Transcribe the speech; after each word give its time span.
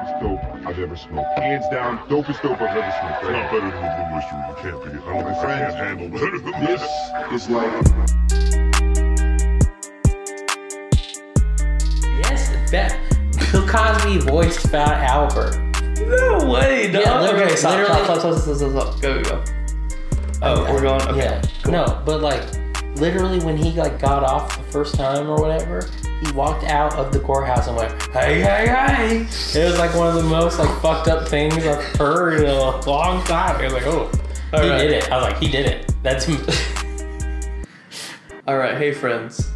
dopest 0.00 0.20
dope 0.20 0.66
I've 0.66 0.78
ever 0.78 0.96
smoked. 0.96 1.38
Hands 1.38 1.64
down, 1.70 1.98
dopest 2.08 2.42
dope 2.42 2.60
I've 2.60 2.76
ever 2.76 2.92
smoked. 3.00 3.22
It's 3.22 3.30
not 3.30 3.50
better 3.50 3.70
than 3.70 3.82
the 3.82 3.90
Blue 3.96 4.16
Oyster. 4.16 4.36
You 4.48 4.54
can't 4.60 4.84
be. 4.84 4.90
I 4.90 5.12
don't 5.12 5.24
think 5.24 5.38
I 5.44 5.70
can 5.70 5.74
handle 5.76 6.08
better 6.08 6.38
than 6.38 6.64
this. 6.64 6.82
This 7.30 7.42
is 7.42 7.50
like. 7.50 8.80
Yes, 12.22 12.48
that 12.70 12.96
Bill 13.52 13.66
Cosby 13.66 14.18
voiced 14.18 14.68
Fat 14.68 15.08
Albert. 15.10 15.58
No 16.00 16.50
way, 16.50 16.90
dog. 16.90 17.02
Yeah, 17.02 17.20
literally- 17.20 17.44
okay, 17.44 17.56
stop, 17.56 17.72
literally- 17.72 18.04
stop, 18.04 18.20
stop, 18.20 18.38
stop, 18.38 18.56
stop, 18.56 18.70
stop, 18.70 19.00
Go, 19.00 19.22
go, 19.22 19.30
go. 19.30 19.44
Oh, 20.42 20.72
we're 20.72 20.80
going. 20.80 21.02
Okay. 21.02 21.18
Yeah. 21.18 21.42
cool. 21.62 21.72
No, 21.72 22.02
but 22.06 22.20
like 22.22 22.42
literally 22.96 23.40
when 23.40 23.56
he 23.58 23.72
like 23.72 23.98
got 24.00 24.22
off 24.24 24.56
the 24.56 24.64
first 24.72 24.94
time 24.94 25.28
or 25.28 25.36
whatever, 25.36 25.86
he 26.24 26.32
walked 26.32 26.64
out 26.64 26.94
of 26.96 27.12
the 27.12 27.20
courthouse 27.20 27.66
and 27.66 27.76
went, 27.76 27.90
"Hey, 28.12 28.40
hey, 28.40 28.66
hey!" 28.68 29.20
It 29.60 29.64
was 29.64 29.78
like 29.78 29.94
one 29.94 30.08
of 30.08 30.14
the 30.14 30.22
most 30.28 30.58
like 30.58 30.68
fucked 30.82 31.08
up 31.08 31.26
things 31.28 31.54
I've 31.66 31.82
heard 31.96 32.40
in 32.42 32.48
a 32.50 32.80
long 32.86 33.22
time. 33.24 33.60
It 33.60 33.64
was 33.64 33.72
like, 33.72 33.86
oh, 33.86 34.10
All 34.52 34.62
he 34.62 34.68
right. 34.70 34.78
did 34.78 34.90
it. 34.92 35.10
I 35.10 35.16
was 35.16 35.24
like, 35.32 35.38
he 35.42 35.48
did 35.48 35.66
it. 35.66 35.92
That's 36.02 36.28
All 38.48 38.56
right, 38.58 38.76
hey 38.76 38.92
friends. 38.92 39.50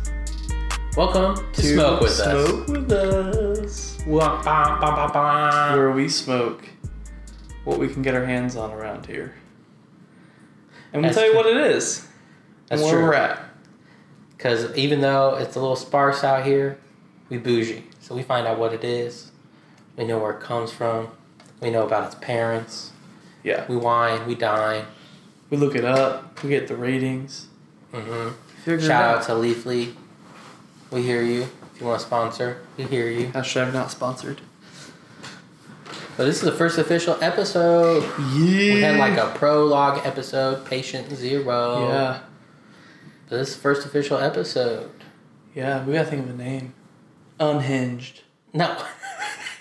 welcome 0.96 1.36
to, 1.52 1.62
smoke 1.62 2.00
with 2.00 2.18
us. 2.20 2.46
Smoke 2.46 2.66
with 2.68 2.92
us. 2.92 3.98
Wah, 4.06 4.42
bah, 4.42 4.78
bah, 4.80 4.94
bah, 4.94 5.10
bah. 5.12 5.76
Where 5.76 5.90
we 5.92 6.08
smoke 6.08 6.64
what 7.64 7.78
we 7.78 7.88
can 7.88 8.02
get 8.02 8.14
our 8.14 8.24
hands 8.24 8.56
on 8.56 8.70
around 8.72 9.06
here. 9.06 9.34
And 10.92 11.02
we'll 11.02 11.12
That's 11.12 11.16
tell 11.16 11.24
you 11.26 11.32
true. 11.32 11.38
what 11.42 11.46
it 11.46 11.56
is. 11.74 12.06
That's 12.68 12.82
and 12.82 12.82
where 12.82 12.92
true. 13.00 13.04
we're 13.08 13.14
at. 13.14 13.43
Because 14.44 14.76
even 14.76 15.00
though 15.00 15.36
it's 15.36 15.56
a 15.56 15.58
little 15.58 15.74
sparse 15.74 16.22
out 16.22 16.44
here, 16.44 16.76
we 17.30 17.38
bougie. 17.38 17.82
So 18.00 18.14
we 18.14 18.22
find 18.22 18.46
out 18.46 18.58
what 18.58 18.74
it 18.74 18.84
is. 18.84 19.32
We 19.96 20.04
know 20.04 20.18
where 20.18 20.32
it 20.32 20.40
comes 20.40 20.70
from. 20.70 21.08
We 21.62 21.70
know 21.70 21.86
about 21.86 22.08
its 22.08 22.16
parents. 22.16 22.92
Yeah. 23.42 23.64
We 23.68 23.76
wine. 23.78 24.26
We 24.26 24.34
dine. 24.34 24.84
We 25.48 25.56
look 25.56 25.74
it 25.74 25.86
up. 25.86 26.42
We 26.42 26.50
get 26.50 26.68
the 26.68 26.76
ratings. 26.76 27.46
hmm 27.90 28.32
Figure 28.64 28.84
it 28.84 28.86
Shout 28.86 29.16
out 29.16 29.22
to 29.28 29.32
Leafly. 29.32 29.94
We 30.90 31.00
hear 31.00 31.22
you. 31.22 31.48
If 31.74 31.80
you 31.80 31.86
want 31.86 32.00
to 32.00 32.06
sponsor, 32.06 32.58
we 32.76 32.84
hear 32.84 33.08
you. 33.08 33.28
Hashtag 33.28 33.72
not 33.72 33.90
sponsored. 33.90 34.42
But 36.18 36.26
this 36.26 36.36
is 36.36 36.42
the 36.42 36.52
first 36.52 36.76
official 36.76 37.16
episode. 37.22 38.02
Yeah. 38.34 38.74
We 38.74 38.80
had 38.82 38.98
like 38.98 39.16
a 39.16 39.32
prologue 39.38 40.04
episode, 40.04 40.66
Patient 40.66 41.10
Zero. 41.16 41.88
Yeah. 41.88 42.20
But 43.34 43.38
this 43.38 43.56
first 43.56 43.84
official 43.84 44.16
episode. 44.16 44.92
Yeah, 45.56 45.84
we 45.84 45.94
gotta 45.94 46.08
think 46.08 46.22
of 46.22 46.30
a 46.30 46.36
name. 46.36 46.72
Unhinged. 47.40 48.22
No. 48.52 48.80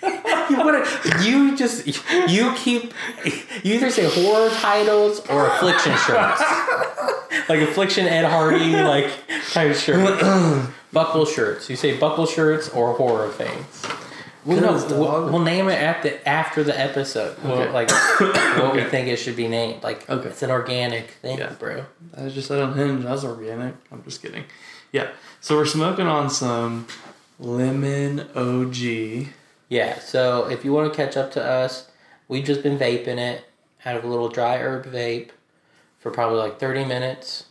you 0.48 0.58
wanna, 0.58 0.84
you 1.24 1.56
just 1.56 1.84
you 2.28 2.54
keep 2.54 2.94
you 3.64 3.74
either 3.74 3.90
say 3.90 4.04
horror 4.04 4.48
titles 4.50 5.26
or 5.28 5.48
affliction 5.48 5.92
shirts. 6.06 6.40
like 7.48 7.62
affliction 7.62 8.06
Ed 8.06 8.26
Hardy 8.26 8.80
like 8.80 9.10
type 9.50 9.74
shirts. 9.74 10.68
buckle 10.92 11.26
shirts. 11.26 11.68
You 11.68 11.74
say 11.74 11.98
buckle 11.98 12.26
shirts 12.26 12.68
or 12.68 12.92
horror 12.92 13.28
things. 13.32 13.82
We'll, 14.44 14.60
Cause, 14.60 14.84
we'll, 14.92 15.30
we'll 15.30 15.38
name 15.42 15.68
it 15.68 15.80
at 15.80 16.02
the 16.02 16.28
after 16.28 16.62
the 16.62 16.78
episode. 16.78 17.36
We'll, 17.42 17.70
like 17.72 17.90
what 17.90 18.74
we 18.74 18.84
think 18.84 19.08
it 19.08 19.16
should 19.16 19.36
be 19.36 19.48
named. 19.48 19.82
Like 19.82 20.08
Okay. 20.10 20.28
it's 20.28 20.42
an 20.42 20.50
organic 20.50 21.10
thing, 21.10 21.38
Yeah. 21.38 21.54
bro. 21.58 21.84
I 22.16 22.28
just 22.28 22.48
said 22.48 22.58
unhinged. 22.58 23.04
That 23.06 23.10
was 23.12 23.24
organic. 23.24 23.74
I'm 23.90 24.02
just 24.04 24.20
kidding. 24.20 24.44
Yeah. 24.92 25.08
So 25.40 25.56
we're 25.56 25.64
smoking 25.66 26.06
on 26.06 26.28
some 26.28 26.86
lemon 27.38 28.28
OG. 28.34 29.28
Yeah, 29.70 29.98
so 29.98 30.48
if 30.48 30.64
you 30.64 30.72
want 30.72 30.92
to 30.92 30.96
catch 30.96 31.16
up 31.16 31.32
to 31.32 31.42
us, 31.44 31.90
we've 32.28 32.44
just 32.44 32.62
been 32.62 32.78
vaping 32.78 33.18
it 33.18 33.44
out 33.84 33.96
of 33.96 34.04
a 34.04 34.06
little 34.06 34.28
dry 34.28 34.58
herb 34.58 34.84
vape 34.86 35.30
for 35.98 36.10
probably 36.10 36.38
like 36.38 36.60
30 36.60 36.84
minutes, 36.84 37.46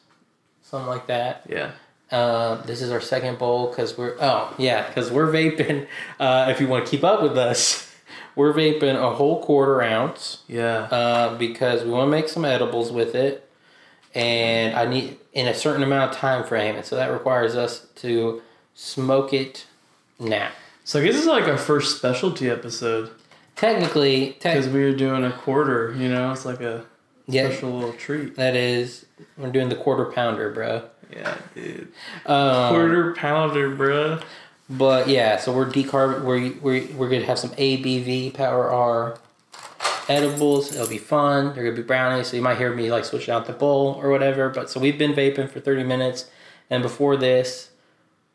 something 0.61 0.87
like 0.87 1.07
that. 1.07 1.43
Yeah. 1.49 1.71
Uh, 2.13 2.61
this 2.63 2.81
is 2.81 2.91
our 2.91 3.01
second 3.01 3.39
bowl 3.39 3.67
because 3.69 3.97
we're, 3.97 4.15
oh, 4.21 4.53
yeah, 4.59 4.87
because 4.87 5.11
we're 5.11 5.27
vaping. 5.31 5.87
Uh, 6.19 6.47
if 6.49 6.61
you 6.61 6.67
want 6.67 6.85
to 6.85 6.91
keep 6.91 7.03
up 7.03 7.23
with 7.23 7.37
us, 7.37 7.91
we're 8.35 8.53
vaping 8.53 8.95
a 8.95 9.13
whole 9.15 9.43
quarter 9.43 9.81
ounce 9.81 10.43
Yeah. 10.47 10.83
uh, 10.91 11.37
because 11.37 11.83
we 11.83 11.89
want 11.89 12.07
to 12.07 12.11
make 12.11 12.29
some 12.29 12.45
edibles 12.45 12.91
with 12.91 13.15
it. 13.15 13.49
And 14.15 14.75
I 14.75 14.85
need 14.85 15.17
in 15.33 15.47
a 15.47 15.55
certain 15.55 15.81
amount 15.81 16.11
of 16.11 16.17
time 16.17 16.43
frame, 16.43 16.75
and 16.75 16.85
so 16.85 16.95
that 16.95 17.07
requires 17.11 17.55
us 17.55 17.87
to 17.95 18.43
smoke 18.75 19.33
it 19.33 19.65
now. 20.19 20.49
So 20.83 20.99
I 21.01 21.03
guess 21.05 21.15
it's 21.15 21.25
like 21.25 21.45
our 21.47 21.57
first 21.57 21.97
specialty 21.97 22.47
episode 22.49 23.09
Technically, 23.55 24.33
tech, 24.39 24.55
because 24.55 24.71
we 24.71 24.83
were 24.83 24.93
doing 24.95 25.23
a 25.23 25.31
quarter. 25.31 25.93
You 25.97 26.09
know, 26.09 26.31
it's 26.31 26.45
like 26.45 26.61
a 26.61 26.85
yeah, 27.27 27.47
special 27.49 27.71
little 27.71 27.93
treat. 27.93 28.35
That 28.35 28.55
is, 28.55 29.05
we're 29.37 29.51
doing 29.51 29.69
the 29.69 29.75
quarter 29.75 30.05
pounder, 30.05 30.51
bro. 30.51 30.83
Yeah, 31.15 31.37
dude. 31.53 31.91
Um, 32.25 32.69
Quarter 32.69 33.13
pounder, 33.15 33.75
bro. 33.75 34.19
But 34.69 35.07
yeah, 35.07 35.37
so 35.37 35.53
we're 35.53 35.65
decarb. 35.69 36.23
We're, 36.23 36.53
we're 36.61 36.87
we're 36.95 37.09
gonna 37.09 37.25
have 37.25 37.39
some 37.39 37.51
ABV 37.51 38.33
Power 38.33 38.71
R 38.71 39.19
edibles. 40.09 40.73
It'll 40.73 40.87
be 40.87 40.97
fun. 40.97 41.53
They're 41.53 41.63
gonna 41.63 41.75
be 41.75 41.83
brownies, 41.83 42.27
so 42.27 42.37
you 42.37 42.41
might 42.41 42.57
hear 42.57 42.73
me 42.73 42.91
like 42.91 43.05
switching 43.05 43.33
out 43.33 43.45
the 43.45 43.53
bowl 43.53 43.99
or 44.01 44.09
whatever. 44.09 44.49
But 44.49 44.69
so 44.69 44.79
we've 44.79 44.97
been 44.97 45.13
vaping 45.13 45.49
for 45.49 45.59
thirty 45.59 45.83
minutes, 45.83 46.29
and 46.69 46.81
before 46.81 47.17
this, 47.17 47.71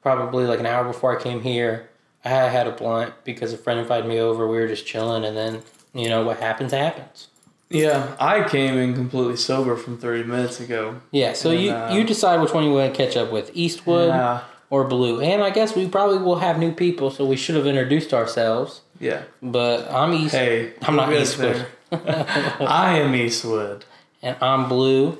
probably 0.03 0.47
like 0.47 0.61
an 0.61 0.67
hour 0.67 0.85
before 0.85 1.19
I 1.19 1.23
came 1.23 1.43
here, 1.43 1.89
I 2.25 2.29
had 2.29 2.67
a 2.67 2.73
blunt 2.73 3.15
because 3.25 3.53
a 3.53 3.59
friend 3.59 3.81
invited 3.81 4.07
me 4.09 4.19
over. 4.21 4.47
We 4.47 4.59
were 4.59 4.69
just 4.69 4.87
chilling, 4.87 5.25
and 5.25 5.37
then 5.37 5.63
you 5.95 6.09
know 6.09 6.23
what 6.25 6.41
happens 6.41 6.73
happens. 6.73 7.29
Yeah, 7.71 8.17
I 8.19 8.49
came 8.49 8.79
in 8.79 8.95
completely 8.95 9.37
sober 9.37 9.77
from 9.77 9.99
30 9.99 10.25
minutes 10.25 10.59
ago. 10.59 11.01
Yeah, 11.11 11.35
so 11.35 11.51
And, 11.51 11.61
you 11.61 11.71
uh, 11.73 11.93
you 11.93 12.05
decide 12.05 12.41
which 12.41 12.55
one 12.55 12.65
you 12.65 12.73
want 12.73 12.95
to 12.95 12.97
catch 13.07 13.17
up 13.17 13.31
with, 13.31 13.51
Eastwood. 13.55 14.09
Yeah. 14.09 14.41
or 14.71 14.85
blue. 14.85 15.21
And 15.21 15.43
I 15.43 15.51
guess 15.51 15.75
we 15.77 15.87
probably 15.89 16.19
will 16.19 16.37
have 16.41 16.59
new 16.59 16.73
people, 16.73 17.11
so 17.11 17.25
we 17.27 17.37
should 17.37 17.57
have 17.57 17.67
introduced 17.67 18.13
ourselves. 18.15 18.81
Yeah. 19.01 19.23
But 19.43 19.91
I'm 19.91 20.13
East, 20.15 20.35
Hey, 20.35 20.73
I'm 20.83 20.97
not 20.97 21.13
Eastwood. 21.13 21.67
I 21.93 22.99
am 22.99 23.15
Eastwood. 23.15 23.85
and 24.23 24.37
I'm 24.43 24.69
blue. 24.69 25.19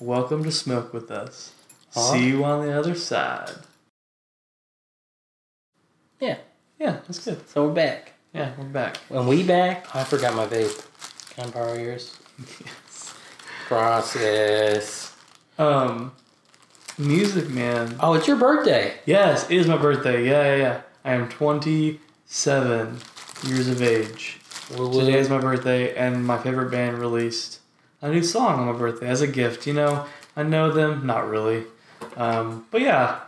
Welcome 0.00 0.42
to 0.44 0.50
Smoke 0.52 0.92
with 0.92 1.10
Us. 1.10 1.52
Aw. 1.96 2.12
See 2.12 2.26
you 2.28 2.44
on 2.44 2.66
the 2.66 2.72
other 2.76 2.94
side. 2.94 3.50
Yeah, 6.20 6.38
Yeah, 6.78 6.98
that's 7.06 7.24
good. 7.24 7.48
so 7.48 7.66
we're 7.68 7.74
back. 7.74 8.12
Yeah, 8.32 8.52
we're 8.58 8.64
back. 8.64 8.96
When 9.08 9.26
we 9.26 9.42
back, 9.44 9.94
I 9.94 10.02
forgot 10.04 10.34
my 10.34 10.46
vape. 10.46 10.84
Can 11.36 11.44
I 11.48 11.50
borrow 11.50 11.74
yours? 11.74 12.16
Process. 13.66 15.14
Um, 15.58 16.12
music, 16.98 17.48
man. 17.48 17.96
Oh, 18.00 18.14
it's 18.14 18.26
your 18.26 18.36
birthday. 18.36 18.94
Yes, 19.06 19.50
it 19.50 19.56
is 19.56 19.66
my 19.66 19.76
birthday. 19.76 20.24
Yeah, 20.26 20.42
yeah, 20.44 20.56
yeah. 20.56 20.80
I 21.04 21.14
am 21.14 21.28
27 21.28 22.98
years 23.46 23.68
of 23.68 23.82
age. 23.82 24.38
Woo 24.76 24.88
woo. 24.88 25.00
Today 25.00 25.18
is 25.18 25.28
my 25.28 25.38
birthday, 25.38 25.94
and 25.96 26.24
my 26.24 26.38
favorite 26.38 26.70
band 26.70 26.98
released 26.98 27.60
a 28.00 28.08
new 28.10 28.22
song 28.22 28.60
on 28.60 28.66
my 28.66 28.72
birthday 28.78 29.08
as 29.08 29.20
a 29.20 29.26
gift. 29.26 29.66
You 29.66 29.74
know, 29.74 30.06
I 30.36 30.42
know 30.42 30.70
them, 30.70 31.06
not 31.06 31.28
really. 31.28 31.64
Um, 32.16 32.66
but 32.70 32.80
yeah. 32.80 33.20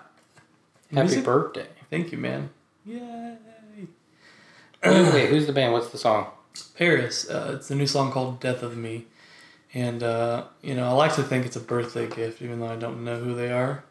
Happy 0.93 1.09
Music- 1.09 1.25
birthday. 1.25 1.67
Thank 1.91 2.13
you, 2.13 2.19
man. 2.19 2.51
Yay. 2.85 3.37
wait, 4.85 5.29
who's 5.31 5.47
the 5.47 5.53
band? 5.53 5.73
What's 5.73 5.89
the 5.89 5.99
song? 5.99 6.27
PVRIS. 6.79 7.31
Uh, 7.31 7.55
it's 7.57 7.71
a 7.71 7.75
new 7.75 7.87
song 7.87 8.11
called 8.13 8.41
"Death 8.41 8.63
of 8.63 8.77
Me," 8.77 9.07
and 9.75 10.03
uh, 10.03 10.45
you 10.63 10.75
know 10.75 10.87
I 10.89 10.93
like 10.93 11.15
to 11.17 11.23
think 11.23 11.47
it's 11.47 11.57
a 11.57 11.61
birthday 11.61 12.07
gift, 12.09 12.43
even 12.43 12.61
though 12.61 12.69
I 12.69 12.77
don't 12.77 13.05
know 13.05 13.19
who 13.19 13.35
they 13.35 13.51
are. 13.53 13.85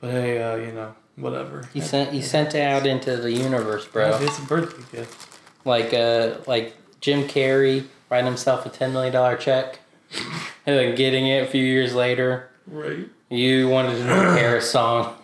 But 0.00 0.10
hey, 0.10 0.42
uh, 0.42 0.56
you 0.56 0.72
know, 0.72 0.94
whatever. 1.16 1.68
You 1.74 1.82
sent 1.82 2.12
you 2.12 2.22
sent 2.22 2.54
it 2.54 2.60
out 2.60 2.86
into 2.86 3.16
the 3.16 3.32
universe, 3.32 3.86
bro. 3.86 4.16
It's 4.20 4.38
a 4.38 4.42
birthday 4.42 4.98
gift. 4.98 5.38
Like 5.64 5.92
uh, 5.94 6.36
like 6.46 6.74
Jim 7.00 7.26
Carrey 7.28 7.86
writing 8.10 8.26
himself 8.26 8.66
a 8.66 8.68
ten 8.68 8.92
million 8.92 9.12
dollar 9.12 9.36
check, 9.36 9.80
and 10.66 10.76
then 10.78 10.94
getting 10.94 11.26
it 11.26 11.42
a 11.42 11.46
few 11.46 11.64
years 11.64 11.94
later. 11.94 12.50
Right. 12.66 13.08
You 13.30 13.68
wanted 13.68 14.00
a 14.00 14.04
new 14.04 14.10
PVRIS 14.12 14.62
song, 14.62 15.16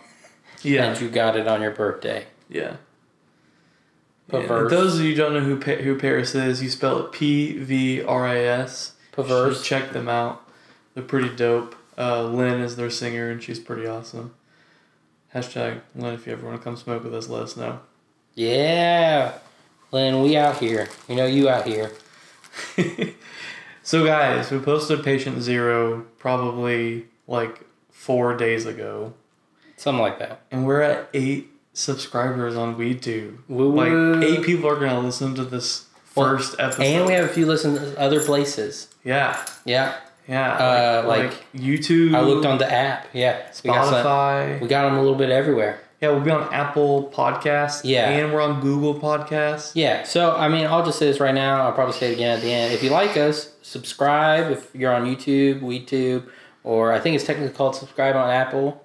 Yeah. 0.61 0.85
and 0.85 0.99
you 1.01 1.09
got 1.09 1.35
it 1.37 1.47
on 1.47 1.61
your 1.61 1.71
birthday. 1.71 2.25
Yeah. 2.49 2.75
Perverse. 4.41 4.71
Yeah, 4.71 4.77
those 4.77 4.95
of 4.99 5.01
you 5.05 5.11
who 5.11 5.15
don't 5.17 5.33
know 5.33 5.39
who 5.41 5.59
pa- 5.59 5.81
who 5.83 5.97
PVRIS 5.97 6.35
is, 6.47 6.61
you 6.63 6.69
spell 6.69 6.99
it 7.05 7.11
P 7.11 7.57
V 7.57 8.01
R 8.03 8.25
I 8.25 8.37
S. 8.39 8.93
Perverse. 9.11 9.63
Check 9.63 9.91
them 9.91 10.09
out. 10.09 10.41
They're 10.93 11.03
pretty 11.03 11.35
dope. 11.35 11.75
Uh, 11.97 12.23
Lynn 12.23 12.59
is 12.61 12.75
their 12.75 12.89
singer, 12.89 13.29
and 13.29 13.41
she's 13.41 13.59
pretty 13.59 13.85
awesome. 13.87 14.33
Hashtag 15.33 15.81
Lynn, 15.95 16.13
if 16.13 16.25
you 16.27 16.33
ever 16.33 16.45
want 16.47 16.57
to 16.59 16.63
come 16.63 16.75
smoke 16.75 17.03
with 17.03 17.13
us, 17.13 17.27
let 17.29 17.43
us 17.43 17.55
know. 17.57 17.79
Yeah, 18.35 19.33
Lynn, 19.91 20.21
we 20.23 20.35
out 20.37 20.57
here. 20.57 20.89
You 21.07 21.15
know 21.15 21.25
you 21.27 21.49
out 21.49 21.65
here. 21.67 21.91
so, 23.83 24.05
guys, 24.05 24.51
we 24.51 24.59
posted 24.59 25.03
Patient 25.03 25.41
Zero 25.41 26.05
probably 26.17 27.05
like 27.27 27.61
four 27.91 28.35
days 28.35 28.65
ago, 28.65 29.13
Something 29.77 30.01
like 30.01 30.19
that. 30.19 30.41
and 30.51 30.65
we're 30.65 30.81
at 30.81 31.09
eight 31.13 31.49
subscribers 31.73 32.55
on 32.55 32.75
WeedTube. 32.75 33.37
Woo 33.47 33.73
Like 33.73 34.23
eight 34.23 34.43
people 34.43 34.69
are 34.69 34.79
gonna 34.79 34.99
listen 35.01 35.35
to 35.35 35.43
this 35.43 35.85
Well, 36.15 36.27
first 36.27 36.55
episode. 36.59 36.83
And 36.83 37.05
we 37.07 37.13
have 37.13 37.25
a 37.25 37.29
few 37.33 37.45
listens 37.45 37.95
other 37.97 38.21
places. 38.23 38.87
yeah, 39.03 39.43
Yeah. 39.65 39.95
yeah. 40.27 40.53
Uh, 40.53 41.03
like, 41.07 41.23
like, 41.31 41.45
YouTube. 41.55 42.15
I 42.15 42.21
looked 42.21 42.45
on 42.45 42.57
the 42.59 42.71
app. 42.71 43.07
Yeah. 43.13 43.41
We 43.63 43.69
got, 43.71 43.85
some, 43.85 43.95
Spotify. 44.05 44.61
we 44.61 44.67
got 44.67 44.83
them 44.85 44.97
a 44.97 45.01
little 45.01 45.17
bit 45.17 45.29
everywhere. 45.29 45.79
yeah, 46.01 46.09
we'll 46.11 46.21
be 46.21 46.31
on 46.31 46.53
Apple 46.53 47.11
Podcasts. 47.13 47.81
Yeah. 47.83 48.09
and 48.09 48.31
we're 48.33 48.41
on 48.41 48.61
Google 48.61 48.93
Podcasts. 48.99 49.71
Yeah. 49.73 50.03
So, 50.03 50.35
I 50.35 50.49
mean, 50.49 50.67
I'll 50.67 50.85
just 50.85 50.99
say 50.99 51.07
this 51.07 51.19
right 51.19 51.33
now. 51.33 51.65
I'll 51.65 51.71
probably 51.73 51.93
say 51.95 52.11
it 52.11 52.15
again 52.15 52.37
at 52.37 52.41
the 52.43 52.51
end. 52.51 52.73
If 52.73 52.83
you 52.83 52.89
like 52.91 53.17
us, 53.17 53.51
subscribe. 53.61 54.51
If 54.51 54.69
you're 54.75 54.93
on 54.93 55.05
YouTube, 55.05 55.61
WeedTube, 55.61 56.27
or 56.63 56.91
I 56.93 56.99
think 56.99 57.15
it's 57.15 57.25
technically 57.25 57.55
called 57.55 57.75
subscribe 57.75 58.15
on 58.15 58.29
Apple. 58.29 58.82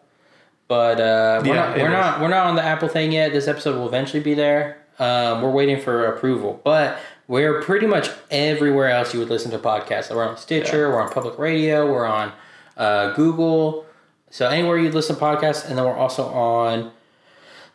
But 0.69 1.01
uh, 1.01 1.41
we're, 1.45 1.55
Yeah, 1.55 1.55
not, 1.55 1.77
we're 1.79 1.85
is. 1.87 1.91
not 1.93 2.21
we're 2.21 2.29
not 2.29 2.47
on 2.47 2.55
the 2.57 2.63
Apple 2.63 2.89
thing 2.89 3.11
yet. 3.13 3.33
This 3.33 3.49
episode 3.49 3.77
will 3.77 3.89
eventually 3.89 4.23
be 4.23 4.35
there. 4.35 4.79
Um, 4.99 5.43
we're 5.43 5.51
waiting 5.51 5.81
for 5.81 6.07
approval, 6.07 6.61
but 6.65 6.99
we're 7.27 7.63
pretty 7.63 7.87
much 7.87 8.11
everywhere 8.31 8.91
else 8.91 9.15
you 9.15 9.21
would 9.21 9.31
listen 9.31 9.51
to 9.53 9.59
podcasts. 9.59 10.15
We're 10.15 10.29
on 10.29 10.37
Stitcher, 10.37 10.91
we're 10.91 11.01
on 11.01 11.09
public 11.11 11.39
radio, 11.39 11.91
we're 11.91 12.05
on 12.07 12.33
uh, 12.77 13.13
Google. 13.15 13.87
So 14.31 14.47
anywhere 14.49 14.77
you 14.77 14.91
listen 14.91 15.17
to 15.17 15.23
podcasts, 15.23 15.67
and 15.69 15.79
then 15.79 15.85
we're 15.85 15.97
also 15.97 16.27
on 16.27 16.91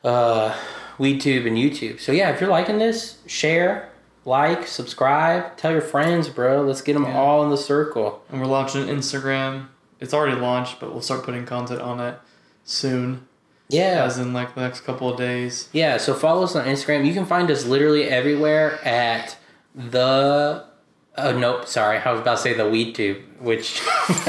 uh, 0.04 0.56
WeedTube 1.00 1.48
and 1.48 1.58
YouTube. 1.58 2.00
So 2.00 2.12
yeah, 2.12 2.30
if 2.32 2.42
you're 2.42 2.50
liking 2.50 2.78
this, 2.78 3.20
share, 3.26 3.90
like, 4.26 4.68
subscribe, 4.68 5.56
tell 5.58 5.72
your 5.72 5.82
friends, 5.82 6.30
bro. 6.30 6.62
Let's 6.62 6.82
get 6.82 6.94
them 6.94 7.04
Yeah. 7.06 7.18
all 7.18 7.44
in 7.44 7.50
the 7.50 7.58
circle. 7.58 8.22
And 8.30 8.40
we're 8.42 8.48
launching 8.48 8.86
Instagram. 8.88 9.68
It's 10.00 10.14
already 10.14 10.40
launched, 10.40 10.80
but 10.80 10.92
we'll 10.92 11.02
start 11.02 11.24
putting 11.24 11.46
content 11.46 11.82
on 11.82 12.00
it 12.02 12.16
soon, 12.64 13.28
Yeah. 13.70 14.04
as 14.06 14.18
in 14.18 14.34
like 14.34 14.56
the 14.56 14.62
next 14.62 14.82
couple 14.82 15.10
of 15.12 15.18
days. 15.18 15.70
Yeah, 15.74 15.98
so 15.98 16.14
follow 16.14 16.44
us 16.44 16.56
on 16.56 16.66
Instagram. 16.66 17.06
You 17.06 17.14
can 17.14 17.26
find 17.26 17.50
us 17.52 17.66
literally 17.66 18.06
everywhere 18.06 18.80
at 18.86 19.38
the. 19.76 20.66
Oh 21.16 21.38
nope, 21.38 21.68
sorry. 21.68 22.00
I 22.00 22.12
was 22.12 22.22
about 22.22 22.38
to 22.38 22.42
say 22.42 22.54
the 22.54 22.68
Weed 22.70 22.96
Tube, 22.96 23.18
which 23.40 23.82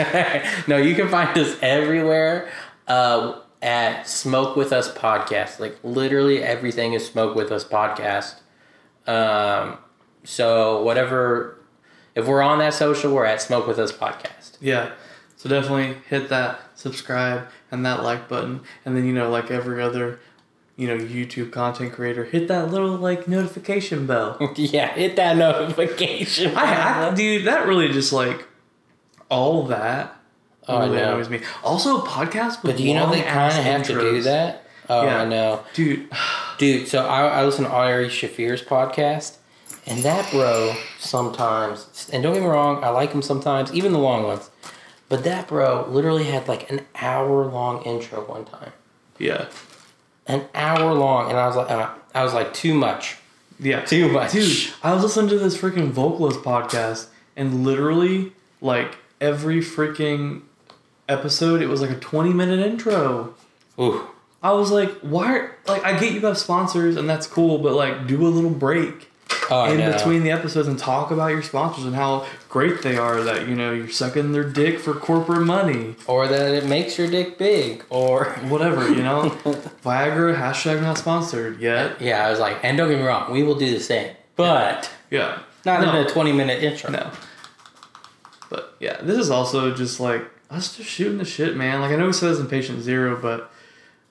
no, 0.69 0.77
you 0.77 0.95
can 0.95 1.09
find 1.09 1.37
us 1.39 1.57
everywhere 1.63 2.51
uh, 2.89 3.41
at 3.63 4.07
Smoke 4.07 4.55
with 4.55 4.71
Us 4.73 4.93
podcast. 4.93 5.59
Like 5.61 5.79
literally 5.83 6.43
everything 6.43 6.93
is 6.93 7.07
Smoke 7.07 7.35
with 7.35 7.51
Us 7.51 7.65
podcast. 7.65 8.35
Um, 9.07 9.79
so 10.25 10.83
whatever, 10.83 11.59
if 12.15 12.27
we're 12.27 12.43
on 12.43 12.59
that 12.59 12.75
social, 12.75 13.15
we're 13.15 13.25
at 13.25 13.41
Smoke 13.41 13.67
with 13.67 13.79
Us 13.79 13.91
podcast. 13.93 14.59
Yeah. 14.61 14.93
So 15.37 15.49
definitely 15.49 15.97
hit 16.09 16.29
that 16.29 16.61
subscribe 16.75 17.49
and 17.75 17.85
that 17.85 18.03
like 18.03 18.29
button. 18.29 18.61
And 18.85 18.97
then, 18.97 19.05
you 19.07 19.13
know, 19.13 19.29
like 19.31 19.51
every 19.51 19.83
other, 19.83 20.19
you 20.77 20.87
know, 20.89 20.97
YouTube 20.97 21.53
content 21.53 21.93
creator, 21.93 22.25
hit 22.25 22.49
that 22.49 22.71
little 22.71 22.97
like 22.97 23.29
notification 23.29 24.07
bell. 24.07 24.39
yeah, 24.57 24.89
hit 24.95 25.17
that 25.17 25.37
notification. 25.37 26.57
I, 26.57 27.09
I 27.11 27.15
dude, 27.15 27.45
that 27.47 27.67
really 27.67 27.89
just 27.93 28.13
like 28.13 28.47
all 29.29 29.65
that 29.65 30.17
Oh, 30.67 30.79
I 30.79 30.85
really 30.87 30.97
know. 30.97 31.15
annoys 31.15 31.29
me. 31.29 31.41
Also 31.63 32.01
podcasts 32.01 32.63
with 32.63 32.73
But 32.73 32.77
do 32.79 32.85
you 32.85 32.95
know 32.95 33.11
they 33.11 33.21
kind 33.21 33.59
of 33.59 33.65
have 33.65 33.83
to 33.89 33.93
do 34.01 34.23
that? 34.23 34.65
Oh, 34.89 35.05
Yeah. 35.05 35.21
I 35.23 35.25
know. 35.27 35.63
Dude, 35.75 36.09
Dude, 36.59 36.89
so 36.89 37.05
I, 37.07 37.27
I 37.41 37.45
listen 37.45 37.65
to 37.65 37.71
Ari 37.71 38.09
Shaffir's 38.09 38.63
podcast, 38.63 39.37
and 39.87 40.03
that 40.05 40.31
bro 40.31 40.75
sometimes, 40.99 42.09
and 42.13 42.23
don't 42.23 42.33
get 42.35 42.43
me 42.43 42.49
wrong, 42.49 42.83
I 42.83 42.89
like 42.91 43.13
him 43.13 43.21
sometimes, 43.23 43.75
even 43.75 43.93
the 43.93 43.99
long 43.99 44.25
ones, 44.25 44.51
but 45.15 45.23
that 45.23 45.47
bro 45.47 45.87
literally 45.89 46.25
had 46.25 46.49
like 46.49 46.69
an 46.73 46.81
hour 46.97 47.47
long 47.47 47.85
intro 47.85 48.25
one 48.25 48.45
time, 48.47 48.73
yeah. 49.17 49.47
an 50.27 50.43
hour 50.57 50.93
long, 50.93 51.31
and 51.31 51.39
I 51.39 51.47
was 51.47 51.55
like, 51.55 51.71
uh, 51.71 51.91
I 52.13 52.25
was 52.25 52.35
like, 52.35 52.53
too 52.53 52.75
much, 52.75 53.15
Yeah. 53.61 53.83
too 53.85 54.09
much, 54.09 54.33
Dude, 54.33 54.73
I 54.83 54.93
was 54.93 55.05
listening 55.05 55.29
to 55.29 55.39
this 55.39 55.57
freaking 55.57 55.93
vocalist 55.93 56.41
podcast, 56.41 57.07
and 57.37 57.65
literally, 57.65 58.33
like 58.61 58.97
every 59.21 59.61
freaking 59.61 60.43
episode, 61.09 61.63
it 61.63 61.69
was 61.69 61.81
like 61.81 61.91
a 61.91 62.01
twenty 62.01 62.33
minute 62.33 62.59
intro. 62.59 63.35
Ooh, 63.79 64.09
I 64.43 64.51
was 64.51 64.73
like, 64.73 64.91
why? 64.99 65.37
Are, 65.39 65.57
Like, 65.69 65.85
I 65.85 65.97
get 65.97 66.13
you 66.13 66.21
have 66.23 66.39
sponsors, 66.39 66.97
and 66.97 67.09
that's 67.09 67.29
cool, 67.29 67.59
but 67.59 67.75
like, 67.75 68.09
do 68.09 68.27
a 68.27 68.29
little 68.29 68.51
break 68.51 69.13
oh, 69.49 69.73
in 69.73 69.77
between 69.93 70.25
the 70.25 70.33
episodes 70.33 70.67
and 70.67 70.77
talk 70.77 71.13
about 71.13 71.29
your 71.29 71.43
sponsors 71.45 71.85
and 71.85 71.95
how 71.95 72.27
great 72.55 72.83
they 72.83 72.97
are. 72.97 73.21
That 73.21 73.49
you 73.49 73.55
know 73.57 73.73
you're 73.73 73.91
sucking 73.91 74.31
their 74.31 74.45
dick 74.45 74.79
for 74.79 74.95
corporate 74.95 75.43
money, 75.43 75.97
or 76.07 76.29
that 76.29 76.55
it 76.55 76.67
makes 76.67 76.97
your 76.97 77.09
dick 77.11 77.37
big, 77.37 77.85
or 77.91 78.27
whatever. 78.49 78.89
You 78.89 79.03
know, 79.03 79.31
Viagra 79.85 80.37
hashtag 80.39 80.81
not 80.81 80.97
sponsored 80.97 81.61
yet. 81.61 82.01
yeah, 82.01 82.25
I 82.27 82.31
was 82.31 82.39
like, 82.39 82.57
and 82.63 82.79
don't 82.79 82.89
get 82.89 82.99
me 83.01 83.05
wrong, 83.05 83.33
we 83.33 83.43
will 83.43 83.57
do 83.57 83.71
the 83.71 83.81
same, 83.81 84.15
but 84.37 84.89
Yeah, 85.11 85.41
not 85.67 85.81
No. 85.83 85.91
in 86.01 86.07
a 86.07 86.09
twenty 86.09 86.33
minute 86.33 86.63
intro. 86.63 86.91
No. 86.91 87.11
But 88.51 88.77
yeah, 88.79 89.01
this 89.03 89.19
is 89.19 89.31
also 89.31 89.75
just 89.75 89.99
like 89.99 90.23
us 90.51 90.77
just 90.77 90.89
shooting 90.89 91.19
the 91.19 91.25
shit, 91.25 91.57
man. 91.57 91.81
Like 91.81 91.91
I 91.91 91.97
know 91.97 92.07
we 92.07 92.13
said 92.13 92.31
this 92.31 92.39
in 92.39 92.47
Patient 92.47 92.83
Zero, 92.83 93.17
but 93.21 93.51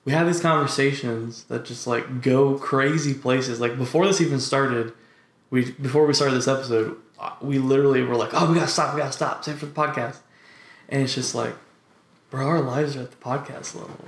we 0.04 0.12
have 0.12 0.26
these 0.26 0.40
conversations 0.40 1.44
that 1.44 1.64
just 1.64 1.86
like 1.86 2.20
go 2.20 2.58
crazy 2.58 3.14
places. 3.14 3.58
Like 3.60 3.78
before 3.78 4.06
this 4.06 4.20
even 4.20 4.38
started, 4.40 4.92
we 5.48 5.70
before 5.72 6.04
we 6.04 6.12
started 6.12 6.34
this 6.36 6.48
episode, 6.48 6.96
Uh, 7.18 7.30
we 7.40 7.58
literally 7.58 8.02
were 8.02 8.16
like, 8.16 8.30
"Oh, 8.32 8.48
we 8.50 8.54
gotta 8.56 8.66
stop, 8.68 8.94
we 8.94 9.00
gotta 9.00 9.12
stop, 9.12 9.44
save 9.44 9.58
for 9.58 9.66
the 9.66 9.72
podcast," 9.72 10.16
and 10.88 11.02
it's 11.02 11.14
just 11.14 11.34
like, 11.34 11.54
bro, 12.30 12.46
our 12.46 12.60
lives 12.60 12.96
are 12.96 13.02
at 13.02 13.10
the 13.10 13.16
podcast 13.16 13.74
level. 13.74 14.04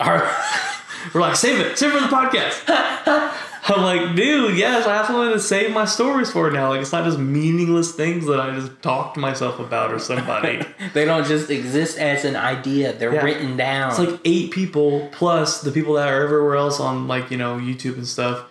Our- 0.00 0.30
We're 1.14 1.20
like, 1.20 1.34
save 1.34 1.58
it, 1.58 1.76
save 1.76 1.92
it 1.94 2.00
for 2.00 2.08
the 2.08 2.14
podcast. 2.14 2.62
I'm 3.64 3.82
like, 3.82 4.14
dude, 4.14 4.56
yes, 4.56 4.86
I 4.86 4.94
have 4.96 5.06
something 5.06 5.32
to 5.32 5.40
save 5.40 5.72
my 5.72 5.84
stories 5.84 6.30
for 6.30 6.48
now. 6.50 6.68
Like, 6.68 6.80
it's 6.80 6.92
not 6.92 7.04
just 7.04 7.18
meaningless 7.18 7.92
things 7.92 8.26
that 8.26 8.38
I 8.38 8.54
just 8.54 8.80
talk 8.82 9.14
to 9.14 9.20
myself 9.20 9.58
about 9.58 9.92
or 9.92 9.98
somebody. 9.98 10.60
they 10.94 11.04
don't 11.04 11.26
just 11.26 11.50
exist 11.50 11.98
as 11.98 12.24
an 12.24 12.36
idea; 12.36 12.92
they're 12.92 13.14
Yeah. 13.14 13.24
written 13.24 13.56
down. 13.56 13.90
it's 13.90 13.98
like 13.98 14.20
eight 14.24 14.52
people 14.52 15.08
plus 15.12 15.60
the 15.62 15.72
people 15.72 15.94
that 15.94 16.06
are 16.08 16.22
everywhere 16.22 16.54
else 16.56 16.78
on 16.78 17.08
like 17.08 17.30
you 17.32 17.36
know 17.36 17.56
YouTube 17.58 17.94
and 17.94 18.06
stuff 18.06 18.44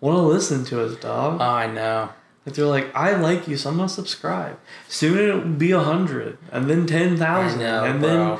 want 0.00 0.16
to 0.16 0.22
listen 0.22 0.64
to 0.66 0.82
us, 0.82 0.96
dog. 0.96 1.38
Oh, 1.40 1.44
I 1.44 1.66
know. 1.66 2.08
Like 2.48 2.54
they're 2.56 2.64
like, 2.66 2.94
I 2.96 3.14
like 3.14 3.46
you, 3.46 3.56
so 3.58 3.68
I'm 3.70 3.76
gonna 3.76 3.88
subscribe. 3.90 4.58
Soon 4.88 5.18
it'll 5.18 5.40
be 5.42 5.70
a 5.72 5.80
hundred, 5.80 6.38
and 6.50 6.68
then 6.70 6.86
ten 6.86 7.16
thousand, 7.18 7.60
and 7.60 8.00
bro. 8.00 8.08
then 8.08 8.38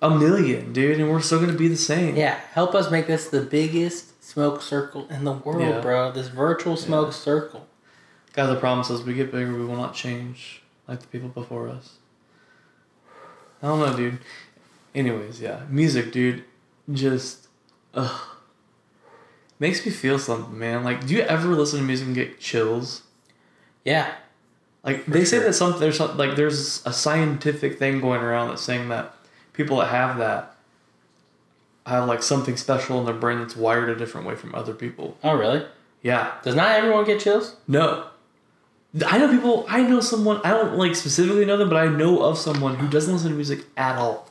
a 0.00 0.16
million, 0.16 0.72
dude, 0.72 1.00
and 1.00 1.10
we're 1.10 1.20
still 1.20 1.40
gonna 1.40 1.52
be 1.54 1.66
the 1.66 1.76
same. 1.76 2.14
Yeah, 2.14 2.38
help 2.52 2.74
us 2.76 2.88
make 2.90 3.08
this 3.08 3.28
the 3.28 3.40
biggest 3.40 4.22
smoke 4.22 4.62
circle 4.62 5.08
in 5.10 5.24
the 5.24 5.32
world, 5.32 5.60
Yeah. 5.62 5.80
bro. 5.80 6.12
This 6.12 6.28
virtual 6.28 6.76
smoke 6.76 7.12
circle. 7.12 7.66
Guys, 8.32 8.48
I 8.48 8.54
promise 8.60 8.90
as 8.90 9.02
we 9.02 9.14
get 9.14 9.32
bigger, 9.32 9.52
we 9.52 9.64
will 9.64 9.76
not 9.76 9.92
change 9.94 10.62
like 10.86 11.00
the 11.00 11.08
people 11.08 11.28
before 11.30 11.68
us. 11.68 11.94
I 13.60 13.66
don't 13.66 13.80
know, 13.80 13.96
dude. 13.96 14.18
Anyways, 14.94 15.40
yeah, 15.40 15.62
music, 15.68 16.12
dude, 16.12 16.44
just 16.92 17.48
ugh, 17.92 18.20
makes 19.58 19.84
me 19.84 19.90
feel 19.90 20.18
something, 20.20 20.56
man. 20.56 20.84
Like, 20.84 21.06
do 21.08 21.14
you 21.14 21.22
ever 21.22 21.48
listen 21.48 21.80
to 21.80 21.84
music 21.84 22.06
and 22.06 22.14
get 22.14 22.38
chills? 22.38 23.02
Yeah, 23.88 24.12
Like 24.84 25.06
they 25.06 25.24
say 25.24 25.38
that 25.38 25.54
some 25.54 25.78
there's 25.80 25.96
some, 25.96 26.16
like 26.16 26.36
there's 26.36 26.84
a 26.86 26.92
scientific 26.92 27.78
thing 27.78 28.00
going 28.00 28.20
around 28.20 28.48
that's 28.48 28.62
saying 28.62 28.88
that 28.90 29.14
people 29.54 29.78
that 29.78 29.88
have 29.88 30.18
that 30.18 30.54
have 31.86 32.06
like 32.06 32.22
something 32.22 32.56
special 32.56 32.98
in 33.00 33.06
their 33.06 33.14
brain 33.14 33.38
that's 33.38 33.56
wired 33.56 33.88
a 33.88 33.96
different 33.96 34.26
way 34.26 34.34
from 34.34 34.54
other 34.54 34.74
people. 34.74 35.16
Oh, 35.24 35.34
really? 35.36 35.64
Yeah, 36.02 36.32
Does 36.42 36.54
not 36.54 36.76
everyone 36.76 37.04
get 37.04 37.20
chills? 37.20 37.56
No. 37.66 38.04
I 39.06 39.18
know 39.18 39.28
people, 39.30 39.66
I 39.68 39.82
know 39.82 40.00
someone, 40.00 40.40
I 40.44 40.50
don't 40.50 40.76
like 40.76 40.94
specifically 40.94 41.44
know 41.44 41.56
them, 41.56 41.68
but 41.68 41.76
I 41.76 41.88
know 41.88 42.22
of 42.22 42.38
someone 42.38 42.76
who 42.76 42.88
doesn't 42.88 43.12
listen 43.12 43.30
to 43.30 43.34
music 43.36 43.64
at 43.76 43.96
all. 43.96 44.28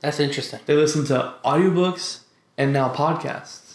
That's 0.00 0.18
interesting. 0.20 0.60
They 0.66 0.74
listen 0.74 1.04
to 1.06 1.34
audiobooks 1.44 2.20
and 2.58 2.72
now 2.72 2.92
podcasts. 2.92 3.74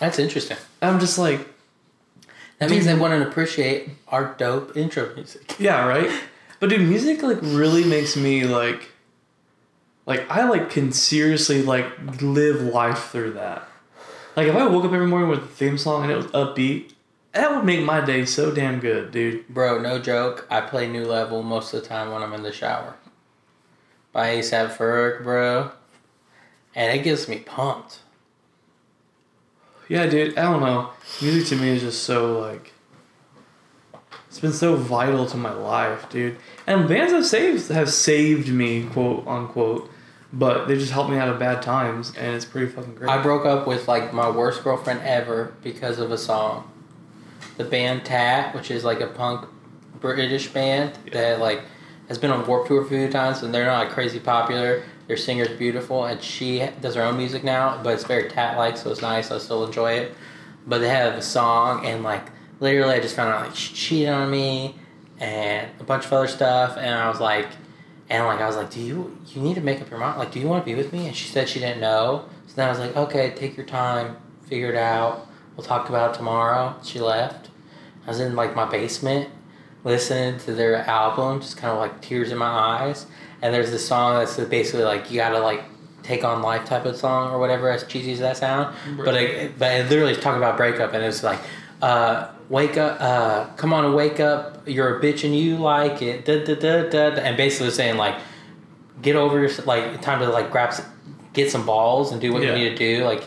That's 0.00 0.18
interesting. 0.18 0.56
I'm 0.82 0.98
just 1.00 1.18
like, 1.18 1.48
That 2.58 2.70
means 2.70 2.86
they 2.86 2.94
want 2.94 3.12
to 3.12 3.28
appreciate 3.28 3.90
our 4.08 4.34
dope 4.36 4.76
intro 4.76 5.14
music. 5.14 5.54
yeah, 5.58 5.86
right? 5.86 6.10
But 6.60 6.70
dude, 6.70 6.88
music 6.88 7.22
like 7.22 7.38
really 7.40 7.84
makes 7.84 8.16
me 8.16 8.44
like, 8.44 8.90
like 10.06 10.28
I 10.30 10.48
like 10.48 10.70
can 10.70 10.90
seriously 10.90 11.62
like 11.62 11.86
live 12.20 12.62
life 12.62 13.10
through 13.10 13.32
that. 13.32 13.68
Like 14.36 14.48
if 14.48 14.56
I 14.56 14.66
woke 14.66 14.84
up 14.84 14.92
every 14.92 15.06
morning 15.06 15.28
with 15.28 15.40
a 15.40 15.46
theme 15.46 15.78
song 15.78 16.02
and 16.02 16.12
it 16.12 16.16
was 16.16 16.26
upbeat, 16.26 16.92
that 17.32 17.54
would 17.54 17.64
make 17.64 17.84
my 17.84 18.00
day 18.00 18.24
so 18.24 18.52
damn 18.52 18.80
good, 18.80 19.12
dude. 19.12 19.46
Bro, 19.48 19.80
no 19.80 19.98
joke. 20.00 20.46
I 20.50 20.60
play 20.60 20.88
New 20.88 21.04
Level 21.04 21.42
most 21.42 21.72
of 21.72 21.82
the 21.82 21.88
time 21.88 22.10
when 22.10 22.22
I'm 22.22 22.32
in 22.32 22.42
the 22.42 22.52
shower. 22.52 22.96
By 24.12 24.36
ASAP 24.36 24.76
Ferg, 24.76 25.22
bro. 25.22 25.70
And 26.74 26.98
it 26.98 27.04
gets 27.04 27.28
me 27.28 27.38
pumped. 27.38 28.00
Yeah, 29.88 30.06
dude, 30.06 30.36
I 30.38 30.42
don't 30.42 30.60
know. 30.60 30.90
Music 31.22 31.46
to 31.48 31.56
me 31.56 31.70
is 31.70 31.82
just 31.82 32.02
so 32.04 32.38
like 32.38 32.72
it's 34.28 34.40
been 34.40 34.52
so 34.52 34.76
vital 34.76 35.26
to 35.26 35.36
my 35.36 35.52
life, 35.52 36.08
dude. 36.10 36.36
And 36.66 36.86
bands 36.88 37.12
have 37.12 37.24
saved 37.26 37.68
have 37.70 37.90
saved 37.90 38.48
me, 38.48 38.84
quote 38.84 39.26
unquote. 39.26 39.90
but 40.32 40.66
they 40.68 40.76
just 40.76 40.92
helped 40.92 41.08
me 41.10 41.16
out 41.16 41.28
of 41.30 41.38
bad 41.38 41.62
times, 41.62 42.12
and 42.18 42.34
it's 42.36 42.44
pretty 42.44 42.66
fucking 42.70 42.94
great. 42.94 43.08
I 43.10 43.22
broke 43.22 43.46
up 43.46 43.66
with 43.66 43.88
like 43.88 44.12
my 44.12 44.28
worst 44.28 44.62
girlfriend 44.62 45.00
ever 45.02 45.54
because 45.62 45.98
of 45.98 46.10
a 46.12 46.18
song. 46.18 46.70
The 47.56 47.64
band 47.64 48.04
Tat, 48.04 48.54
which 48.54 48.70
is 48.70 48.84
like 48.84 49.00
a 49.00 49.06
punk 49.06 49.48
British 50.00 50.48
band 50.48 50.96
Yeah. 51.06 51.12
that 51.14 51.40
like 51.40 51.62
has 52.08 52.18
been 52.18 52.30
on 52.30 52.46
Warped 52.46 52.68
Tour 52.68 52.82
a 52.84 52.86
few 52.88 53.08
times, 53.10 53.42
and 53.42 53.54
they're 53.54 53.64
not 53.64 53.78
like 53.86 53.90
crazy 53.94 54.20
popular. 54.20 54.82
Their 55.08 55.16
singer's 55.16 55.48
beautiful, 55.48 56.04
and 56.04 56.22
she 56.22 56.68
does 56.80 56.94
her 56.94 57.02
own 57.02 57.16
music 57.16 57.42
now, 57.42 57.80
but 57.82 57.94
it's 57.94 58.04
very 58.04 58.28
Tat 58.28 58.56
like, 58.56 58.76
so 58.76 58.90
it's 58.90 59.02
nice. 59.02 59.30
I 59.30 59.38
still 59.38 59.64
enjoy 59.64 59.94
it. 59.94 60.14
But 60.66 60.78
they 60.78 60.88
have 60.90 61.14
a 61.14 61.22
song, 61.22 61.84
and 61.86 62.04
like 62.04 62.30
literally, 62.60 62.94
I 62.94 63.00
just 63.00 63.16
found 63.16 63.32
out 63.32 63.46
like 63.46 63.56
she 63.56 63.74
cheated 63.74 64.10
on 64.10 64.30
me, 64.30 64.76
and 65.18 65.68
a 65.80 65.84
bunch 65.84 66.04
of 66.04 66.12
other 66.12 66.28
stuff, 66.28 66.76
and 66.76 66.94
I 66.94 67.08
was 67.08 67.20
like, 67.20 67.48
and 68.10 68.24
like 68.26 68.40
I 68.40 68.46
was 68.46 68.56
like, 68.56 68.70
do 68.70 68.80
you 68.80 69.18
you 69.28 69.40
need 69.40 69.54
to 69.54 69.60
make 69.60 69.80
up 69.80 69.90
your 69.90 69.98
mind? 69.98 70.18
Like, 70.18 70.30
do 70.30 70.40
you 70.40 70.46
want 70.46 70.64
to 70.64 70.70
be 70.70 70.74
with 70.74 70.92
me? 70.92 71.06
And 71.06 71.16
she 71.16 71.28
said 71.28 71.48
she 71.48 71.58
didn't 71.58 71.80
know. 71.80 72.26
So 72.46 72.54
then 72.56 72.66
I 72.68 72.70
was 72.70 72.78
like, 72.78 72.96
okay, 72.96 73.30
take 73.34 73.56
your 73.56 73.66
time, 73.66 74.16
figure 74.46 74.70
it 74.70 74.76
out. 74.76 75.26
We'll 75.56 75.66
talk 75.66 75.88
about 75.88 76.14
it 76.14 76.18
tomorrow. 76.18 76.76
She 76.84 77.00
left. 77.00 77.48
I 78.06 78.10
was 78.10 78.20
in 78.20 78.36
like 78.36 78.54
my 78.54 78.64
basement, 78.64 79.30
listening 79.84 80.38
to 80.40 80.54
their 80.54 80.76
album, 80.76 81.40
just 81.40 81.56
kind 81.56 81.72
of 81.72 81.78
like 81.78 82.00
tears 82.00 82.30
in 82.30 82.38
my 82.38 82.46
eyes. 82.46 83.06
And 83.42 83.54
there's 83.54 83.70
this 83.70 83.86
song 83.86 84.18
that's 84.18 84.36
basically 84.38 84.84
like 84.84 85.10
you 85.10 85.16
gotta 85.16 85.38
like 85.40 85.62
take 86.02 86.24
on 86.24 86.42
life 86.42 86.64
type 86.64 86.84
of 86.86 86.96
song 86.96 87.30
or 87.32 87.38
whatever, 87.38 87.70
as 87.70 87.84
cheesy 87.84 88.12
as 88.12 88.20
that 88.20 88.36
sound. 88.36 88.74
But 88.96 89.14
it, 89.14 89.58
but 89.58 89.72
it 89.72 89.88
literally 89.90 90.16
talk 90.16 90.36
about 90.36 90.56
breakup, 90.56 90.92
and 90.94 91.04
it's 91.04 91.22
like, 91.22 91.38
uh, 91.82 92.28
wake 92.48 92.76
up, 92.76 93.00
uh, 93.00 93.44
come 93.56 93.72
on 93.72 93.84
and 93.84 93.94
wake 93.94 94.18
up. 94.20 94.66
You're 94.66 94.98
a 94.98 95.00
bitch 95.02 95.24
and 95.24 95.36
you 95.36 95.56
like 95.56 96.02
it. 96.02 96.24
Da, 96.24 96.44
da, 96.44 96.54
da, 96.54 96.82
da, 96.88 97.10
da. 97.10 97.20
And 97.20 97.36
basically 97.36 97.70
saying 97.70 97.96
like, 97.96 98.16
get 99.02 99.14
over 99.16 99.38
your 99.38 99.50
like 99.64 100.00
time 100.02 100.18
to 100.20 100.28
like 100.28 100.50
grab, 100.50 100.74
get 101.32 101.50
some 101.50 101.64
balls 101.64 102.10
and 102.10 102.20
do 102.20 102.32
what 102.32 102.42
Yeah. 102.42 102.54
you 102.56 102.64
need 102.64 102.70
to 102.70 102.76
do. 102.76 103.04
Like, 103.04 103.22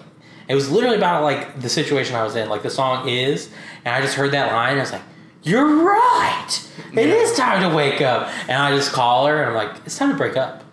it 0.50 0.56
was 0.56 0.70
literally 0.70 0.98
about 0.98 1.24
like 1.24 1.62
the 1.62 1.70
situation 1.70 2.15
I 2.15 2.24
was 2.24 2.36
in. 2.36 2.50
Like 2.50 2.63
the 2.63 2.70
song 2.70 3.08
is, 3.08 3.50
and 3.86 3.96
I 3.96 4.01
just 4.01 4.15
heard 4.15 4.32
that 4.32 4.51
line. 4.51 4.72
And 4.72 4.80
I 4.80 4.84
was 4.84 4.91
like, 4.91 5.01
you're 5.44 5.84
right. 5.84 6.48
It 6.94 7.08
Yeah. 7.08 7.14
is 7.16 7.36
time 7.38 7.70
to 7.70 7.76
wake 7.76 8.02
up. 8.02 8.30
And 8.48 8.58
I 8.62 8.76
just 8.76 8.92
call 8.92 9.26
her 9.28 9.38
and 9.42 9.50
I'm 9.50 9.56
like, 9.56 9.76
it's 9.86 9.98
time 9.98 10.10
to 10.12 10.16
break 10.18 10.38
up. 10.38 10.64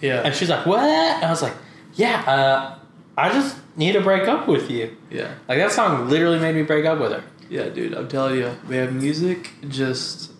yeah, 0.00 0.22
And 0.24 0.34
she's 0.34 0.48
like, 0.50 0.64
what? 0.66 0.80
And 0.80 1.24
I 1.24 1.30
was 1.30 1.42
like, 1.42 1.54
yeah, 1.94 2.22
uh, 2.26 2.74
I 3.16 3.30
just 3.30 3.56
need 3.76 3.92
to 3.92 4.00
break 4.00 4.28
up 4.28 4.46
with 4.48 4.70
you. 4.70 4.96
yeah, 5.10 5.34
Like 5.48 5.58
that 5.58 5.72
song 5.72 6.08
literally 6.08 6.38
made 6.38 6.54
me 6.54 6.62
break 6.62 6.84
up 6.86 6.98
with 7.00 7.12
her. 7.12 7.22
yeah, 7.48 7.68
dude. 7.68 7.94
I'm 7.94 8.08
telling 8.08 8.36
you, 8.38 8.52
man, 8.68 8.98
music 8.98 9.50
just. 9.68 10.30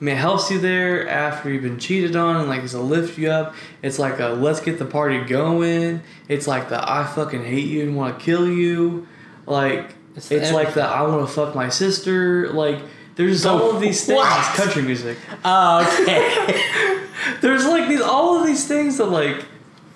I 0.00 0.04
mean, 0.04 0.16
it 0.16 0.18
helps 0.18 0.50
you 0.50 0.58
there 0.58 1.08
after 1.08 1.48
you've 1.48 1.62
been 1.62 1.78
cheated 1.78 2.16
on, 2.16 2.36
and 2.40 2.48
like 2.48 2.62
it's 2.64 2.74
a 2.74 2.80
lift 2.80 3.16
you 3.18 3.30
up. 3.30 3.54
It's 3.82 4.00
like 4.00 4.18
a 4.18 4.28
let's 4.30 4.58
get 4.60 4.78
the 4.80 4.84
party 4.84 5.20
going. 5.22 6.02
It's 6.28 6.48
like 6.48 6.68
the 6.70 6.82
I 6.82 7.04
fucking 7.04 7.44
hate 7.44 7.66
you 7.68 7.82
and 7.84 7.96
want 7.96 8.18
to 8.18 8.24
kill 8.24 8.48
you. 8.48 9.06
Like 9.46 9.94
It's 10.16 10.30
it's, 10.30 10.52
like 10.52 10.74
the 10.74 10.82
I 10.84 11.02
want 11.02 11.26
to 11.26 11.32
fuck 11.32 11.54
my 11.54 11.68
sister. 11.68 12.50
Like 12.50 12.80
there's 13.16 13.42
The 13.42 13.50
all 13.50 13.74
of 13.74 13.80
these 13.80 14.04
things. 14.04 14.16
what? 14.16 14.54
Country 14.56 14.82
music. 14.82 15.18
Oh, 15.44 15.86
okay. 16.02 17.06
There's 17.40 17.64
like 17.66 17.88
these 17.88 18.00
all 18.00 18.40
of 18.40 18.46
these 18.46 18.66
things 18.66 18.96
that 18.98 19.06
like 19.06 19.44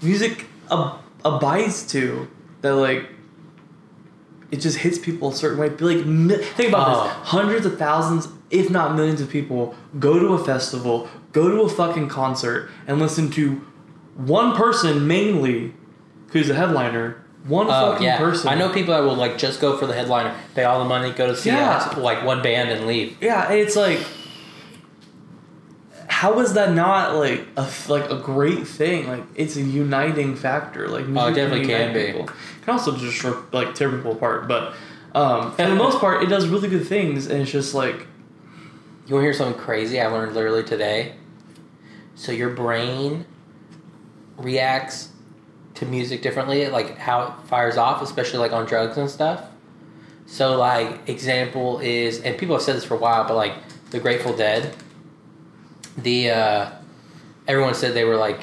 music 0.00 0.46
ab- 0.70 0.98
abides 1.24 1.86
to 1.88 2.28
that 2.60 2.74
like 2.74 3.08
it 4.50 4.60
just 4.60 4.78
hits 4.78 4.98
people 4.98 5.30
a 5.30 5.34
certain 5.34 5.58
way. 5.58 5.68
Like 5.70 6.04
think 6.04 6.68
about 6.68 6.88
Oh. 6.88 7.04
this: 7.04 7.12
hundreds 7.28 7.66
of 7.66 7.78
thousands, 7.78 8.28
if 8.50 8.70
not 8.70 8.94
millions, 8.94 9.20
of 9.20 9.28
people 9.28 9.74
go 9.98 10.18
to 10.18 10.28
a 10.34 10.44
festival, 10.44 11.08
go 11.32 11.48
to 11.50 11.62
a 11.62 11.68
fucking 11.68 12.08
concert, 12.08 12.70
and 12.86 12.98
listen 13.00 13.30
to 13.32 13.60
one 14.14 14.54
person 14.54 15.06
mainly, 15.06 15.74
who's 16.30 16.48
the 16.48 16.54
headliner. 16.54 17.22
One 17.48 17.66
Oh, 17.68 17.92
fucking 17.92 18.04
yeah. 18.06 18.18
person. 18.18 18.48
I 18.48 18.54
know 18.54 18.70
people 18.72 18.92
that 18.94 19.00
will 19.04 19.14
like 19.14 19.38
just 19.38 19.60
go 19.60 19.76
for 19.76 19.86
the 19.86 19.94
headliner, 19.94 20.34
pay 20.54 20.64
all 20.64 20.78
the 20.80 20.88
money, 20.88 21.10
go 21.12 21.26
to 21.28 21.36
see 21.36 21.50
Yeah. 21.50 21.94
like 21.98 22.24
one 22.24 22.42
band 22.42 22.70
and 22.70 22.86
leave. 22.86 23.16
Yeah, 23.20 23.50
it's 23.52 23.76
like, 23.76 24.00
how 26.08 26.38
is 26.40 26.54
that 26.54 26.72
not 26.72 27.14
like 27.16 27.46
a 27.56 27.66
like 27.88 28.10
a 28.10 28.16
great 28.18 28.66
thing? 28.66 29.06
Like 29.08 29.22
it's 29.34 29.56
a 29.56 29.62
uniting 29.62 30.34
factor. 30.36 30.88
Like 30.88 31.06
music 31.06 31.22
Oh, 31.22 31.28
it 31.28 31.34
definitely 31.34 31.66
can 31.66 31.92
be. 31.92 32.06
People. 32.06 32.22
It 32.28 32.62
can 32.64 32.72
also 32.72 32.96
just 32.96 33.24
like 33.52 33.74
tear 33.74 33.90
people 33.90 34.12
apart, 34.12 34.48
but 34.48 34.74
um, 35.14 35.52
for 35.52 35.62
the 35.66 35.74
most 35.74 35.98
part, 35.98 36.22
it 36.22 36.26
does 36.28 36.46
really 36.48 36.68
good 36.68 36.86
things, 36.86 37.26
and 37.26 37.42
it's 37.42 37.50
just 37.50 37.74
like 37.74 38.06
You 39.06 39.14
want 39.14 39.22
to 39.22 39.26
hear 39.26 39.32
something 39.34 39.60
crazy 39.60 40.00
I 40.00 40.06
learned 40.08 40.34
literally 40.34 40.64
today? 40.64 41.14
So 42.16 42.32
your 42.32 42.50
brain 42.50 43.24
reacts 44.36 45.10
to 45.76 45.86
music 45.86 46.22
differently, 46.22 46.68
like 46.68 46.98
how 46.98 47.26
it 47.26 47.48
fires 47.48 47.76
off, 47.76 48.02
especially 48.02 48.38
like 48.38 48.52
on 48.52 48.66
drugs 48.66 48.96
and 48.96 49.08
stuff. 49.08 49.44
So 50.26 50.56
like 50.56 51.08
example 51.08 51.78
is, 51.80 52.20
and 52.22 52.36
people 52.36 52.56
have 52.56 52.62
said 52.62 52.76
this 52.76 52.84
for 52.84 52.94
a 52.94 52.98
while, 52.98 53.26
but 53.26 53.36
like 53.36 53.54
the 53.90 54.00
Grateful 54.00 54.36
Dead, 54.36 54.74
the 55.98 56.30
uh, 56.30 56.70
everyone 57.46 57.74
said 57.74 57.94
they 57.94 58.04
were 58.04 58.16
like, 58.16 58.40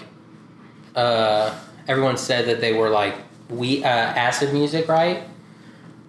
uh, 0.95 1.57
everyone 1.87 2.17
said 2.17 2.45
that 2.45 2.61
they 2.61 2.73
were 2.73 2.89
like 2.89 3.15
we 3.49 3.83
uh, 3.83 3.87
acid 3.87 4.53
music, 4.53 4.87
right? 4.87 5.23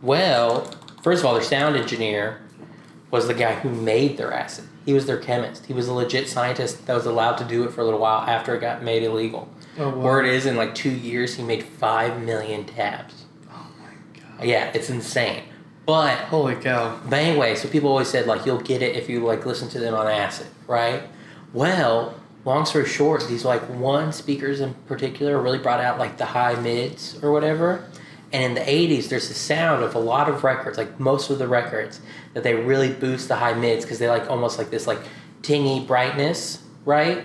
Well, 0.02 0.70
first 1.02 1.20
of 1.20 1.26
all, 1.26 1.34
their 1.34 1.42
sound 1.42 1.76
engineer 1.76 2.40
was 3.10 3.26
the 3.26 3.34
guy 3.34 3.54
who 3.54 3.70
made 3.70 4.16
their 4.16 4.32
acid. 4.32 4.66
He 4.84 4.92
was 4.92 5.06
their 5.06 5.16
chemist. 5.16 5.66
He 5.66 5.72
was 5.72 5.88
a 5.88 5.94
legit 5.94 6.28
scientist 6.28 6.86
that 6.86 6.94
was 6.94 7.06
allowed 7.06 7.36
to 7.36 7.44
do 7.44 7.64
it 7.64 7.72
for 7.72 7.80
a 7.80 7.84
little 7.84 8.00
while 8.00 8.20
after 8.20 8.54
it 8.54 8.60
got 8.60 8.82
made 8.82 9.02
illegal. 9.02 9.48
Oh, 9.78 9.88
wow. 9.90 9.96
Word 9.96 10.26
is, 10.26 10.46
in 10.46 10.56
like 10.56 10.74
two 10.74 10.90
years, 10.90 11.34
he 11.34 11.42
made 11.42 11.64
five 11.64 12.22
million 12.22 12.64
tabs. 12.64 13.24
oh 13.50 13.66
my 13.80 14.20
god, 14.20 14.44
Yeah, 14.46 14.70
it's 14.74 14.90
insane. 14.90 15.42
But 15.86 16.16
holy 16.18 16.54
cow! 16.54 16.98
but 17.04 17.18
anyway, 17.18 17.54
so 17.56 17.68
people 17.68 17.90
always 17.90 18.08
said 18.08 18.26
like 18.26 18.46
you'll 18.46 18.60
get 18.60 18.80
it 18.80 18.96
if 18.96 19.08
you 19.10 19.20
like 19.20 19.44
listen 19.44 19.68
to 19.70 19.78
them 19.78 19.94
on 19.94 20.06
acid, 20.06 20.46
right? 20.66 21.02
Well, 21.52 22.14
long 22.46 22.64
story 22.64 22.86
short, 22.86 23.26
these 23.28 23.44
like 23.44 23.62
one 23.68 24.12
speakers 24.12 24.60
in 24.60 24.72
particular 24.86 25.40
really 25.40 25.58
brought 25.58 25.80
out 25.80 25.98
like 25.98 26.16
the 26.16 26.24
high 26.24 26.54
mids 26.54 27.22
or 27.22 27.32
whatever. 27.32 27.84
And 28.32 28.42
in 28.42 28.54
the 28.54 28.60
80s, 28.60 29.10
there's 29.10 29.30
a 29.30 29.34
sound 29.34 29.84
of 29.84 29.94
a 29.94 29.98
lot 29.98 30.28
of 30.28 30.42
records, 30.42 30.76
like 30.78 30.98
most 30.98 31.30
of 31.30 31.38
the 31.38 31.46
records, 31.46 32.00
that 32.32 32.42
they 32.42 32.54
really 32.54 32.90
boost 32.92 33.28
the 33.28 33.36
high 33.36 33.54
mids 33.54 33.84
because 33.84 33.98
they 34.00 34.08
like 34.08 34.28
almost 34.28 34.58
like 34.58 34.70
this 34.70 34.86
like 34.88 34.98
tingy 35.42 35.86
brightness, 35.86 36.60
right? 36.84 37.24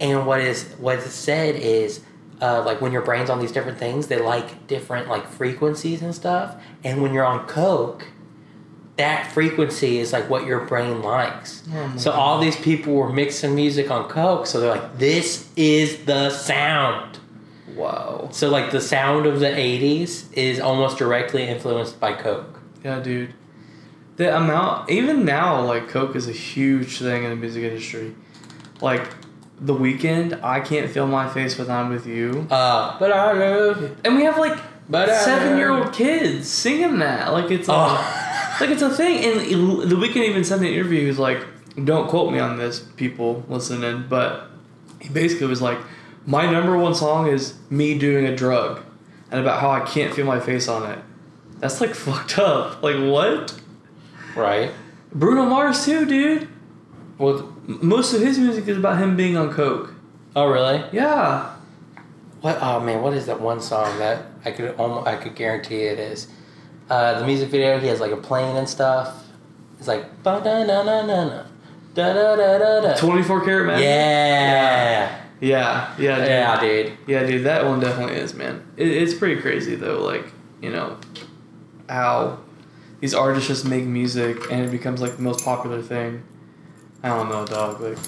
And 0.00 0.26
what 0.26 0.40
is 0.40 0.64
what 0.78 0.98
is 0.98 1.12
said 1.12 1.56
is 1.56 2.00
uh, 2.40 2.62
like 2.64 2.80
when 2.80 2.92
your 2.92 3.02
brain's 3.02 3.30
on 3.30 3.40
these 3.40 3.52
different 3.52 3.78
things, 3.78 4.06
they 4.06 4.18
like 4.18 4.66
different 4.66 5.08
like 5.08 5.26
frequencies 5.28 6.02
and 6.02 6.14
stuff. 6.14 6.56
And 6.84 7.02
when 7.02 7.12
you're 7.12 7.24
on 7.24 7.46
coke, 7.46 8.06
that 8.96 9.30
frequency 9.32 9.98
is 9.98 10.12
like 10.12 10.28
what 10.28 10.46
your 10.46 10.66
brain 10.66 11.02
likes. 11.02 11.62
Oh 11.72 11.96
so 11.96 12.10
all 12.12 12.40
these 12.40 12.56
people 12.56 12.94
were 12.94 13.12
mixing 13.12 13.54
music 13.54 13.90
on 13.90 14.08
coke, 14.08 14.46
so 14.46 14.60
they're 14.60 14.70
like, 14.70 14.98
"This 14.98 15.48
is 15.56 16.04
the 16.04 16.30
sound." 16.30 17.18
Wow. 17.74 18.28
So 18.32 18.48
like 18.48 18.70
the 18.70 18.80
sound 18.80 19.26
of 19.26 19.40
the 19.40 19.46
'80s 19.46 20.32
is 20.32 20.60
almost 20.60 20.98
directly 20.98 21.44
influenced 21.44 21.98
by 21.98 22.12
coke. 22.12 22.60
Yeah, 22.84 23.00
dude. 23.00 23.34
The 24.18 24.36
amount, 24.36 24.90
even 24.90 25.24
now, 25.24 25.64
like 25.64 25.88
Coke 25.88 26.16
is 26.16 26.28
a 26.28 26.32
huge 26.32 26.98
thing 26.98 27.22
in 27.22 27.30
the 27.30 27.36
music 27.36 27.62
industry. 27.62 28.16
Like, 28.80 29.08
the 29.60 29.74
Weeknd, 29.74 30.42
I 30.42 30.60
can't 30.60 30.90
feel 30.90 31.06
my 31.06 31.28
face 31.28 31.58
when 31.58 31.70
I'm 31.70 31.90
with 31.90 32.06
you. 32.06 32.46
Uh, 32.50 32.98
but 32.98 33.12
I 33.12 33.32
love 33.32 33.80
you. 33.82 33.96
And 34.04 34.16
we 34.16 34.24
have 34.24 34.38
like 34.38 34.58
But 34.88 35.08
seven 35.24 35.56
year 35.58 35.70
old 35.70 35.92
kids 35.92 36.48
singing 36.48 36.98
that. 37.00 37.32
Like 37.32 37.50
it's 37.50 37.68
a, 37.68 37.72
Oh. 37.74 38.56
like 38.60 38.70
it's 38.70 38.82
a 38.82 38.90
thing. 38.90 39.24
And 39.24 39.40
the 39.90 39.96
Weeknd 39.96 40.16
even 40.28 40.44
sent 40.44 40.60
an 40.62 40.68
interview. 40.68 41.00
He 41.02 41.06
was 41.06 41.18
like, 41.18 41.44
"Don't 41.84 42.08
quote 42.08 42.32
me 42.32 42.38
on 42.38 42.56
this, 42.58 42.80
people 42.80 43.44
listening," 43.48 44.04
but 44.08 44.48
he 45.00 45.08
basically 45.08 45.46
was 45.46 45.60
like, 45.62 45.78
"My 46.26 46.50
number 46.50 46.76
one 46.76 46.94
song 46.94 47.26
is 47.28 47.54
me 47.70 47.98
doing 47.98 48.26
a 48.26 48.34
drug, 48.36 48.80
and 49.30 49.40
about 49.40 49.60
how 49.60 49.70
I 49.70 49.80
can't 49.80 50.14
feel 50.14 50.26
my 50.26 50.40
face 50.40 50.68
on 50.68 50.88
it." 50.90 50.98
That's 51.58 51.80
like 51.80 51.94
fucked 52.06 52.38
up. 52.38 52.82
Like 52.82 52.96
what? 52.96 53.60
Right. 54.36 54.70
Bruno 55.12 55.44
Mars 55.46 55.84
too, 55.84 56.04
dude. 56.06 56.48
Well, 57.16 57.56
Most 57.68 58.14
of 58.14 58.22
his 58.22 58.38
music 58.38 58.66
is 58.66 58.78
about 58.78 58.96
him 58.98 59.14
being 59.14 59.36
on 59.36 59.52
coke. 59.52 59.92
oh 60.34 60.46
really? 60.46 60.82
Yeah. 60.90 61.54
What? 62.40 62.58
Oh 62.62 62.80
man, 62.80 63.02
what 63.02 63.12
is 63.12 63.26
that 63.26 63.40
one 63.42 63.60
song 63.60 63.98
that 63.98 64.24
I 64.44 64.52
could 64.52 64.74
almost 64.76 65.06
I 65.06 65.16
could 65.16 65.34
guarantee 65.34 65.82
it 65.82 65.98
is? 65.98 66.28
Uh, 66.88 67.20
the 67.20 67.26
music 67.26 67.50
video, 67.50 67.78
he 67.78 67.88
has 67.88 68.00
like 68.00 68.12
a 68.12 68.16
plane 68.16 68.56
and 68.56 68.66
stuff. 68.66 69.22
It's 69.78 69.86
like 69.86 70.22
ba 70.22 70.40
da 70.42 70.64
na 70.64 70.82
na 70.82 71.02
na 71.04 71.24
na 71.24 71.42
da 71.92 72.12
da 72.14 72.36
da 72.36 72.58
da 72.58 72.80
da. 72.80 72.94
Twenty 72.96 73.22
four 73.22 73.44
karat 73.44 73.66
man. 73.66 73.82
Yeah. 73.82 75.24
Yeah. 75.40 75.94
Yeah. 75.98 76.16
Dude. 76.16 76.28
Yeah, 76.28 76.60
dude. 76.60 76.92
Yeah, 77.06 77.26
dude, 77.26 77.44
that 77.44 77.66
one 77.66 77.80
definitely 77.80 78.16
is, 78.16 78.32
man. 78.32 78.66
It, 78.78 78.88
it's 78.88 79.12
pretty 79.12 79.42
crazy 79.42 79.74
though, 79.74 80.02
like 80.02 80.24
you 80.62 80.70
know, 80.70 80.96
how 81.88 82.38
these 83.00 83.12
artists 83.12 83.46
just 83.46 83.66
make 83.66 83.84
music 83.84 84.38
and 84.50 84.64
it 84.64 84.70
becomes 84.70 85.02
like 85.02 85.16
the 85.16 85.22
most 85.22 85.44
popular 85.44 85.82
thing. 85.82 86.22
I 87.02 87.08
don't 87.08 87.28
know, 87.28 87.46
dog. 87.46 87.80
Like 87.80 87.98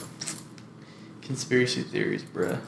conspiracy 1.23 1.82
theories, 1.82 2.23
bruh. 2.25 2.61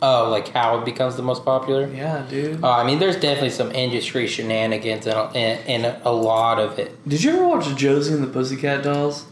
Oh, 0.00 0.28
like 0.30 0.48
how 0.48 0.78
it 0.78 0.84
becomes 0.84 1.16
the 1.16 1.22
most 1.22 1.44
popular? 1.44 1.88
Yeah, 1.88 2.24
dude. 2.30 2.62
Uh, 2.62 2.70
I 2.70 2.84
mean, 2.84 3.00
there's 3.00 3.16
definitely 3.16 3.50
some 3.50 3.72
industry 3.72 4.26
shenanigans 4.28 5.06
in 5.06 5.12
a, 5.12 5.30
in, 5.32 5.84
in 5.84 5.96
a 6.04 6.12
lot 6.12 6.60
of 6.60 6.78
it. 6.78 6.96
Did 7.08 7.22
you 7.24 7.32
ever 7.32 7.48
watch 7.48 7.74
Josie 7.76 8.14
and 8.14 8.22
the 8.22 8.28
Pussycat 8.28 8.84
Dolls? 8.84 9.26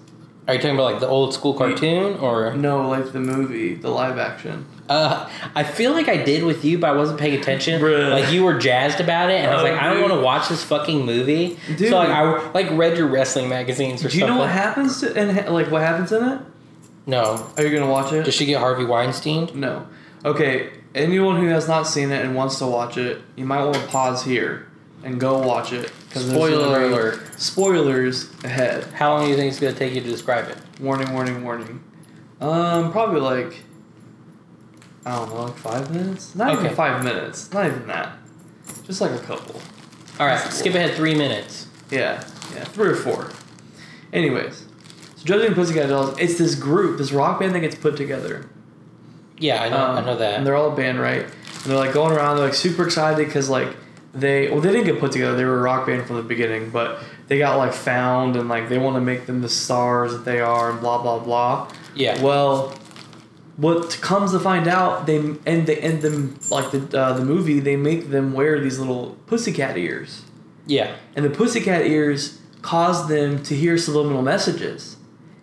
Are 0.49 0.55
you 0.55 0.61
talking 0.61 0.75
about 0.75 0.93
like 0.93 1.01
the 1.01 1.09
old 1.09 1.35
school 1.35 1.55
cartoon 1.55 2.19
or? 2.19 2.55
No, 2.55 2.89
like 2.89 3.13
the 3.13 3.21
movie, 3.21 3.75
the 3.75 3.91
live 3.91 4.19
action. 4.19 4.67
Uh, 4.89 5.29
I 5.55 5.65
feel 5.65 5.93
like 5.93 6.09
I 6.09 6.17
did 6.17 6.45
with 6.45 6.65
you, 6.65 6.79
but 6.79 6.91
I 6.91 6.93
wasn't 6.97 7.19
paying 7.19 7.39
attention. 7.41 7.81
Bruh. 7.81 8.11
Like 8.11 8.33
you 8.33 8.45
were 8.45 8.59
jazzed 8.59 9.01
about 9.01 9.31
it, 9.31 9.41
and 9.41 9.51
I 9.51 9.55
was 9.55 9.65
Oh, 9.65 9.73
like, 9.73 9.81
I 9.83 9.93
don't 9.93 10.01
want 10.03 10.15
to 10.15 10.21
watch 10.21 10.49
this 10.49 10.63
fucking 10.63 11.05
movie. 11.05 11.59
Dude. 11.77 11.89
So 11.91 11.97
like 11.97 12.09
I 12.11 12.51
like 12.53 12.71
read 12.71 12.97
your 12.97 13.09
wrestling 13.09 13.49
magazines 13.49 14.05
or 14.05 14.09
Do 14.09 14.19
you 14.19 14.27
know 14.27 14.37
what 14.39 14.51
happens 14.51 15.01
to 15.01 15.15
and 15.17 15.53
like 15.53 15.71
what 15.71 15.83
happens 15.83 16.13
in 16.13 16.23
it? 16.23 16.41
No, 17.07 17.47
Are 17.57 17.65
you 17.65 17.77
gonna 17.77 17.91
watch 17.91 18.13
it? 18.13 18.25
does 18.25 18.35
she 18.35 18.47
get 18.47 18.59
Harvey 18.61 18.85
Weinstein? 18.85 19.49
No. 19.55 19.87
Okay, 20.25 20.71
anyone 20.95 21.37
who 21.41 21.47
has 21.49 21.69
not 21.69 21.85
seen 21.85 22.11
it 22.11 22.25
and 22.25 22.35
wants 22.35 22.59
to 22.59 22.67
watch 22.67 22.97
it, 22.97 23.23
you 23.37 23.45
might 23.45 23.63
want 23.63 23.77
to 23.77 23.87
pause 23.87 24.25
here 24.25 24.67
and 25.05 25.21
go 25.21 25.39
watch 25.39 25.73
it. 25.73 25.93
Spoiler 26.11 26.83
alert. 26.85 27.41
Spoilers 27.41 28.29
ahead. 28.43 28.85
How 28.95 29.13
long 29.15 29.25
do 29.25 29.31
you 29.31 29.37
think 29.37 29.51
it's 29.53 29.61
gonna 29.61 29.73
take 29.75 29.95
you 29.95 30.01
to 30.01 30.09
describe 30.09 30.49
it? 30.49 30.57
Warning, 30.81 31.13
warning, 31.13 31.45
warning. 31.45 31.83
Um, 32.41 32.91
probably 32.91 33.21
like, 33.21 33.63
I 35.07 35.17
don't 35.17 35.31
know, 35.33 35.45
like 35.45 35.57
five 35.57 35.91
minutes? 35.91 36.35
Not 36.35 36.51
Okay. 36.57 36.65
even 36.65 36.77
five 36.77 37.03
minutes. 37.05 37.53
Not 37.53 37.67
even 37.67 37.87
that. 37.87 38.19
Just 38.85 39.01
like 39.01 39.13
a 39.13 39.19
couple. 39.19 39.61
All 40.19 40.27
right, 40.27 40.39
skip 40.53 40.75
ahead 40.75 40.95
three 40.95 41.15
minutes. 41.15 41.69
Yeah, 41.91 42.25
yeah, 42.55 42.65
three 42.65 42.89
or 42.89 42.97
four. 42.97 43.31
Anyways, 44.13 44.65
so 45.25 45.41
and 45.41 45.55
Pussycat 45.55 45.89
Dolls, 45.89 46.19
it's 46.19 46.37
this 46.39 46.55
group, 46.57 46.99
this 46.99 47.13
rock 47.13 47.39
band 47.41 47.55
that 47.55 47.61
gets 47.61 47.77
put 47.77 47.97
together. 47.97 48.49
Yeah, 49.39 49.63
I 49.63 49.69
know. 49.69 49.77
I 49.77 49.99
Um, 49.99 50.07
know 50.07 50.17
that. 50.17 50.35
And 50.39 50.47
they're 50.47 50.57
all 50.57 50.73
a 50.73 50.77
band, 50.77 50.99
right? 51.01 51.23
And 51.23 51.65
they're 51.65 51.77
like 51.77 51.93
going 51.93 52.13
around, 52.17 52.37
they're 52.37 52.47
like 52.47 52.55
super 52.55 52.85
excited 52.85 53.25
because 53.27 53.49
like 53.49 53.69
they 54.15 54.49
well 54.51 54.61
they 54.61 54.73
didn't 54.73 54.87
get 54.87 54.99
put 54.99 55.13
together. 55.13 55.37
They 55.37 55.45
were 55.45 55.59
a 55.59 55.63
rock 55.63 55.87
band 55.87 56.07
from 56.07 56.17
the 56.17 56.23
beginning, 56.23 56.71
but 56.71 56.99
they 57.29 57.39
got 57.39 57.57
like 57.59 57.73
found 57.75 58.35
and 58.37 58.49
like 58.49 58.69
they 58.69 58.79
want 58.79 58.97
to 58.97 59.01
make 59.01 59.27
them 59.27 59.43
the 59.43 59.49
stars 59.49 60.13
that 60.13 60.25
they 60.25 60.41
are 60.41 60.71
and 60.71 60.81
blah 60.81 61.01
blah 61.03 61.19
blah. 61.19 61.71
Yeah. 61.95 62.21
Well, 62.23 62.73
what 63.57 63.99
comes 64.03 64.33
to 64.33 64.39
find 64.41 64.69
out, 64.69 65.07
they 65.07 65.17
and 65.17 65.67
they 65.67 65.77
end 65.79 66.03
them 66.03 66.39
like 66.51 66.71
the 66.73 66.99
uh, 66.99 67.13
the 67.15 67.25
movie. 67.25 67.61
They 67.61 67.77
make 67.77 68.11
them 68.11 68.33
wear 68.33 68.61
these 68.61 68.79
little 68.79 69.17
pussycat 69.27 69.77
ears, 69.79 70.23
yeah. 70.67 70.97
and 71.15 71.25
the 71.25 71.31
pussycat 71.31 71.87
ears 71.87 72.39
cause 72.63 73.09
them 73.09 73.43
to 73.45 73.55
hear 73.55 73.79
subliminal 73.79 74.23
messages, 74.23 74.97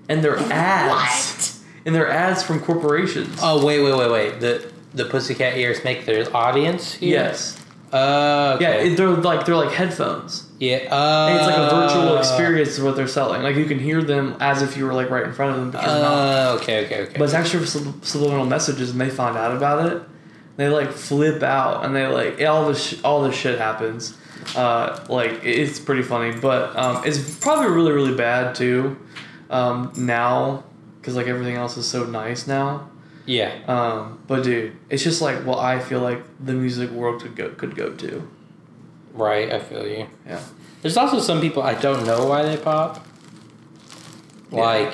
and 0.09 0.23
their 0.23 0.37
ads, 0.37 0.91
What? 0.91 1.59
and 1.85 1.95
their 1.95 2.07
ads 2.07 2.43
from 2.43 2.59
corporations. 2.59 3.39
Oh 3.41 3.65
wait, 3.65 3.81
wait, 3.81 3.97
wait, 3.97 4.11
wait. 4.11 4.39
The 4.39 4.71
the 4.93 5.05
Pussycat 5.05 5.57
ears 5.57 5.83
make 5.83 6.05
their 6.05 6.35
audience. 6.37 6.93
Hear? 6.95 7.09
yes. 7.19 7.59
Uh, 7.93 8.57
Yeah, 8.59 8.69
okay. 8.69 8.87
it, 8.91 8.97
they're 8.97 9.07
like 9.09 9.45
they're 9.45 9.55
like 9.55 9.71
headphones. 9.71 10.47
yeah. 10.59 10.87
Uh, 10.91 11.27
And 11.29 11.37
it's 11.37 11.47
like 11.47 11.57
a 11.57 11.75
virtual 11.75 12.17
experience 12.17 12.69
is 12.69 12.81
what 12.81 12.95
they're 12.95 13.07
selling. 13.07 13.43
Like 13.43 13.55
you 13.55 13.65
can 13.65 13.79
hear 13.79 14.01
them 14.01 14.35
as 14.39 14.61
if 14.61 14.75
you 14.77 14.85
were 14.85 14.93
like 14.93 15.09
right 15.11 15.23
in 15.23 15.33
front 15.33 15.51
of 15.51 15.57
them, 15.61 15.71
but 15.71 15.83
you're 15.83 15.91
not. 15.91 16.13
Uh, 16.13 16.57
okay, 16.61 16.85
okay, 16.85 17.01
okay. 17.03 17.17
But 17.19 17.25
it's 17.25 17.33
actually 17.33 17.65
sub- 17.67 18.03
subliminal 18.03 18.45
messages, 18.45 18.89
and 18.91 18.99
they 18.99 19.09
find 19.09 19.37
out 19.37 19.55
about 19.55 19.85
it. 19.91 20.01
They 20.57 20.69
like 20.69 20.91
flip 20.91 21.43
out, 21.43 21.85
and 21.85 21.95
they 21.95 22.07
like 22.07 22.41
all 22.41 22.67
this 22.67 22.81
sh- 22.83 22.99
all 23.03 23.21
this 23.23 23.35
shit 23.35 23.57
happens. 23.59 24.17
Uh, 24.55 24.99
like 25.09 25.43
it's 25.43 25.79
pretty 25.79 26.01
funny, 26.03 26.31
but 26.39 26.75
um, 26.75 27.03
it's 27.05 27.37
probably 27.39 27.69
really 27.71 27.91
really 27.91 28.15
bad 28.15 28.55
too. 28.55 28.97
Um, 29.49 29.93
now, 29.95 30.63
because 30.99 31.15
like 31.15 31.27
everything 31.27 31.55
else 31.55 31.77
is 31.77 31.85
so 31.87 32.05
nice 32.05 32.47
now. 32.47 32.89
Yeah. 33.25 33.53
Um, 33.67 34.19
but 34.27 34.43
dude, 34.43 34.75
it's 34.89 35.03
just 35.03 35.21
like 35.21 35.45
what 35.45 35.59
I 35.59 35.79
feel 35.79 36.01
like 36.01 36.23
the 36.43 36.53
music 36.53 36.89
world 36.91 37.21
could 37.21 37.35
go 37.35 37.49
could 37.49 37.75
go 37.75 37.93
to. 37.93 38.29
Right. 39.13 39.51
I 39.51 39.59
feel 39.59 39.87
you. 39.87 40.07
Yeah. 40.25 40.41
There's 40.81 40.97
also 40.97 41.19
some 41.19 41.39
people 41.39 41.63
I 41.63 41.75
don't 41.75 42.05
know 42.05 42.25
why 42.25 42.43
they 42.43 42.57
pop. 42.57 43.05
Yeah. 44.51 44.59
Like, 44.59 44.93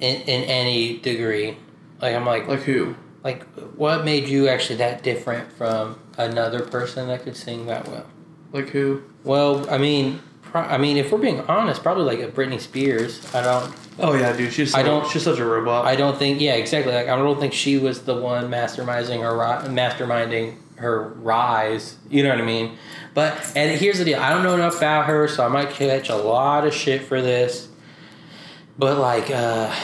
in 0.00 0.16
in 0.22 0.44
any 0.44 0.98
degree, 0.98 1.56
like 2.00 2.14
I'm 2.14 2.26
like 2.26 2.46
Like 2.48 2.60
who? 2.62 2.94
like 3.22 3.44
what 3.76 4.04
made 4.04 4.28
you 4.28 4.48
actually 4.48 4.76
that 4.76 5.02
different 5.02 5.52
from 5.52 5.98
another 6.16 6.60
person 6.60 7.08
that 7.08 7.22
could 7.22 7.36
sing 7.36 7.66
that 7.66 7.86
well? 7.88 8.06
Like 8.52 8.70
who? 8.70 9.02
Well, 9.24 9.68
I 9.70 9.78
mean, 9.78 10.20
pro- 10.42 10.62
I 10.62 10.78
mean, 10.78 10.96
if 10.96 11.12
we're 11.12 11.18
being 11.18 11.40
honest, 11.42 11.82
probably 11.82 12.04
like 12.04 12.20
a 12.20 12.30
Britney 12.32 12.60
Spears. 12.60 13.22
I 13.34 13.42
don't. 13.42 13.72
Oh 14.02 14.14
yeah, 14.14 14.32
dude, 14.36 14.52
she's 14.52 14.72
so, 14.72 14.78
I 14.78 14.82
don't- 14.82 15.06
she's 15.10 15.22
such 15.22 15.38
a 15.38 15.44
robot. 15.44 15.84
I 15.86 15.96
don't 15.96 16.18
think. 16.18 16.40
Yeah, 16.40 16.54
exactly. 16.54 16.92
Like 16.92 17.08
I 17.08 17.16
don't 17.16 17.38
think 17.40 17.52
she 17.52 17.78
was 17.78 18.02
the 18.02 18.14
one 18.16 18.50
masterminding 18.50 19.20
her 19.22 19.68
masterminding 19.68 20.56
her 20.76 21.08
rise. 21.08 21.96
You 22.08 22.22
know 22.22 22.30
what 22.30 22.38
I 22.40 22.44
mean? 22.44 22.76
But 23.14 23.52
and 23.56 23.78
here's 23.78 23.98
the 23.98 24.04
deal. 24.04 24.18
I 24.20 24.30
don't 24.30 24.42
know 24.42 24.54
enough 24.54 24.78
about 24.78 25.06
her, 25.06 25.28
so 25.28 25.44
I 25.44 25.48
might 25.48 25.70
catch 25.70 26.08
a 26.08 26.16
lot 26.16 26.66
of 26.66 26.72
shit 26.74 27.02
for 27.02 27.20
this. 27.20 27.68
But 28.78 28.98
like 28.98 29.30
uh, 29.30 29.74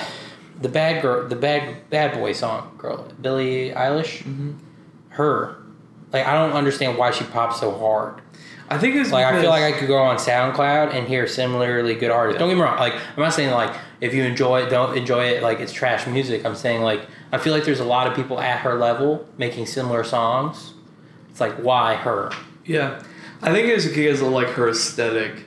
the 0.61 0.69
bad 0.71 1.03
girl, 1.03 1.29
the 1.29 1.37
bad 1.37 1.91
bad 1.91 2.15
boy 2.15 2.33
song, 2.33 2.75
girl, 2.79 3.07
Billie 3.21 3.71
Eilish, 3.71 4.23
Mhm. 4.25 4.55
her. 5.11 5.57
Like 6.13 6.27
I 6.27 6.33
don't 6.35 6.53
understand 6.53 6.97
why 6.97 7.11
she 7.11 7.25
pops 7.25 7.61
so 7.61 7.73
hard. 7.73 8.23
I 8.69 8.79
think 8.79 8.97
it's 8.97 9.13
Like 9.13 9.27
I 9.27 9.41
feel 9.41 9.51
like 9.51 9.63
I 9.63 9.79
could 9.79 9.89
go 9.89 9.99
on 9.99 10.17
SoundCloud 10.17 10.93
and 10.93 11.07
hear 11.07 11.27
similarly 11.27 11.95
good 11.95 12.11
artists. 12.11 12.39
Don't 12.39 12.49
get 12.49 12.57
me 12.57 12.63
wrong. 12.63 12.79
Like 12.79 12.95
I'm 12.95 13.23
not 13.23 13.33
saying 13.33 13.53
like 13.53 13.75
if 14.01 14.13
you 14.13 14.25
enjoy 14.25 14.63
it, 14.63 14.71
don't 14.71 14.97
enjoy 14.97 15.27
it. 15.27 15.43
Like 15.43 15.61
it's 15.61 15.73
trash 15.73 16.07
music. 16.07 16.45
I'm 16.45 16.57
saying 16.57 16.83
like 16.83 17.07
I 17.33 17.39
feel 17.39 17.53
like 17.53 17.65
there's 17.65 17.81
a 17.81 17.85
lot 17.85 18.07
of 18.07 18.15
people 18.15 18.41
at 18.41 18.61
her 18.61 18.75
level 18.75 19.29
making 19.39 19.67
similar 19.67 20.03
songs. 20.03 20.75
It's 21.31 21.41
like 21.41 21.55
why 21.57 21.95
her? 21.95 22.33
Yeah, 22.65 23.03
I 23.41 23.53
think 23.53 23.69
it's 23.69 23.87
because 23.87 24.21
of 24.21 24.29
like 24.29 24.49
her 24.49 24.69
aesthetic. 24.69 25.45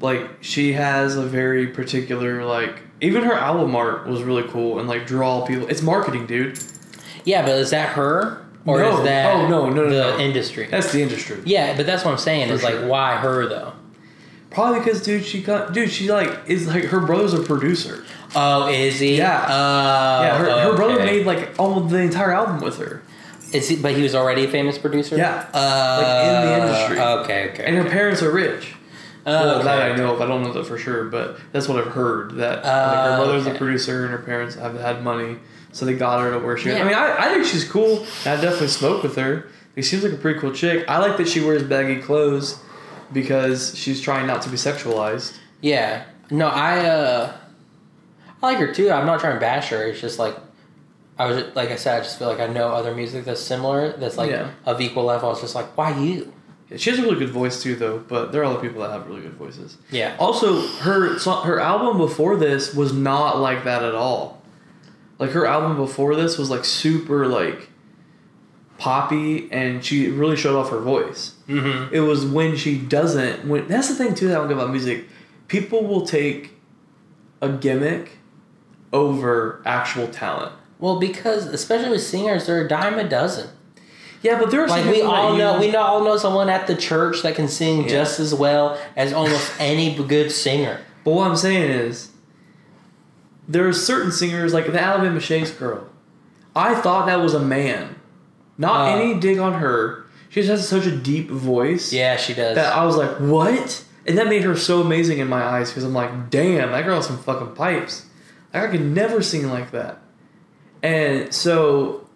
Like 0.00 0.28
she 0.40 0.72
has 0.72 1.16
a 1.16 1.22
very 1.22 1.68
particular 1.68 2.44
like 2.44 2.82
even 3.00 3.22
her 3.22 3.34
album 3.34 3.76
art 3.76 4.06
was 4.06 4.22
really 4.22 4.48
cool 4.48 4.80
and 4.80 4.88
like 4.88 5.06
draw 5.06 5.46
people. 5.46 5.68
It's 5.68 5.82
marketing, 5.82 6.26
dude. 6.26 6.58
Yeah, 7.24 7.42
but 7.42 7.52
is 7.52 7.70
that 7.70 7.90
her 7.90 8.44
or 8.66 8.80
No. 8.80 8.98
is 8.98 9.04
that 9.04 9.34
Oh, 9.34 9.48
no, 9.48 9.68
no, 9.70 9.84
no, 9.84 9.90
the 9.90 10.16
no. 10.16 10.18
industry? 10.18 10.66
That's 10.70 10.92
the 10.92 11.02
industry. 11.02 11.38
yeah, 11.44 11.76
but 11.76 11.86
that's 11.86 12.04
what 12.04 12.12
I'm 12.12 12.18
saying. 12.18 12.48
For 12.48 12.54
is 12.54 12.60
sure. 12.60 12.80
like 12.80 12.90
why 12.90 13.16
her 13.16 13.46
though? 13.46 13.72
Probably 14.50 14.80
because 14.80 15.02
dude, 15.02 15.24
she 15.24 15.42
got 15.42 15.72
dude. 15.72 15.90
She 15.90 16.10
like 16.12 16.30
is 16.46 16.66
like 16.66 16.84
her 16.84 17.00
brother's 17.00 17.32
a 17.34 17.40
producer. 17.42 18.04
Oh, 18.34 18.68
is 18.68 18.98
he? 18.98 19.16
Yeah. 19.18 19.44
Oh, 19.48 20.22
yeah, 20.22 20.38
her, 20.38 20.70
her 20.70 20.76
brother 20.76 20.98
made 21.04 21.26
like 21.26 21.58
almost 21.58 21.90
the 21.90 21.98
entire 21.98 22.32
album 22.32 22.60
with 22.60 22.78
her, 22.78 23.02
Is 23.52 23.68
he? 23.68 23.76
But 23.76 23.94
he 23.94 24.02
was 24.02 24.14
already 24.14 24.44
a 24.44 24.48
famous 24.48 24.78
producer. 24.78 25.16
Yeah. 25.16 25.46
Uh, 25.52 25.98
Like, 26.02 26.26
in 26.26 26.48
the 26.48 26.66
industry. 26.66 26.98
Okay, 27.00 27.50
okay. 27.50 27.64
and 27.64 27.76
her 27.76 27.84
parents 27.90 28.22
are 28.22 28.30
rich. 28.30 28.74
well, 29.26 29.56
okay. 29.56 29.64
that 29.64 29.92
I 29.92 29.96
know 29.96 30.14
of. 30.14 30.20
I 30.20 30.26
don't 30.26 30.42
know 30.42 30.52
that 30.52 30.66
for 30.66 30.76
sure, 30.78 31.04
but 31.04 31.38
that's 31.52 31.68
what 31.68 31.78
I've 31.78 31.92
heard. 31.92 32.32
That 32.36 32.56
like, 32.56 32.66
Uh, 32.66 33.12
her 33.12 33.18
mother's 33.24 33.46
okay. 33.46 33.54
a 33.54 33.58
producer 33.58 34.02
and 34.04 34.10
her 34.12 34.18
parents 34.18 34.54
have 34.56 34.78
had 34.80 35.02
money, 35.04 35.36
so 35.72 35.84
they 35.86 35.94
got 35.94 36.20
her 36.20 36.30
to 36.32 36.38
where 36.38 36.56
she. 36.56 36.68
Yeah. 36.70 36.82
I 36.82 36.84
mean, 36.84 36.94
I, 36.94 37.16
I 37.26 37.28
think 37.34 37.44
she's 37.46 37.68
cool. 37.68 38.04
I 38.24 38.36
definitely 38.36 38.68
smoke 38.68 39.02
with 39.02 39.16
her. 39.16 39.48
She 39.74 39.82
seems 39.82 40.04
like 40.04 40.12
a 40.12 40.16
pretty 40.16 40.38
cool 40.38 40.52
chick. 40.52 40.84
I 40.88 40.98
like 40.98 41.16
that 41.16 41.28
she 41.28 41.40
wears 41.40 41.62
baggy 41.62 42.00
clothes 42.00 42.58
because 43.12 43.76
she's 43.76 44.00
trying 44.00 44.26
not 44.26 44.42
to 44.42 44.48
be 44.50 44.56
sexualized. 44.56 45.36
Yeah. 45.60 46.04
No, 46.30 46.48
I 46.48 46.86
uh 46.86 47.36
I 48.42 48.46
like 48.46 48.58
her 48.58 48.72
too. 48.72 48.90
I'm 48.90 49.06
not 49.06 49.20
trying 49.20 49.34
to 49.34 49.40
bash 49.40 49.68
her. 49.70 49.82
It's 49.84 50.00
just 50.00 50.18
like 50.18 50.36
I 51.18 51.26
was 51.26 51.44
like 51.54 51.70
I 51.70 51.76
said, 51.76 51.98
I 52.00 52.02
just 52.02 52.18
feel 52.18 52.28
like 52.28 52.40
I 52.40 52.46
know 52.48 52.68
other 52.68 52.94
music 52.94 53.24
that's 53.24 53.40
similar, 53.40 53.92
that's 53.92 54.16
like 54.16 54.30
Yeah. 54.30 54.50
of 54.66 54.80
equal 54.80 55.04
level. 55.04 55.30
It's 55.32 55.40
just 55.40 55.54
like, 55.54 55.76
why 55.76 55.98
you? 55.98 56.32
Yeah, 56.70 56.78
she 56.78 56.90
has 56.90 56.98
a 56.98 57.02
really 57.02 57.18
good 57.18 57.30
voice 57.30 57.62
too, 57.62 57.76
though. 57.76 57.98
But 57.98 58.32
there 58.32 58.40
are 58.42 58.44
other 58.46 58.60
people 58.60 58.80
that 58.82 58.90
have 58.90 59.06
really 59.06 59.22
good 59.22 59.34
voices. 59.34 59.76
Yeah. 59.90 60.16
Also, 60.18 60.66
her 60.78 61.18
her 61.18 61.60
album 61.60 61.98
before 61.98 62.36
this 62.36 62.74
was 62.74 62.92
not 62.92 63.38
like 63.38 63.64
that 63.64 63.82
at 63.84 63.94
all. 63.94 64.41
Like 65.22 65.30
her 65.30 65.46
album 65.46 65.76
before 65.76 66.16
this 66.16 66.36
was 66.36 66.50
like 66.50 66.64
super 66.64 67.26
like 67.28 67.68
poppy, 68.78 69.48
and 69.52 69.84
she 69.84 70.08
really 70.08 70.34
showed 70.36 70.58
off 70.58 70.70
her 70.70 70.80
voice. 70.80 71.34
Mm-hmm. 71.48 71.94
It 71.94 72.00
was 72.00 72.26
when 72.26 72.56
she 72.56 72.76
doesn't. 72.76 73.46
When 73.46 73.68
that's 73.68 73.88
the 73.88 73.94
thing 73.94 74.16
too 74.16 74.26
that 74.28 74.34
I 74.34 74.38
don't 74.38 74.48
get 74.48 74.56
about 74.56 74.70
music. 74.70 75.04
People 75.46 75.86
will 75.86 76.04
take 76.04 76.54
a 77.40 77.50
gimmick 77.50 78.18
over 78.92 79.62
actual 79.64 80.08
talent. 80.08 80.52
Well, 80.80 80.98
because 80.98 81.46
especially 81.46 81.90
with 81.90 82.02
singers, 82.02 82.46
they're 82.46 82.64
a 82.64 82.68
dime 82.68 82.98
a 82.98 83.08
dozen. 83.08 83.48
Yeah, 84.22 84.40
but 84.40 84.50
there 84.50 84.62
are 84.64 84.68
Like 84.68 84.84
we 84.86 84.94
people 84.94 85.10
that 85.12 85.16
all 85.18 85.32
you- 85.34 85.38
know, 85.38 85.60
we 85.60 85.70
know, 85.70 85.80
all 85.82 86.04
know 86.04 86.16
someone 86.16 86.48
at 86.48 86.66
the 86.66 86.74
church 86.74 87.22
that 87.22 87.34
can 87.36 87.46
sing 87.48 87.82
Yeah. 87.82 87.88
just 87.90 88.18
as 88.18 88.34
well 88.34 88.76
as 88.96 89.12
almost 89.12 89.52
any 89.60 89.94
good 89.94 90.32
singer. 90.32 90.80
But 91.04 91.12
what 91.12 91.28
I'm 91.28 91.36
saying 91.36 91.70
is, 91.70 92.08
there 93.52 93.68
are 93.68 93.72
certain 93.72 94.10
singers 94.12 94.52
like 94.54 94.66
the 94.66 94.80
Alabama 94.80 95.20
Shakes 95.20 95.50
girl. 95.50 95.86
I 96.56 96.74
thought 96.74 97.06
that 97.06 97.20
was 97.20 97.34
a 97.34 97.40
man. 97.40 97.96
Not 98.58 98.88
Uh. 98.88 98.96
any 98.96 99.14
dig 99.20 99.38
on 99.38 99.54
her. 99.54 100.04
She 100.28 100.40
just 100.40 100.50
has 100.50 100.68
such 100.68 100.86
a 100.86 100.94
deep 100.96 101.30
voice 101.30 101.92
Yeah, 101.92 102.16
she 102.16 102.32
does. 102.34 102.54
that 102.56 102.74
I 102.74 102.84
was 102.84 102.96
like, 102.96 103.10
what? 103.18 103.84
And 104.06 104.16
that 104.18 104.26
made 104.28 104.42
her 104.44 104.56
so 104.56 104.80
amazing 104.80 105.18
in 105.18 105.28
my 105.28 105.42
eyes 105.42 105.70
because 105.70 105.84
I'm 105.84 105.92
like, 105.94 106.30
damn, 106.30 106.72
that 106.72 106.84
girl 106.84 106.96
has 106.96 107.06
some 107.06 107.18
fucking 107.18 107.54
pipes. 107.54 108.06
Like, 108.52 108.64
I 108.64 108.66
could 108.68 108.80
never 108.82 109.22
sing 109.22 109.48
like 109.48 109.70
that. 109.72 109.98
And 110.82 111.32
so 111.32 112.06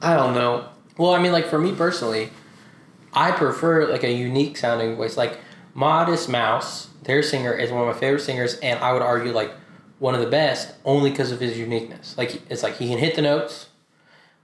I 0.00 0.14
don't 0.14 0.34
know. 0.34 0.66
Well, 0.96 1.12
I 1.14 1.20
mean, 1.20 1.32
like 1.32 1.46
for 1.46 1.58
me 1.58 1.72
personally, 1.74 2.30
I 3.12 3.32
prefer 3.32 3.86
like 3.90 4.04
a 4.04 4.12
unique 4.12 4.56
sounding 4.56 4.96
voice. 4.96 5.16
Like 5.16 5.38
Modest 5.74 6.28
Mouse, 6.28 6.88
their 7.04 7.22
singer 7.22 7.52
is 7.52 7.70
one 7.70 7.86
of 7.86 7.94
my 7.94 7.98
favorite 8.00 8.20
singers, 8.22 8.54
and 8.60 8.78
I 8.80 8.92
would 8.92 9.02
argue 9.02 9.32
like 9.32 9.52
one 10.00 10.14
of 10.14 10.20
the 10.20 10.26
best 10.26 10.74
only 10.84 11.10
because 11.10 11.30
of 11.30 11.38
his 11.38 11.56
uniqueness. 11.56 12.18
Like 12.18 12.42
it's 12.50 12.64
like 12.64 12.78
he 12.78 12.88
can 12.88 12.98
hit 12.98 13.14
the 13.14 13.22
notes, 13.22 13.68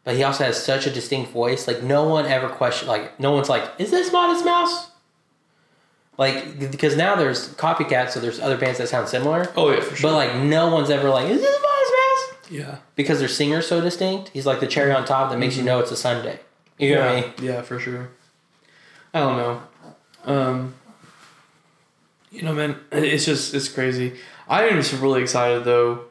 but 0.04 0.14
he 0.14 0.22
also 0.22 0.44
has 0.44 0.62
such 0.62 0.86
a 0.86 0.90
distinct 0.90 1.32
voice. 1.32 1.66
Like 1.66 1.82
no 1.82 2.04
one 2.04 2.26
ever 2.26 2.48
question. 2.48 2.86
Like 2.86 3.18
no 3.18 3.32
one's 3.32 3.48
like, 3.48 3.68
is 3.78 3.90
this 3.90 4.12
Modest 4.12 4.44
Mouse? 4.44 4.90
Like 6.18 6.70
because 6.70 6.96
now 6.96 7.16
there's 7.16 7.48
copycats, 7.54 8.10
so 8.10 8.20
there's 8.20 8.38
other 8.38 8.56
bands 8.56 8.78
that 8.78 8.88
sound 8.88 9.08
similar. 9.08 9.50
Oh 9.56 9.70
yeah, 9.72 9.80
for 9.80 9.96
sure. 9.96 10.10
But 10.10 10.14
like 10.14 10.42
no 10.42 10.72
one's 10.72 10.90
ever 10.90 11.08
like, 11.10 11.28
is 11.28 11.40
this 11.40 11.62
Modest 11.62 11.92
Mouse? 11.92 12.50
yeah. 12.50 12.76
Because 12.94 13.18
their 13.18 13.28
singer's 13.28 13.66
so 13.66 13.80
distinct. 13.80 14.28
He's 14.28 14.46
like 14.46 14.60
the 14.60 14.66
cherry 14.66 14.92
on 14.92 15.04
top 15.04 15.30
that 15.30 15.38
makes 15.38 15.56
you 15.56 15.62
know 15.62 15.80
it's 15.80 15.90
a 15.90 15.96
Sunday. 15.96 16.38
You 16.78 16.94
know 16.94 17.00
yeah, 17.00 17.06
what 17.06 17.16
I 17.16 17.20
mean? 17.20 17.32
yeah, 17.40 17.62
for 17.62 17.78
sure. 17.78 18.10
I 19.14 19.20
don't 19.20 19.36
know. 19.38 19.62
Um, 20.24 20.74
you 22.30 22.42
know, 22.42 22.52
man, 22.52 22.76
it's 22.92 23.24
just 23.24 23.54
it's 23.54 23.68
crazy. 23.68 24.14
I 24.48 24.64
am 24.64 24.76
just 24.76 24.92
really 25.00 25.22
excited 25.22 25.64
though 25.64 26.04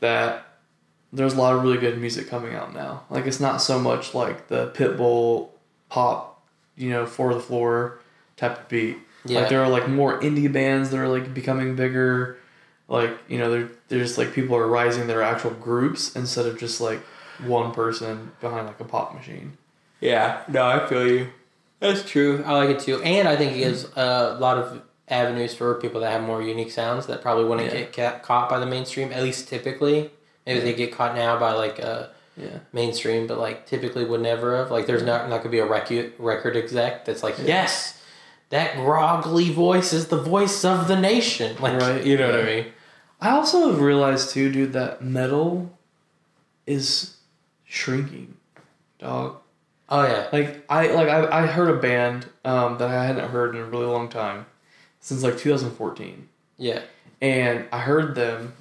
that 0.00 0.46
there's 1.12 1.34
a 1.34 1.40
lot 1.40 1.54
of 1.54 1.62
really 1.62 1.78
good 1.78 1.98
music 1.98 2.28
coming 2.28 2.54
out 2.54 2.74
now. 2.74 3.04
Like 3.10 3.26
it's 3.26 3.40
not 3.40 3.62
so 3.62 3.78
much 3.78 4.14
like 4.14 4.48
the 4.48 4.68
Pitbull 4.68 5.50
pop, 5.88 6.42
you 6.76 6.90
know, 6.90 7.06
for 7.06 7.32
the 7.34 7.40
floor 7.40 8.00
type 8.36 8.58
of 8.58 8.68
beat. 8.68 8.98
Yeah. 9.24 9.40
Like 9.40 9.48
there 9.48 9.62
are 9.62 9.68
like 9.68 9.88
more 9.88 10.20
indie 10.20 10.52
bands 10.52 10.90
that 10.90 10.98
are 10.98 11.08
like 11.08 11.32
becoming 11.32 11.76
bigger. 11.76 12.38
Like 12.88 13.16
you 13.28 13.38
know, 13.38 13.50
there 13.50 13.70
there's 13.88 14.18
like 14.18 14.32
people 14.32 14.56
are 14.56 14.66
rising 14.66 15.06
their 15.06 15.22
actual 15.22 15.52
groups 15.52 16.14
instead 16.16 16.46
of 16.46 16.58
just 16.58 16.80
like 16.80 17.00
one 17.44 17.72
person 17.72 18.32
behind 18.40 18.66
like 18.66 18.80
a 18.80 18.84
pop 18.84 19.14
machine. 19.14 19.56
Yeah, 20.00 20.42
no, 20.48 20.66
I 20.66 20.86
feel 20.86 21.06
you. 21.06 21.28
That's 21.80 22.02
true. 22.02 22.42
I 22.44 22.52
like 22.52 22.70
it 22.76 22.80
too, 22.80 23.00
and 23.02 23.28
I 23.28 23.36
think 23.36 23.52
it 23.52 23.58
gives 23.58 23.84
a 23.96 24.36
lot 24.38 24.58
of 24.58 24.82
avenues 25.08 25.54
for 25.54 25.74
people 25.74 26.00
that 26.00 26.10
have 26.10 26.22
more 26.22 26.40
unique 26.42 26.70
sounds 26.70 27.06
that 27.06 27.20
probably 27.22 27.44
wouldn't 27.44 27.72
Yeah. 27.72 27.80
get 27.80 27.92
ca- 27.92 28.18
caught 28.20 28.48
by 28.48 28.58
the 28.58 28.66
mainstream. 28.66 29.12
At 29.12 29.22
least 29.22 29.48
typically, 29.48 30.10
maybe 30.46 30.60
they 30.60 30.72
get 30.72 30.92
caught 30.92 31.14
now 31.14 31.38
by 31.38 31.52
like 31.52 31.78
uh, 31.82 32.06
Yeah. 32.36 32.58
mainstream, 32.72 33.26
but 33.26 33.38
like 33.38 33.66
typically 33.66 34.04
would 34.04 34.20
never 34.22 34.56
have. 34.56 34.70
Like, 34.70 34.86
there's 34.86 35.02
not 35.02 35.28
not 35.28 35.38
gonna 35.38 35.50
be 35.50 35.58
a 35.58 35.66
record 35.66 36.12
record 36.18 36.56
exec 36.56 37.04
that's 37.04 37.22
like, 37.22 37.36
yes, 37.44 38.00
that 38.50 38.76
groggly 38.76 39.50
voice 39.50 39.92
is 39.92 40.08
the 40.08 40.16
voice 40.20 40.64
of 40.64 40.88
the 40.88 40.96
nation. 40.98 41.56
Like, 41.60 41.80
Right, 41.80 42.04
you 42.04 42.16
know 42.16 42.30
what 42.30 42.40
I 42.40 42.44
mean? 42.44 42.66
I 43.20 43.30
also 43.30 43.70
have 43.70 43.80
realized 43.80 44.30
too, 44.30 44.50
dude, 44.50 44.72
that 44.72 45.02
metal 45.02 45.70
is 46.66 47.16
shrinking, 47.64 48.36
dog. 48.98 49.36
Oh 49.88 50.02
yeah, 50.02 50.28
Like 50.32 50.64
I 50.70 50.86
like 50.88 51.08
I, 51.08 51.42
I 51.42 51.46
heard 51.46 51.68
a 51.68 51.78
band 51.78 52.26
um, 52.44 52.78
that 52.78 52.88
I 52.90 53.04
hadn't 53.04 53.28
heard 53.30 53.54
in 53.54 53.60
a 53.60 53.64
really 53.64 53.86
long 53.86 54.08
time, 54.08 54.46
since 55.04 55.22
like 55.22 55.36
2014, 55.36 56.28
yeah, 56.56 56.80
and 57.20 57.66
I 57.70 57.80
heard 57.80 58.14
them, 58.14 58.54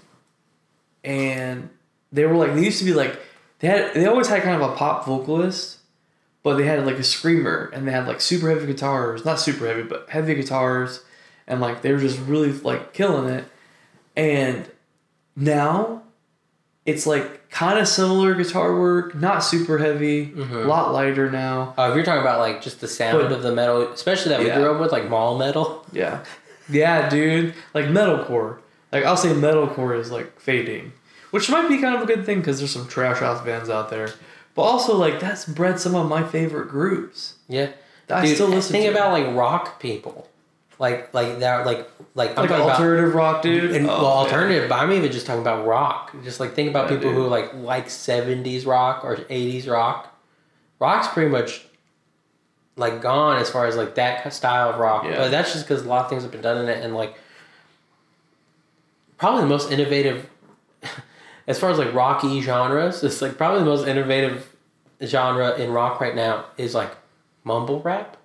and 1.02 1.70
they 2.12 2.26
were 2.26 2.36
like 2.36 2.54
they 2.54 2.66
used 2.66 2.80
to 2.80 2.86
be 2.86 2.94
like 2.94 3.18
they 3.60 3.70
had 3.70 3.94
they 3.94 4.06
always 4.06 4.28
had 4.28 4.44
kind 4.44 4.62
of 4.62 4.70
a 4.70 4.76
pop 4.76 5.06
vocalist, 5.06 5.78
but 6.44 6.58
they 6.58 6.66
had 6.66 6.86
like 6.86 7.00
a 7.00 7.04
screamer 7.04 7.72
and 7.74 7.88
they 7.88 7.94
had 7.94 8.08
like 8.08 8.20
super 8.20 8.50
heavy 8.50 8.66
guitars, 8.66 9.24
not 9.24 9.40
super 9.40 9.66
heavy, 9.68 9.84
but 9.84 10.10
heavy 10.10 10.36
guitars, 10.36 11.06
and 11.48 11.62
like 11.62 11.82
they 11.82 11.94
were 11.94 12.00
just 12.00 12.20
really 12.20 12.52
like 12.52 12.92
killing 12.92 13.34
it, 13.34 13.46
and 14.18 14.70
now 15.38 16.04
it's 16.86 17.06
like 17.08 17.50
kind 17.50 17.80
of 17.80 17.88
similar 17.88 18.34
guitar 18.34 18.78
work, 18.78 19.16
not 19.16 19.40
super 19.44 19.78
heavy, 19.78 20.28
Mhm. 20.28 20.66
a 20.66 20.68
lot 20.68 20.92
lighter 20.92 21.32
now. 21.32 21.74
Uh, 21.78 21.88
if 21.90 21.96
you're 21.96 22.04
talking 22.04 22.22
about 22.22 22.40
like 22.40 22.62
just 22.62 22.82
the 22.82 22.88
sound 22.88 23.22
But- 23.22 23.32
of 23.32 23.42
the 23.44 23.52
metal, 23.54 23.84
especially 23.94 24.30
that 24.34 24.42
Yeah. 24.46 24.58
we 24.58 24.64
grew 24.64 24.74
up 24.74 24.80
with, 24.82 24.92
like 24.92 25.10
mall 25.10 25.38
metal. 25.38 25.86
Yeah. 25.94 26.20
Yeah, 26.70 27.10
dude. 27.10 27.54
Like 27.74 27.86
metalcore. 27.86 28.58
Like 28.92 29.06
I'll 29.06 29.18
say 29.18 29.30
metalcore 29.30 29.98
is 30.00 30.12
like 30.12 30.40
fading, 30.40 30.94
which 31.32 31.50
might 31.50 31.68
be 31.68 31.78
kind 31.80 31.96
of 31.96 32.02
a 32.02 32.06
good 32.06 32.26
thing 32.26 32.40
because 32.40 32.60
there's 32.60 32.72
some 32.72 32.88
trash 32.88 33.20
house 33.20 33.42
bands 33.42 33.70
out 33.70 33.90
there. 33.90 34.10
But 34.56 34.62
also 34.64 34.96
like 34.96 35.20
that's 35.20 35.46
bred 35.46 35.80
some 35.80 35.96
of 35.96 36.08
my 36.08 36.24
favorite 36.24 36.70
groups. 36.70 37.34
Yeah, 37.48 37.70
I 38.10 38.26
Dude, 38.26 38.36
still 38.36 38.48
listen 38.48 38.72
Think 38.74 38.86
to 38.86 38.92
about 38.92 39.12
like 39.14 39.36
rock 39.36 39.80
people, 39.80 40.28
like 40.80 41.14
like 41.14 41.40
that, 41.40 41.66
like 41.66 41.88
like 42.16 42.32
I'm 42.32 42.36
like 42.36 42.50
talking 42.50 42.64
about. 42.64 42.70
alternative 42.80 43.16
rock, 43.16 43.42
dude. 43.42 43.72
And, 43.76 43.86
Oh, 43.86 43.90
well, 43.90 43.98
man. 44.02 44.06
alternative, 44.26 44.70
but 44.70 44.76
I'm 44.80 44.92
even 44.92 45.12
just 45.12 45.26
talking 45.26 45.42
about 45.42 45.66
rock. 45.66 46.14
Just 46.24 46.40
like 46.40 46.54
think 46.54 46.70
about 46.70 46.90
Yeah, 46.90 46.98
people 46.98 47.12
who 47.12 47.28
like 47.28 47.54
like 47.56 47.88
'70s 47.88 48.66
rock 48.68 49.04
or 49.04 49.16
'80s 49.18 49.68
rock. 49.70 50.10
Rock's 50.80 51.08
pretty 51.08 51.30
much 51.32 51.66
like 52.76 53.02
gone 53.02 53.38
as 53.38 53.50
far 53.50 53.66
as 53.68 53.76
like 53.76 53.96
that 53.96 54.32
style 54.34 54.70
of 54.72 54.80
rock. 54.80 55.06
Yeah. 55.06 55.18
But 55.18 55.32
that's 55.32 55.54
just 55.54 55.68
because 55.68 55.86
a 55.86 55.88
lot 55.88 56.04
of 56.06 56.10
things 56.10 56.24
have 56.24 56.32
been 56.32 56.42
done 56.42 56.58
in 56.58 56.70
it, 56.70 56.84
and 56.84 56.94
like 56.96 57.16
probably 59.18 59.42
the 59.42 59.48
most 59.48 59.72
innovative, 59.72 60.30
as 61.48 61.60
far 61.60 61.70
as 61.70 61.78
like 61.78 61.94
rocky 61.94 62.42
genres, 62.42 63.04
it's 63.04 63.22
like 63.22 63.38
probably 63.38 63.60
the 63.60 63.66
most 63.66 63.88
innovative 63.88 64.56
genre 65.04 65.56
in 65.56 65.72
rock 65.72 66.00
right 66.02 66.16
now 66.16 66.46
is 66.58 66.74
like 66.76 66.92
mumble 67.44 67.82
rap. 67.82 68.18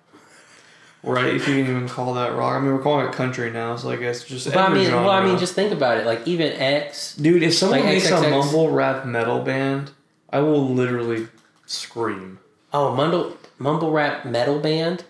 Right, 1.01 1.33
if 1.33 1.47
you 1.47 1.53
can 1.55 1.69
even 1.69 1.87
call 1.87 2.13
that 2.15 2.35
rock. 2.35 2.55
I 2.55 2.59
mean, 2.59 2.73
we're 2.73 2.81
calling 2.81 3.07
it 3.07 3.13
country 3.13 3.49
now, 3.51 3.77
so 3.77 3.89
I 3.89 3.95
guess 3.95 4.23
just. 4.25 4.47
But 4.47 4.57
I 4.57 4.73
mean, 4.73 4.91
well, 4.91 5.09
I 5.09 5.23
mean, 5.23 5.37
just 5.37 5.53
think 5.55 5.71
about 5.71 5.97
it. 5.97 6.05
Like 6.05 6.27
even 6.27 6.51
X, 6.53 7.15
dude, 7.15 7.41
if 7.41 7.53
someone 7.53 7.79
like 7.79 7.85
makes 7.87 8.09
XXX 8.09 8.27
a 8.27 8.29
mumble 8.31 8.69
rap 8.69 9.05
metal 9.05 9.39
band, 9.41 9.91
I 10.29 10.39
will 10.41 10.67
literally 10.67 11.27
scream. 11.65 12.39
oh 12.73 12.93
mumble 12.93 13.37
mumble 13.57 13.91
rap 13.91 14.25
metal 14.25 14.59
band, 14.59 15.05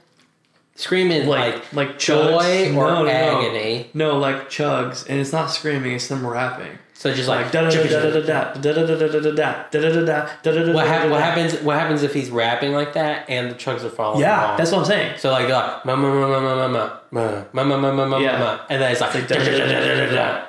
screaming 0.75 1.27
like, 1.27 1.55
Like 1.55 1.73
like 1.73 1.99
joy 1.99 2.23
chugs. 2.43 2.75
or 2.75 2.87
no, 2.87 2.95
no, 2.95 3.03
no. 3.05 3.09
agony. 3.09 3.89
No, 3.95 4.17
like 4.17 4.49
chugs, 4.49 5.07
and 5.09 5.19
it's 5.19 5.31
not 5.31 5.47
screaming; 5.49 5.93
it's 5.93 6.07
them 6.07 6.25
rapping. 6.25 6.77
So 6.99 7.13
just 7.13 7.29
Like 7.29 7.49
da 7.53 7.61
da 7.61 7.69
da 7.69 7.83
da 7.83 8.09
da 8.11 8.19
da 8.19 8.19
da 8.19 8.71
da 8.73 8.83
da 8.83 8.83
da 8.83 9.07
da 9.07 9.19
da 9.21 9.31
da 9.31 9.31
da 9.31 9.31
da 9.31 10.29
da 10.43 10.51
da 10.51 10.63
da 10.65 10.73
what, 10.73 10.85
hap- 10.85 11.03
da. 11.03 11.09
what 11.09 11.21
happens? 11.21 11.53
What 11.61 11.79
happens 11.79 12.03
if 12.03 12.13
he's 12.13 12.29
rapping 12.29 12.73
like 12.73 12.91
that 12.91 13.23
and 13.29 13.49
the 13.49 13.55
chugs 13.55 13.85
are 13.85 13.89
following? 13.89 14.19
Yeah, 14.19 14.57
that's 14.57 14.73
what 14.73 14.79
I'm 14.79 14.85
saying. 14.85 15.17
so 15.17 15.31
like 15.31 15.47
ma 15.47 15.79
ma 15.85 15.95
ma 15.95 16.27
ma 16.27 16.39
ma 16.41 16.67
ma 16.67 16.67
ma 16.67 17.43
ma 17.53 17.63
ma 17.63 17.77
ma 17.77 17.91
ma 17.93 18.05
ma 18.05 18.19
ma, 18.19 18.59
and 18.69 18.81
then 18.81 18.91
it's 18.91 18.99
like 18.99 19.13
da- 19.13 19.21
da- 19.21 19.37
da- 19.37 19.55
da- 19.55 20.13
da- 20.13 20.43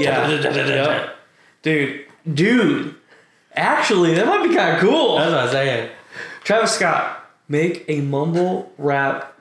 Yeah, 0.00 0.30
Yep. 0.30 1.16
dude, 1.62 2.06
dude. 2.32 2.94
Actually, 3.54 4.14
that 4.14 4.24
might 4.26 4.48
be 4.48 4.54
kind 4.54 4.76
of 4.76 4.80
cool. 4.80 5.18
That's 5.18 5.30
what 5.32 5.40
I'm 5.40 5.50
saying. 5.50 5.90
Travis 6.44 6.70
Scott, 6.72 7.28
make 7.46 7.84
a 7.88 8.00
mumble 8.00 8.72
rap 8.78 9.34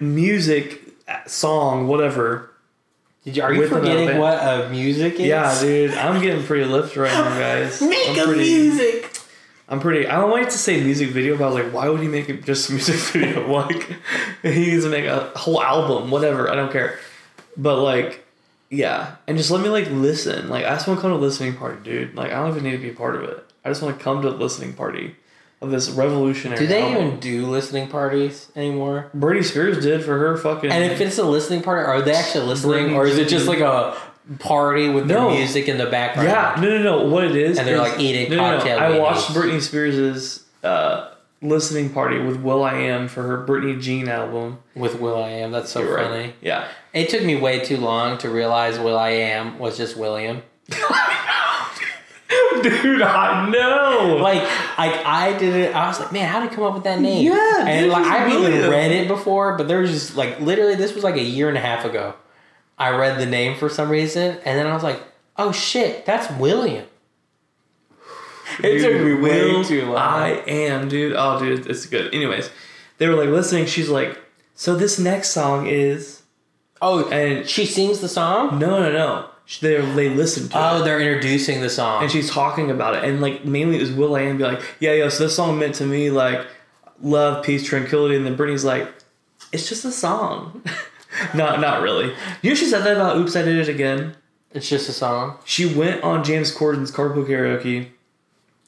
music 0.00 0.80
uh, 1.08 1.16
song, 1.26 1.88
whatever. 1.88 2.50
Did 3.24 3.38
you, 3.38 3.42
are 3.42 3.54
you 3.54 3.66
forgetting 3.66 4.08
band. 4.08 4.20
what 4.20 4.38
a 4.38 4.68
music 4.68 5.14
is? 5.14 5.20
Yeah, 5.20 5.58
dude, 5.58 5.94
I'm 5.94 6.20
getting 6.20 6.44
pretty 6.44 6.66
lift 6.66 6.94
right 6.96 7.10
now, 7.10 7.30
guys. 7.30 7.80
Make 7.82 8.10
I'm 8.10 8.18
a 8.18 8.24
pretty, 8.24 8.52
music. 8.52 9.18
I'm 9.66 9.80
pretty. 9.80 10.06
I 10.06 10.20
don't 10.20 10.30
like 10.30 10.50
to 10.50 10.58
say 10.58 10.82
music 10.84 11.08
video, 11.08 11.38
but 11.38 11.44
I 11.44 11.46
was 11.46 11.64
like, 11.64 11.72
why 11.72 11.88
would 11.88 12.00
he 12.00 12.08
make 12.08 12.28
it 12.28 12.44
just 12.44 12.68
a 12.68 12.72
music 12.72 12.96
video? 13.12 13.50
Like, 13.50 13.96
he 14.42 14.50
needs 14.50 14.84
to 14.84 14.90
make 14.90 15.06
a 15.06 15.32
whole 15.36 15.62
album, 15.62 16.10
whatever. 16.10 16.50
I 16.50 16.54
don't 16.54 16.70
care. 16.70 16.98
But 17.56 17.80
like, 17.80 18.26
yeah, 18.68 19.16
and 19.26 19.38
just 19.38 19.50
let 19.50 19.62
me 19.62 19.70
like 19.70 19.88
listen. 19.90 20.50
Like, 20.50 20.66
I 20.66 20.74
just 20.74 20.86
want 20.86 20.98
to 20.98 21.02
come 21.02 21.12
to 21.12 21.16
a 21.16 21.18
listening 21.18 21.56
party, 21.56 21.78
dude. 21.82 22.14
Like, 22.14 22.30
I 22.30 22.34
don't 22.34 22.50
even 22.50 22.64
need 22.64 22.72
to 22.72 22.78
be 22.78 22.90
a 22.90 22.94
part 22.94 23.14
of 23.14 23.22
it. 23.22 23.42
I 23.64 23.70
just 23.70 23.80
want 23.80 23.96
to 23.96 24.04
come 24.04 24.20
to 24.20 24.28
a 24.28 24.30
listening 24.30 24.74
party 24.74 25.16
of 25.64 25.70
this 25.70 25.90
revolutionary. 25.90 26.58
Do 26.58 26.66
they 26.66 26.82
album. 26.82 27.06
even 27.06 27.20
do 27.20 27.46
listening 27.46 27.88
parties 27.88 28.48
anymore? 28.54 29.10
Britney 29.16 29.44
Spears 29.44 29.82
did 29.82 30.04
for 30.04 30.16
her 30.18 30.36
fucking. 30.36 30.70
And 30.70 30.84
if 30.84 31.00
it's 31.00 31.18
a 31.18 31.24
listening 31.24 31.62
party, 31.62 31.84
are 31.86 32.02
they 32.02 32.12
actually 32.14 32.46
listening, 32.46 32.88
Britney 32.90 32.94
or 32.96 33.06
is 33.06 33.18
it 33.18 33.28
just 33.28 33.46
like 33.48 33.60
a 33.60 33.96
party 34.38 34.88
with 34.88 35.08
their 35.08 35.28
music 35.30 35.68
in 35.68 35.78
the 35.78 35.86
background? 35.86 36.28
yeah, 36.28 36.54
no, 36.60 36.78
no, 36.78 36.82
no. 36.82 37.08
What 37.08 37.24
it 37.24 37.36
is, 37.36 37.58
And 37.58 37.66
they're, 37.66 37.74
is- 37.76 37.80
like, 37.82 37.98
eating 38.00 38.30
no, 38.30 38.36
no, 38.36 38.50
no. 38.50 38.56
cocktail 38.58 38.78
I 38.78 38.98
watched. 38.98 39.30
Britney 39.30 39.60
Spears's 39.60 40.44
uh, 40.62 41.10
listening 41.42 41.90
party 41.90 42.18
with 42.20 42.36
Will 42.40 42.62
I 42.64 42.74
Am 42.74 43.08
for 43.08 43.22
her 43.22 43.44
Britney 43.46 43.80
Jean 43.80 44.08
album. 44.08 44.58
with 44.74 44.98
Will 45.00 45.22
I 45.22 45.28
Am. 45.30 45.50
That's 45.52 45.70
so 45.70 45.80
You're 45.80 45.94
right. 45.96 46.06
funny. 46.06 46.34
Yeah. 46.40 46.68
It 46.92 47.08
took 47.10 47.22
me 47.24 47.34
way 47.36 47.58
too 47.60 47.76
long 47.76 48.16
to 48.18 48.30
realize 48.30 48.78
Will 48.78 48.98
I 48.98 49.10
Am 49.10 49.58
was 49.58 49.76
just 49.76 49.96
William. 49.96 50.42
Dude, 52.62 53.02
I 53.02 53.48
know. 53.50 54.16
Like, 54.20 54.42
like 54.78 55.04
I 55.04 55.36
did 55.38 55.54
it. 55.54 55.74
I 55.74 55.86
was 55.88 56.00
like, 56.00 56.12
man, 56.12 56.26
how 56.28 56.40
did 56.40 56.50
he 56.50 56.54
come 56.56 56.64
up 56.64 56.74
with 56.74 56.84
that 56.84 57.00
name? 57.00 57.26
Yeah, 57.26 57.66
and 57.66 57.90
like 57.90 58.04
I've 58.06 58.28
even 58.28 58.42
William. 58.42 58.70
read 58.70 58.90
it 58.92 59.08
before, 59.08 59.56
but 59.58 59.68
there 59.68 59.80
was 59.80 59.90
just 59.90 60.16
like 60.16 60.40
literally 60.40 60.74
this 60.74 60.94
was 60.94 61.04
like 61.04 61.16
a 61.16 61.22
year 61.22 61.48
and 61.48 61.58
a 61.58 61.60
half 61.60 61.84
ago. 61.84 62.14
I 62.78 62.90
read 62.96 63.20
the 63.20 63.26
name 63.26 63.56
for 63.56 63.68
some 63.68 63.88
reason, 63.90 64.38
and 64.44 64.58
then 64.58 64.66
I 64.66 64.72
was 64.74 64.82
like, 64.82 65.00
oh 65.36 65.52
shit, 65.52 66.06
that's 66.06 66.30
William. 66.38 66.86
It 68.60 68.80
took 68.80 69.02
me 69.04 69.14
way 69.14 69.62
too 69.64 69.86
long. 69.86 69.96
I 69.96 70.30
am, 70.46 70.88
dude. 70.88 71.14
Oh, 71.16 71.38
dude, 71.38 71.66
it's 71.66 71.86
good. 71.86 72.12
Anyways, 72.14 72.50
they 72.98 73.08
were 73.08 73.16
like 73.16 73.28
listening. 73.28 73.66
She's 73.66 73.88
like, 73.88 74.18
so 74.54 74.76
this 74.76 74.98
next 74.98 75.30
song 75.30 75.66
is. 75.66 76.22
oh, 76.80 77.08
And 77.10 77.48
she 77.48 77.66
sings 77.66 78.00
the 78.00 78.08
song. 78.08 78.58
no, 78.58 78.80
no, 78.80 78.92
no. 78.92 79.30
They 79.60 79.80
they 79.94 80.08
listen 80.08 80.48
to 80.48 80.58
Oh, 80.58 80.80
it. 80.80 80.84
they're 80.84 81.00
introducing 81.00 81.60
the 81.60 81.68
song. 81.68 82.02
and 82.02 82.10
she's 82.10 82.30
talking 82.30 82.70
about 82.70 82.94
it, 82.96 83.04
and 83.04 83.20
like 83.20 83.44
mainly 83.44 83.76
it 83.76 83.80
was 83.80 83.92
Will 83.92 84.16
and 84.16 84.38
be 84.38 84.44
like, 84.44 84.62
yeah, 84.80 84.92
yeah. 84.92 85.08
So 85.10 85.24
this 85.24 85.36
song 85.36 85.58
meant 85.58 85.74
to 85.76 85.86
me 85.86 86.10
like 86.10 86.46
love, 87.02 87.44
peace, 87.44 87.64
tranquility, 87.66 88.16
and 88.16 88.24
then 88.24 88.36
Britney's 88.36 88.64
like, 88.64 88.88
it's 89.52 89.68
just 89.68 89.84
a 89.84 89.92
song. 89.92 90.62
not 91.34 91.60
not 91.60 91.82
really. 91.82 92.12
You 92.42 92.50
know 92.50 92.54
she 92.54 92.64
said 92.66 92.82
that 92.84 92.96
about 92.96 93.16
Oops, 93.18 93.36
I 93.36 93.42
Did 93.42 93.56
It 93.58 93.68
Again. 93.68 94.14
it's 94.52 94.68
just 94.68 94.88
a 94.88 94.92
song. 94.92 95.36
She 95.44 95.66
went 95.72 96.02
on 96.02 96.24
James 96.24 96.50
Corden's 96.50 96.90
carpool 96.90 97.26
karaoke, 97.26 97.88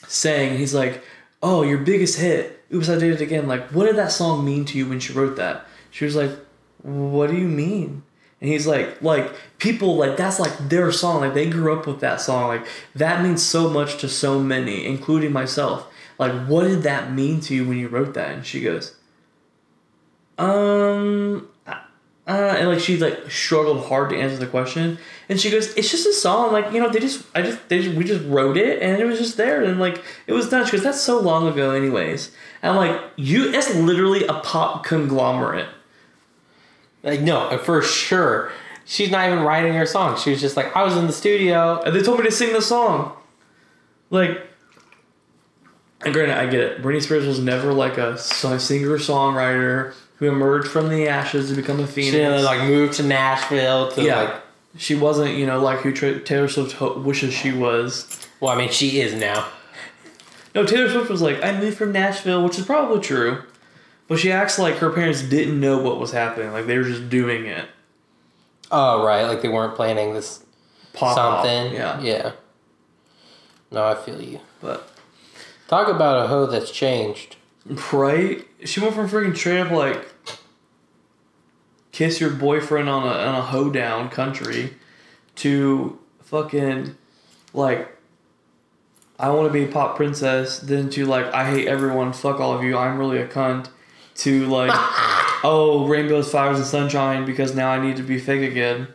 saying 0.06 0.58
he's 0.58 0.74
like, 0.74 1.02
oh, 1.42 1.62
your 1.62 1.78
biggest 1.78 2.18
hit. 2.18 2.62
Oops, 2.72 2.88
I 2.88 2.98
Did 2.98 3.14
It 3.14 3.20
Again. 3.22 3.46
Like, 3.48 3.68
what 3.70 3.86
did 3.86 3.96
that 3.96 4.12
song 4.12 4.44
mean 4.44 4.64
to 4.66 4.78
you 4.78 4.88
when 4.88 5.00
she 5.00 5.12
wrote 5.12 5.36
that? 5.36 5.66
She 5.90 6.04
was 6.04 6.16
like, 6.16 6.30
what 6.82 7.30
do 7.30 7.36
you 7.36 7.48
mean? 7.48 8.02
And 8.40 8.50
he's 8.50 8.66
like, 8.66 9.00
like 9.00 9.32
people 9.58 9.96
like 9.96 10.16
that's 10.16 10.38
like 10.38 10.56
their 10.68 10.92
song. 10.92 11.22
Like 11.22 11.34
they 11.34 11.48
grew 11.48 11.72
up 11.72 11.86
with 11.86 12.00
that 12.00 12.20
song. 12.20 12.48
Like 12.48 12.66
that 12.94 13.22
means 13.22 13.42
so 13.42 13.70
much 13.70 13.98
to 13.98 14.08
so 14.08 14.40
many, 14.40 14.84
including 14.84 15.32
myself. 15.32 15.90
Like, 16.18 16.46
what 16.46 16.64
did 16.64 16.82
that 16.82 17.12
mean 17.12 17.40
to 17.42 17.54
you 17.54 17.66
when 17.66 17.78
you 17.78 17.88
wrote 17.88 18.14
that? 18.14 18.32
And 18.32 18.46
she 18.46 18.62
goes, 18.62 18.96
um, 20.38 21.48
uh, 21.66 22.56
and 22.58 22.68
like 22.68 22.80
she 22.80 22.96
like 22.96 23.30
struggled 23.30 23.86
hard 23.86 24.10
to 24.10 24.16
answer 24.16 24.36
the 24.36 24.46
question. 24.46 24.98
And 25.28 25.40
she 25.40 25.50
goes, 25.50 25.74
it's 25.74 25.90
just 25.90 26.06
a 26.06 26.12
song. 26.12 26.52
Like 26.52 26.72
you 26.72 26.80
know, 26.80 26.90
they 26.90 27.00
just 27.00 27.24
I 27.34 27.42
just 27.42 27.68
they 27.68 27.82
just, 27.82 27.96
we 27.96 28.04
just 28.04 28.24
wrote 28.26 28.56
it 28.56 28.82
and 28.82 29.00
it 29.00 29.04
was 29.04 29.18
just 29.18 29.36
there 29.36 29.62
and 29.62 29.78
like 29.78 30.02
it 30.26 30.32
was 30.32 30.48
done. 30.48 30.66
She 30.66 30.72
goes, 30.72 30.82
that's 30.82 31.00
so 31.00 31.20
long 31.20 31.46
ago, 31.46 31.70
anyways. 31.70 32.32
And 32.62 32.72
I'm 32.72 32.76
like, 32.76 33.00
you, 33.16 33.52
it's 33.52 33.74
literally 33.74 34.26
a 34.26 34.34
pop 34.34 34.84
conglomerate. 34.84 35.68
Like 37.06 37.20
no, 37.20 37.56
for 37.58 37.80
sure. 37.80 38.52
She's 38.84 39.10
not 39.10 39.26
even 39.26 39.40
writing 39.44 39.72
her 39.74 39.86
song. 39.86 40.16
She 40.18 40.30
was 40.30 40.40
just 40.40 40.56
like, 40.56 40.76
I 40.76 40.84
was 40.84 40.96
in 40.96 41.06
the 41.06 41.12
studio. 41.12 41.80
And 41.82 41.96
they 41.96 42.02
told 42.02 42.18
me 42.18 42.24
to 42.26 42.30
sing 42.30 42.52
the 42.52 42.60
song. 42.62 43.16
Like, 44.10 44.46
and 46.04 46.12
granted, 46.12 46.36
I 46.38 46.46
get 46.46 46.60
it. 46.60 46.82
Britney 46.82 47.02
Spears 47.02 47.26
was 47.26 47.38
never 47.40 47.72
like 47.72 47.96
a 47.98 48.16
singer 48.18 48.98
songwriter 48.98 49.94
who 50.18 50.28
emerged 50.28 50.68
from 50.68 50.88
the 50.88 51.08
ashes 51.08 51.48
to 51.50 51.56
become 51.56 51.80
a 51.80 51.86
She 51.86 51.92
phoenix. 51.92 52.12
didn't 52.12 52.44
like 52.44 52.68
move 52.68 52.92
to 52.96 53.02
Nashville 53.02 53.90
to 53.92 54.02
yeah, 54.02 54.22
like. 54.22 54.34
she 54.78 54.94
wasn't, 54.94 55.34
you 55.36 55.46
know, 55.46 55.60
like 55.60 55.80
who 55.80 55.92
Taylor 55.92 56.48
Swift 56.48 56.72
ho- 56.72 56.98
wishes 56.98 57.34
she 57.34 57.52
was. 57.52 58.26
Well, 58.40 58.52
I 58.52 58.56
mean, 58.56 58.70
she 58.70 59.00
is 59.00 59.14
now. 59.14 59.48
No, 60.54 60.64
Taylor 60.64 60.88
Swift 60.90 61.10
was 61.10 61.22
like, 61.22 61.42
I 61.42 61.58
moved 61.58 61.76
from 61.76 61.92
Nashville, 61.92 62.44
which 62.44 62.58
is 62.58 62.64
probably 62.64 63.00
true. 63.00 63.42
But 64.08 64.18
she 64.20 64.30
acts 64.30 64.58
like 64.58 64.76
her 64.76 64.90
parents 64.90 65.22
didn't 65.22 65.58
know 65.58 65.78
what 65.78 65.98
was 65.98 66.12
happening. 66.12 66.52
Like 66.52 66.66
they 66.66 66.78
were 66.78 66.84
just 66.84 67.08
doing 67.08 67.46
it. 67.46 67.68
Oh 68.70 69.04
right, 69.04 69.24
like 69.24 69.42
they 69.42 69.48
weren't 69.48 69.74
planning 69.74 70.14
this 70.14 70.44
Pop 70.92 71.16
off. 71.18 71.44
something. 71.44 71.74
Yeah. 71.74 72.00
Yeah. 72.00 72.32
No, 73.70 73.84
I 73.84 73.94
feel 73.96 74.20
you. 74.22 74.40
But, 74.60 74.88
Talk 75.68 75.88
about 75.88 76.24
a 76.24 76.28
hoe 76.28 76.46
that's 76.46 76.70
changed. 76.70 77.36
right? 77.92 78.46
She 78.64 78.78
went 78.80 78.94
from 78.94 79.08
freaking 79.08 79.36
straight 79.36 79.60
up 79.60 79.70
like 79.72 80.06
kiss 81.92 82.20
your 82.20 82.30
boyfriend 82.30 82.88
on 82.88 83.02
a, 83.04 83.10
on 83.10 83.34
a 83.34 83.42
hoedown 83.42 84.08
country 84.10 84.74
to 85.36 85.98
fucking 86.22 86.94
like 87.54 87.90
I 89.18 89.30
want 89.30 89.48
to 89.48 89.52
be 89.52 89.64
a 89.64 89.68
pop 89.68 89.96
princess, 89.96 90.58
then 90.58 90.90
to 90.90 91.06
like 91.06 91.26
I 91.32 91.50
hate 91.50 91.66
everyone, 91.68 92.12
fuck 92.12 92.38
all 92.38 92.52
of 92.56 92.62
you, 92.62 92.76
I'm 92.76 92.98
really 92.98 93.18
a 93.18 93.26
cunt, 93.26 93.68
to 94.18 94.46
like 94.46 94.70
oh 95.44 95.86
rainbows, 95.86 96.30
flowers, 96.30 96.58
and 96.58 96.66
sunshine 96.66 97.24
because 97.24 97.54
now 97.54 97.70
I 97.70 97.80
need 97.80 97.96
to 97.96 98.02
be 98.02 98.18
fake 98.18 98.48
again. 98.48 98.88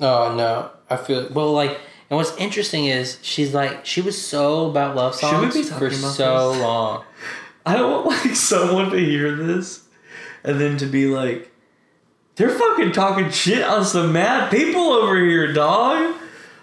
Oh 0.00 0.34
no, 0.34 0.70
I 0.90 0.96
feel 0.96 1.28
well. 1.32 1.52
Like, 1.52 1.78
and 2.10 2.16
what's 2.16 2.36
interesting 2.36 2.86
is 2.86 3.18
she's 3.22 3.54
like 3.54 3.86
she 3.86 4.00
was 4.00 4.20
so 4.20 4.68
about 4.68 4.96
love 4.96 5.14
songs 5.14 5.54
be 5.54 5.62
for 5.62 5.86
about 5.86 5.92
so 5.92 6.52
this? 6.52 6.62
long. 6.62 7.04
I 7.66 7.76
don't 7.76 8.04
want 8.04 8.24
like 8.24 8.36
someone 8.36 8.90
to 8.90 8.98
hear 8.98 9.34
this 9.34 9.84
and 10.44 10.60
then 10.60 10.76
to 10.76 10.86
be 10.86 11.06
like, 11.06 11.50
they're 12.36 12.50
fucking 12.50 12.92
talking 12.92 13.30
shit 13.30 13.62
on 13.62 13.84
some 13.84 14.12
mad 14.12 14.50
people 14.50 14.92
over 14.92 15.16
here, 15.16 15.52
dog. 15.52 16.14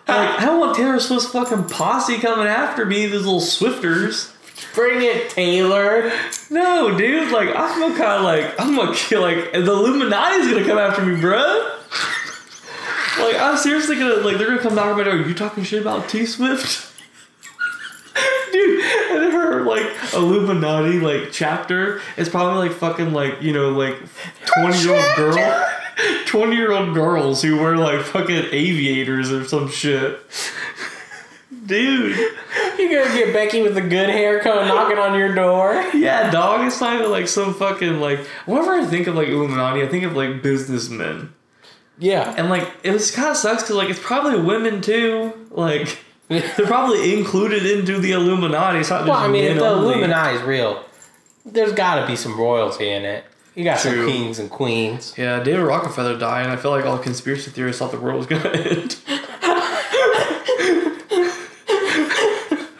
Like, 0.08 0.40
I 0.40 0.46
don't 0.46 0.60
want 0.60 0.76
Taylor 0.76 1.00
Swift's 1.00 1.32
fucking 1.32 1.66
posse 1.66 2.18
coming 2.20 2.48
after 2.48 2.86
me, 2.86 3.06
these 3.08 3.22
little 3.22 3.40
Swifters. 3.40 4.34
Bring 4.74 5.02
it, 5.02 5.30
Taylor. 5.30 6.12
No, 6.50 6.98
dude, 6.98 7.32
like, 7.32 7.50
I 7.50 7.76
feel 7.76 7.90
kind 7.90 8.02
of 8.02 8.24
like, 8.24 8.60
I'm 8.60 8.76
gonna 8.76 8.96
kill, 8.96 9.22
like, 9.22 9.52
the 9.52 9.60
Illuminati's 9.60 10.48
gonna 10.52 10.66
come 10.66 10.78
after 10.78 11.06
me, 11.06 11.20
bro. 11.20 11.78
Like, 13.20 13.36
I'm 13.40 13.58
seriously 13.58 13.98
gonna, 13.98 14.16
like, 14.16 14.38
they're 14.38 14.48
gonna 14.48 14.62
come 14.62 14.76
knock 14.76 14.88
on 14.88 14.98
my 14.98 15.04
door. 15.04 15.18
You 15.18 15.34
talking 15.34 15.64
shit 15.64 15.82
about 15.82 16.08
T 16.08 16.26
Swift? 16.26 16.88
Dude, 18.54 18.84
and 19.12 19.34
her, 19.34 19.62
like, 19.64 19.88
Illuminati, 20.14 21.00
like, 21.00 21.32
chapter 21.32 22.02
is 22.18 22.30
probably, 22.30 22.70
like, 22.70 22.78
fucking, 22.78 23.14
like, 23.14 23.42
you 23.42 23.54
know, 23.54 23.70
like, 23.72 23.98
20 24.46 24.82
year 24.82 24.96
old 24.96 25.16
girl. 25.16 25.68
20 26.26 26.56
year 26.56 26.72
old 26.72 26.94
girls 26.94 27.42
who 27.42 27.58
wear, 27.58 27.78
like, 27.78 28.02
fucking 28.02 28.46
aviators 28.52 29.32
or 29.32 29.44
some 29.46 29.70
shit. 29.70 30.20
Dude. 31.66 32.18
You're 32.90 33.04
gonna 33.04 33.16
get 33.16 33.34
Becky 33.34 33.62
with 33.62 33.76
the 33.76 33.82
good 33.82 34.10
hair 34.10 34.40
coming 34.40 34.68
knocking 34.68 34.98
on 34.98 35.18
your 35.18 35.34
door. 35.36 35.74
Yeah, 35.94 36.32
dog. 36.32 36.66
It's 36.66 36.80
not 36.82 36.96
even 36.96 37.12
like 37.12 37.28
some 37.28 37.54
fucking 37.54 38.00
like. 38.00 38.20
Whenever 38.46 38.74
I 38.74 38.86
think 38.86 39.08
of 39.08 39.16
like 39.16 39.28
Illuminati, 39.28 39.84
I 39.84 39.88
think 39.88 40.04
of 40.04 40.16
like 40.16 40.42
businessmen, 40.42 41.34
Yeah. 42.00 42.34
and 42.38 42.50
like 42.50 42.68
it 42.84 42.92
was 42.92 43.12
kind 43.12 43.30
of 43.30 43.38
sucks 43.38 43.64
because 43.64 43.76
like 43.76 43.90
it's 43.90 44.00
probably 44.00 44.40
women 44.42 44.82
too. 44.82 45.34
Like 45.52 46.00
they're 46.28 46.66
probably 46.66 47.18
included 47.18 47.66
into 47.66 48.00
the 48.00 48.14
Illuminati. 48.14 48.80
It's 48.80 48.90
not 48.90 49.00
just 49.00 49.10
Well, 49.10 49.18
I 49.20 49.28
mean, 49.28 49.44
if 49.44 49.58
the 49.58 49.66
only. 49.68 49.94
Illuminati 49.94 50.38
is 50.38 50.44
real, 50.44 50.84
there's 51.46 51.74
got 51.74 52.00
to 52.02 52.08
be 52.08 52.16
some 52.16 52.38
royalty 52.40 52.90
in 52.90 53.04
it. 53.04 53.26
You 53.54 53.66
got 53.66 53.80
True. 53.80 53.92
some 54.06 54.08
kings 54.08 54.40
and 54.40 54.50
queens. 54.50 55.14
Yeah, 55.18 55.44
David 55.44 55.64
Rockefeller 55.64 56.18
died, 56.18 56.44
and 56.44 56.52
I 56.54 56.56
feel 56.56 56.72
like 56.72 56.86
all 56.86 56.98
conspiracy 56.98 57.52
theorists 57.52 57.80
thought 57.80 57.92
the 57.92 58.00
world 58.00 58.18
was 58.18 58.26
gonna 58.28 58.50
end. 58.56 58.98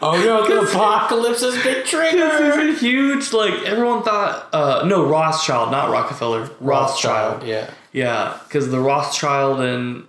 Oh 0.04 0.20
no, 0.20 0.46
the 0.46 0.68
apocalypse 0.68 1.42
has 1.42 1.62
been 1.62 1.86
triggered. 1.86 2.70
a 2.70 2.72
huge 2.74 3.32
like 3.32 3.54
everyone 3.64 4.02
thought. 4.02 4.48
uh 4.52 4.84
No, 4.86 5.04
Rothschild, 5.06 5.70
not 5.70 5.90
Rockefeller. 5.90 6.50
Rothschild. 6.60 7.44
Yeah. 7.44 7.70
Yeah, 7.92 8.38
because 8.48 8.70
the 8.70 8.80
Rothschild 8.80 9.60
and 9.60 10.06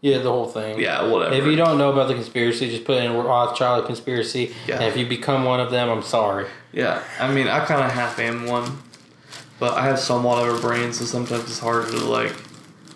Yeah, 0.00 0.18
the 0.18 0.30
whole 0.30 0.46
thing. 0.46 0.78
yeah, 0.80 1.04
whatever. 1.06 1.34
If 1.34 1.44
you 1.44 1.56
don't 1.56 1.76
know 1.78 1.92
about 1.92 2.08
the 2.08 2.14
conspiracy, 2.14 2.70
just 2.70 2.84
put 2.84 3.02
in 3.02 3.12
Rothschild 3.16 3.84
conspiracy. 3.86 4.54
Yeah. 4.66 4.76
And 4.76 4.84
if 4.84 4.96
you 4.96 5.04
become 5.06 5.44
one 5.44 5.60
of 5.60 5.70
them, 5.70 5.88
I'm 5.90 6.02
sorry. 6.02 6.46
Yeah, 6.72 7.02
I 7.20 7.32
mean, 7.32 7.46
I 7.48 7.64
kind 7.66 7.82
of 7.82 7.90
half 7.92 8.18
am 8.18 8.46
one, 8.46 8.78
but 9.60 9.74
I 9.74 9.84
have 9.86 9.98
somewhat 9.98 10.46
of 10.48 10.58
a 10.58 10.60
brain, 10.60 10.92
so 10.92 11.04
sometimes 11.04 11.44
it's 11.44 11.58
hard 11.58 11.86
to 11.88 11.96
like 11.98 12.32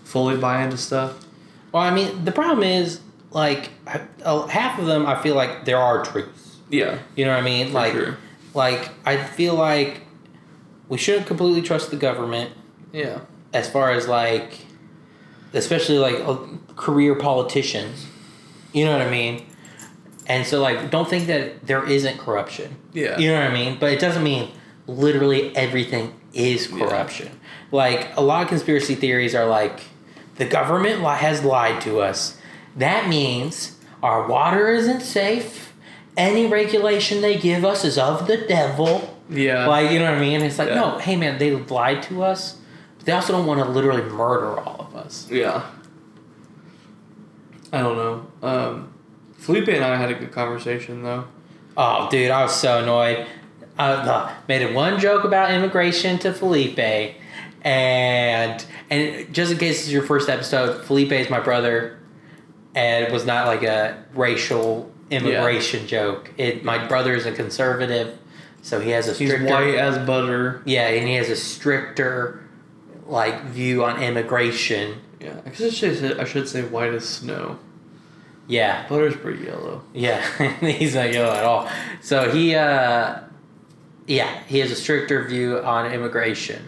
fully 0.04 0.37
buy 0.37 0.62
into 0.64 0.76
stuff. 0.78 1.12
Well, 1.72 1.82
I 1.82 1.90
mean, 1.94 2.24
the 2.24 2.32
problem 2.32 2.62
is, 2.64 3.00
like, 3.30 3.70
uh, 4.24 4.46
half 4.46 4.78
of 4.78 4.87
them, 4.87 5.04
I 5.06 5.20
feel 5.22 5.34
like 5.34 5.64
there 5.66 5.76
are 5.78 6.02
truths. 6.04 6.38
Yeah, 6.70 6.98
You 7.16 7.24
know 7.24 7.33
what 7.33 7.40
I 7.40 7.44
mean? 7.44 7.72
like, 7.72 7.92
sure. 7.92 8.16
like 8.54 8.90
I 9.04 9.16
feel 9.22 9.54
like 9.54 10.02
we 10.88 10.98
shouldn't 10.98 11.26
completely 11.26 11.62
trust 11.62 11.90
the 11.90 11.96
government 11.96 12.52
yeah, 12.92 13.20
as 13.52 13.68
far 13.68 13.90
as 13.92 14.09
like, 14.09 14.61
especially 15.52 15.98
like 15.98 16.16
uh, 16.20 16.38
career 16.76 17.14
politicians. 17.14 18.07
You 18.72 18.85
know 18.85 18.92
what 18.92 19.07
I 19.07 19.11
mean? 19.11 19.46
And 20.26 20.46
so, 20.46 20.61
like, 20.61 20.90
don't 20.90 21.09
think 21.09 21.26
that 21.28 21.66
there 21.66 21.87
isn't 21.88 22.18
corruption. 22.18 22.76
yeah, 22.92 23.18
You 23.18 23.31
know 23.31 23.40
what 23.40 23.50
I 23.50 23.54
mean? 23.54 23.78
But 23.81 23.92
it 23.92 23.98
doesn't 23.98 24.22
mean 24.22 24.52
literally 24.87 25.54
everything 25.57 26.14
is 26.33 26.66
corruption. 26.66 27.31
Like 27.72 28.14
a 28.16 28.20
lot 28.20 28.42
of 28.42 28.48
conspiracy 28.48 28.94
theories 28.94 29.35
are 29.35 29.46
like 29.46 29.81
the 30.37 30.44
government 30.44 31.00
has 31.02 31.44
lied 31.44 31.81
to 31.83 32.00
us. 32.00 32.38
That 32.76 33.09
means 33.09 33.76
our 34.02 34.26
water 34.26 34.68
isn't 34.68 35.00
safe. 35.00 35.67
Any 36.18 36.46
regulation 36.48 37.22
they 37.22 37.38
give 37.38 37.64
us 37.64 37.85
is 37.85 37.96
of 37.96 38.26
the 38.26 38.37
devil. 38.38 39.16
yeah. 39.31 39.66
Like 39.66 39.90
you 39.92 39.98
know 40.00 40.07
what 40.07 40.14
I 40.14 40.20
mean? 40.20 40.42
It's 40.42 40.59
like 40.59 40.68
Yeah. 40.68 40.74
no, 40.74 40.98
hey 40.98 41.16
man, 41.16 41.38
they 41.38 41.52
lied 41.54 42.02
to 42.04 42.22
us. 42.24 42.59
But 42.98 43.07
they 43.07 43.12
also 43.12 43.33
don't 43.33 43.46
want 43.46 43.61
to 43.61 43.68
literally 43.70 44.02
murder 44.02 44.59
all 44.59 44.81
of 44.90 44.96
us. 44.96 45.28
yeah. 45.31 45.62
I 47.72 47.78
don't 47.83 47.96
know. 47.96 48.26
Um, 48.48 48.92
Felipe 49.37 49.68
and 49.68 49.85
I 49.85 49.96
had 49.96 50.11
a 50.11 50.14
good 50.14 50.33
conversation 50.33 51.02
though. 51.02 51.24
Oh, 51.76 52.09
dude, 52.11 52.31
I 52.31 52.42
was 52.42 52.54
so 52.54 52.83
annoyed. 52.83 53.26
I 53.78 53.90
uh, 53.92 54.33
made 54.48 54.74
one 54.74 54.98
joke 54.98 55.22
about 55.24 55.52
immigration 55.52 56.18
to 56.20 56.33
Felipe, 56.33 57.14
and 57.62 58.64
and 58.90 59.33
just 59.33 59.52
in 59.52 59.59
case 59.59 59.83
it's 59.83 59.90
your 59.92 60.02
first 60.02 60.28
episode, 60.28 60.85
Felipe 60.85 61.12
is 61.12 61.31
my 61.31 61.38
brother, 61.38 62.00
and 62.74 63.04
it 63.04 63.12
was 63.12 63.24
not 63.24 63.46
like 63.46 63.62
a 63.62 64.02
racial 64.14 64.90
immigration 65.11 65.87
joke. 65.87 66.33
It 66.37 66.64
my 66.64 66.87
brother 66.87 67.14
is 67.14 67.27
a 67.27 67.33
conservative, 67.33 68.18
so 68.62 68.81
he 68.81 68.90
has 68.90 69.09
a 69.09 69.12
He's 69.14 69.33
white 69.33 69.75
as 69.75 69.99
butter. 70.07 70.62
yeah, 70.64 70.88
and 70.88 71.09
he 71.09 71.14
has 71.14 71.29
a 71.31 71.37
stricter 71.37 72.42
like 73.07 73.42
view 73.44 73.85
on 73.85 74.03
immigration. 74.03 75.01
Yeah. 75.21 75.27
Yeah, 75.29 75.40
I 75.47 75.53
should 75.53 75.73
say 75.73 76.18
I 76.18 76.25
should 76.25 76.49
say 76.49 76.62
white 76.62 76.92
as 76.94 77.09
snow. 77.09 77.59
Yeah, 78.47 78.87
Butter's 78.88 79.16
pretty 79.16 79.44
yellow. 79.44 79.83
Yeah, 79.92 80.23
he's 80.61 80.94
not 80.94 81.12
yellow 81.12 81.35
at 81.35 81.44
all. 81.44 81.68
So 82.01 82.31
he, 82.31 82.55
uh, 82.55 83.18
yeah, 84.07 84.42
he 84.47 84.61
has 84.61 84.71
a 84.71 84.75
stricter 84.75 85.25
view 85.25 85.59
on 85.59 85.92
immigration. 85.92 86.62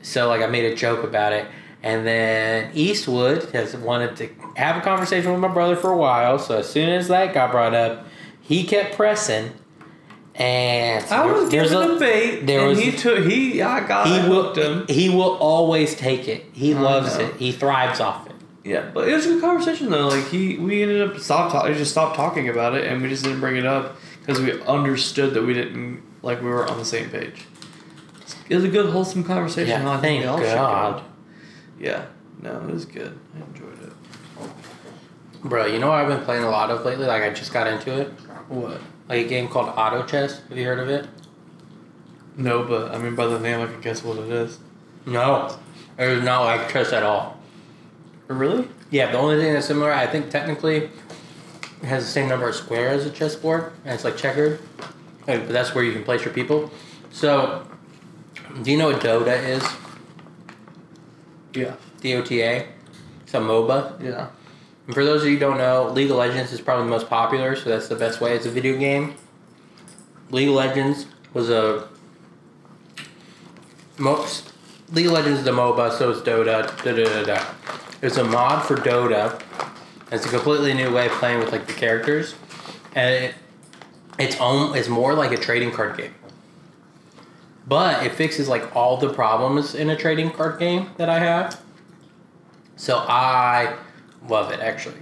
So 0.00 0.28
like 0.28 0.40
I 0.40 0.46
made 0.46 0.64
a 0.72 0.74
joke 0.74 1.04
about 1.04 1.32
it, 1.34 1.46
and 1.86 2.06
then 2.06 2.70
Eastwood 2.74 3.44
has 3.52 3.76
wanted 3.76 4.16
to 4.16 4.28
have 4.56 4.76
a 4.76 4.80
conversation 4.80 5.30
with 5.30 5.40
my 5.40 5.48
brother 5.48 5.76
for 5.76 5.90
a 5.92 5.96
while. 5.96 6.38
So 6.38 6.58
as 6.58 6.68
soon 6.68 6.88
as 6.88 7.08
that 7.08 7.32
got 7.32 7.50
brought 7.52 7.74
up, 7.74 8.06
he 8.40 8.64
kept 8.64 8.96
pressing, 8.96 9.52
and 10.34 11.04
so 11.06 11.14
I 11.16 11.26
was 11.26 11.50
there's 11.50 11.70
giving 11.70 11.88
a- 11.88 11.92
him 11.92 11.98
bait, 11.98 12.46
there 12.46 12.60
and 12.60 12.68
was- 12.70 12.78
he 12.80 12.92
took 12.92 13.24
he. 13.24 13.62
I 13.62 13.86
got 13.86 14.06
he 14.06 14.28
will 14.28 14.42
hooked 14.44 14.58
him. 14.58 14.84
he 14.88 15.08
will 15.08 15.36
always 15.38 15.94
take 15.94 16.28
it. 16.28 16.44
He 16.52 16.74
I 16.74 16.80
loves 16.80 17.16
know. 17.18 17.24
it. 17.26 17.36
He 17.36 17.52
thrives 17.52 18.00
off 18.00 18.26
it. 18.26 18.32
Yeah, 18.64 18.90
but 18.92 19.08
it 19.08 19.14
was 19.14 19.26
a 19.26 19.28
good 19.30 19.40
conversation 19.42 19.90
though. 19.90 20.08
Like 20.08 20.26
he, 20.28 20.56
we 20.58 20.82
ended 20.82 21.08
up 21.08 21.18
stop 21.20 21.52
talking, 21.52 21.72
just 21.74 21.92
stopped 21.92 22.16
talking 22.16 22.48
about 22.48 22.74
it, 22.74 22.84
and 22.84 23.00
we 23.00 23.08
just 23.08 23.22
didn't 23.22 23.40
bring 23.40 23.56
it 23.56 23.64
up 23.66 23.96
because 24.20 24.40
we 24.40 24.60
understood 24.62 25.34
that 25.34 25.42
we 25.44 25.54
didn't 25.54 26.02
like 26.22 26.42
we 26.42 26.48
were 26.48 26.68
on 26.68 26.78
the 26.78 26.84
same 26.84 27.08
page. 27.10 27.46
It 28.48 28.56
was 28.56 28.64
a 28.64 28.68
good, 28.68 28.90
wholesome 28.90 29.22
conversation. 29.24 29.82
Yeah, 29.82 29.88
I 29.90 29.98
thank 30.00 30.22
think 30.24 30.36
we 30.38 30.44
should 30.44 30.50
go. 30.50 30.56
God. 30.56 31.04
Yeah, 31.78 32.06
no, 32.42 32.56
it 32.60 32.72
was 32.72 32.84
good. 32.84 33.18
I 33.34 33.44
enjoyed 33.46 33.82
it. 33.82 33.92
Bro, 35.44 35.66
you 35.66 35.78
know 35.78 35.88
what 35.88 36.00
I've 36.00 36.08
been 36.08 36.24
playing 36.24 36.44
a 36.44 36.50
lot 36.50 36.70
of 36.70 36.84
lately? 36.84 37.06
Like 37.06 37.22
I 37.22 37.30
just 37.30 37.52
got 37.52 37.66
into 37.66 38.00
it. 38.00 38.08
What? 38.48 38.80
Like 39.08 39.26
a 39.26 39.28
game 39.28 39.48
called 39.48 39.68
Auto 39.76 40.04
Chess. 40.04 40.40
Have 40.48 40.58
you 40.58 40.64
heard 40.64 40.78
of 40.78 40.88
it? 40.88 41.06
No, 42.36 42.64
but 42.64 42.92
I 42.92 42.98
mean 42.98 43.14
by 43.14 43.26
the 43.26 43.38
name, 43.38 43.60
I 43.60 43.66
can 43.66 43.80
guess 43.80 44.02
what 44.02 44.18
it 44.18 44.30
is. 44.30 44.58
No, 45.06 45.56
it 45.98 46.06
was 46.06 46.22
not 46.24 46.44
like 46.44 46.70
chess 46.70 46.92
at 46.92 47.02
all. 47.02 47.38
Really? 48.28 48.68
Yeah, 48.90 49.10
the 49.12 49.18
only 49.18 49.40
thing 49.40 49.52
that's 49.52 49.66
similar, 49.66 49.92
I 49.92 50.06
think 50.06 50.30
technically, 50.30 50.90
it 51.82 51.84
has 51.84 52.04
the 52.04 52.10
same 52.10 52.28
number 52.28 52.48
of 52.48 52.54
squares 52.54 53.04
as 53.04 53.06
a 53.06 53.14
chessboard, 53.14 53.72
and 53.84 53.94
it's 53.94 54.04
like 54.04 54.16
checkered. 54.16 54.60
But 55.26 55.48
that's 55.48 55.74
where 55.74 55.84
you 55.84 55.92
can 55.92 56.04
place 56.04 56.24
your 56.24 56.34
people. 56.34 56.70
So, 57.10 57.66
do 58.62 58.70
you 58.70 58.76
know 58.76 58.88
what 58.88 59.00
Dota 59.00 59.42
is? 59.42 59.62
Yeah. 61.56 61.74
D 62.00 62.14
O 62.14 62.22
T 62.22 62.42
A. 62.42 62.66
It's 63.22 63.34
a 63.34 63.38
MOBA. 63.38 64.02
Yeah. 64.02 64.28
And 64.86 64.94
for 64.94 65.04
those 65.04 65.22
of 65.22 65.28
you 65.28 65.34
who 65.34 65.40
don't 65.40 65.58
know, 65.58 65.88
League 65.88 66.10
of 66.10 66.16
Legends 66.16 66.52
is 66.52 66.60
probably 66.60 66.84
the 66.84 66.90
most 66.90 67.08
popular, 67.08 67.56
so 67.56 67.70
that's 67.70 67.88
the 67.88 67.96
best 67.96 68.20
way. 68.20 68.36
It's 68.36 68.46
a 68.46 68.50
video 68.50 68.78
game. 68.78 69.14
League 70.30 70.48
of 70.48 70.54
Legends 70.54 71.06
was 71.32 71.50
a 71.50 71.88
most 73.98 74.52
League 74.92 75.06
of 75.06 75.12
Legends 75.12 75.40
is 75.40 75.46
a 75.46 75.50
MOBA, 75.50 75.96
so 75.98 76.10
is 76.10 76.20
Dota. 76.20 76.66
Da, 76.84 76.92
da, 76.92 77.04
da, 77.04 77.24
da. 77.24 77.44
It's 78.02 78.18
a 78.18 78.24
mod 78.24 78.64
for 78.64 78.76
Dota. 78.76 79.40
It's 80.12 80.24
a 80.24 80.28
completely 80.28 80.74
new 80.74 80.94
way 80.94 81.06
of 81.06 81.12
playing 81.12 81.40
with 81.40 81.50
like 81.50 81.66
the 81.66 81.72
characters, 81.72 82.36
and 82.94 83.24
it, 83.24 83.34
it's 84.18 84.36
own. 84.40 84.76
It's 84.76 84.88
more 84.88 85.14
like 85.14 85.32
a 85.32 85.36
trading 85.36 85.72
card 85.72 85.96
game, 85.96 86.14
but 87.66 88.04
it 88.04 88.12
fixes 88.12 88.48
like 88.48 88.74
all 88.76 88.96
the 88.96 89.12
problems 89.12 89.74
in 89.74 89.90
a 89.90 89.96
trading 89.96 90.30
card 90.30 90.58
game 90.58 90.90
that 90.96 91.08
I 91.08 91.18
have. 91.18 91.60
So 92.76 92.98
I 93.08 93.76
love 94.28 94.52
it 94.52 94.60
actually, 94.60 95.00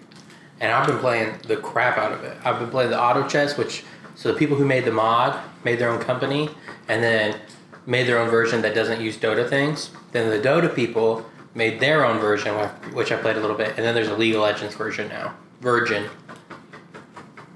and 0.61 0.72
I've 0.72 0.87
been 0.87 0.98
playing 0.98 1.38
the 1.46 1.57
crap 1.57 1.98
out 1.98 2.12
of 2.12 2.22
it. 2.24 2.37
I've 2.44 2.59
been 2.59 2.70
playing 2.70 2.90
the 2.90 3.00
auto 3.00 3.27
chess, 3.29 3.59
which 3.59 3.85
so 4.14 4.33
the 4.33 4.38
people 4.38 4.57
who 4.57 4.64
made 4.64 4.85
the 4.85 4.92
mod 4.92 5.38
made 5.64 5.79
their 5.79 5.90
own 5.90 6.00
company, 6.00 6.50
and 6.88 7.03
then 7.03 7.40
made 7.87 8.07
their 8.07 8.18
own 8.18 8.31
version 8.31 8.62
that 8.62 8.74
doesn't 8.74 9.00
use 9.00 9.16
Dota 9.16 9.48
things. 9.48 9.90
Then 10.12 10.31
the 10.31 10.38
Dota 10.38 10.74
people 10.74 11.27
made 11.55 11.81
their 11.81 12.05
own 12.05 12.18
version, 12.18 12.55
which 12.94 13.12
I 13.12 13.16
played 13.16 13.37
a 13.37 13.40
little 13.40 13.57
bit, 13.57 13.68
and 13.70 13.79
then 13.79 13.94
there's 13.94 14.09
a 14.09 14.16
League 14.16 14.35
of 14.35 14.42
Legends 14.42 14.74
version 14.74 15.09
now. 15.09 15.35
Virgin. 15.61 16.09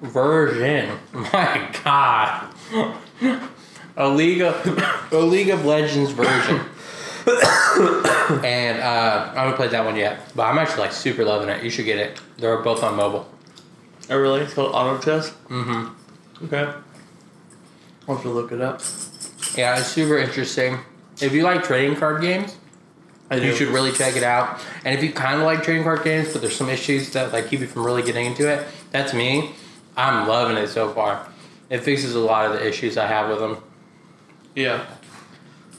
Version. 0.03 0.99
My 1.13 1.71
God. 1.85 2.55
A 3.99 4.09
League 4.09 4.41
of 4.41 4.55
a 5.13 5.19
League 5.19 5.51
of 5.51 5.65
Legends 5.65 6.13
version. 6.13 6.61
and 8.45 8.81
uh, 8.81 9.33
I 9.35 9.41
haven't 9.41 9.57
played 9.57 9.73
that 9.73 9.85
one 9.85 9.97
yet, 9.97 10.21
but 10.35 10.45
I'm 10.45 10.57
actually 10.57 10.83
like 10.83 10.93
super 10.93 11.25
loving 11.25 11.49
it. 11.49 11.63
You 11.63 11.69
should 11.69 11.85
get 11.85 11.99
it. 11.99 12.21
They're 12.39 12.59
both 12.63 12.83
on 12.83 12.97
mobile. 12.97 13.29
Oh, 14.09 14.17
really? 14.19 14.41
It's 14.41 14.55
called 14.55 14.75
Auto 14.75 14.99
Chess? 14.99 15.31
Mm-hmm. 15.49 16.45
Okay. 16.47 16.73
I'll 18.09 18.15
have 18.15 18.23
to 18.23 18.31
look 18.31 18.53
it 18.53 18.61
up. 18.61 18.81
Yeah, 19.57 19.79
it's 19.79 19.89
super 19.89 20.17
interesting. 20.17 20.79
If 21.21 21.33
you 21.33 21.43
like 21.43 21.65
trading 21.65 21.97
card 21.97 22.23
games, 22.23 22.57
I 23.31 23.37
you 23.37 23.55
should 23.55 23.69
really 23.69 23.93
check 23.93 24.17
it 24.17 24.23
out. 24.23 24.61
And 24.85 24.97
if 24.97 25.05
you 25.05 25.13
kind 25.13 25.41
of 25.41 25.47
like 25.47 25.63
trading 25.63 25.83
card 25.83 26.05
games, 26.05 26.33
but 26.33 26.41
there's 26.41 26.57
some 26.57 26.71
issues 26.71 27.11
that 27.11 27.33
like 27.33 27.49
keep 27.49 27.61
you 27.61 27.67
from 27.67 27.85
really 27.85 28.03
getting 28.03 28.25
into 28.25 28.49
it, 28.49 28.67
that's 28.93 29.13
me. 29.13 29.51
I'm 29.97 30.27
loving 30.27 30.57
it 30.57 30.69
so 30.69 30.91
far. 30.95 31.29
It 31.69 31.81
fixes 31.81 32.15
a 32.15 32.21
lot 32.21 32.47
of 32.47 32.53
the 32.53 32.67
issues 32.67 32.97
I 32.97 33.07
have 33.07 33.29
with 33.29 33.41
them. 33.41 33.63
Yeah. 34.59 34.85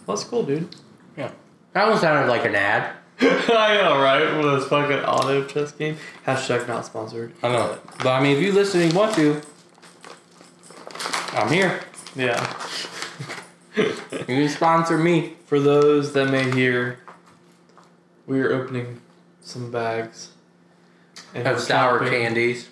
Well, 0.06 0.16
that's 0.16 0.24
cool, 0.24 0.44
dude. 0.44 0.74
Yeah, 1.18 1.32
that 1.74 1.88
one 1.90 1.98
sounded 2.00 2.32
like 2.32 2.46
an 2.46 2.56
ad. 2.56 2.94
I 3.22 3.76
know, 3.82 4.00
right? 4.02 4.38
With 4.38 4.60
this 4.60 4.70
fucking 4.70 5.00
auto 5.00 5.44
chess 5.46 5.74
game. 5.74 5.98
Hashtag 6.26 6.66
not 6.68 6.86
sponsored. 6.86 7.34
I 7.44 7.50
know, 7.50 7.78
but 7.98 8.08
I 8.08 8.24
mean, 8.24 8.38
if 8.38 8.42
you 8.42 8.54
listen 8.54 8.82
and 8.82 8.94
you 8.94 8.98
want 8.98 9.14
to, 9.16 9.42
I'm 11.34 11.52
here. 11.52 11.82
Yeah. 12.16 12.54
You 13.76 13.94
can 14.26 14.50
sponsor 14.50 14.98
me. 14.98 15.34
For 15.46 15.60
those 15.60 16.14
that 16.14 16.30
may 16.30 16.50
hear, 16.52 17.00
we 18.28 18.40
are 18.40 18.54
opening 18.54 19.02
some 19.42 19.72
bags. 19.72 20.30
And 21.34 21.46
Have 21.46 21.60
sour 21.60 22.00
chomping- 22.00 22.10
candies. 22.12 22.70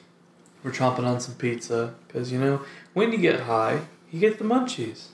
We're 0.64 0.72
chomping 0.72 1.06
on 1.06 1.20
some 1.20 1.36
pizza. 1.36 1.96
Because, 2.08 2.32
you 2.32 2.40
know, 2.40 2.62
when 2.94 3.12
you 3.12 3.18
get 3.18 3.42
high, 3.42 3.82
you 4.12 4.20
get 4.20 4.38
the 4.38 4.46
munchies. 4.46 5.08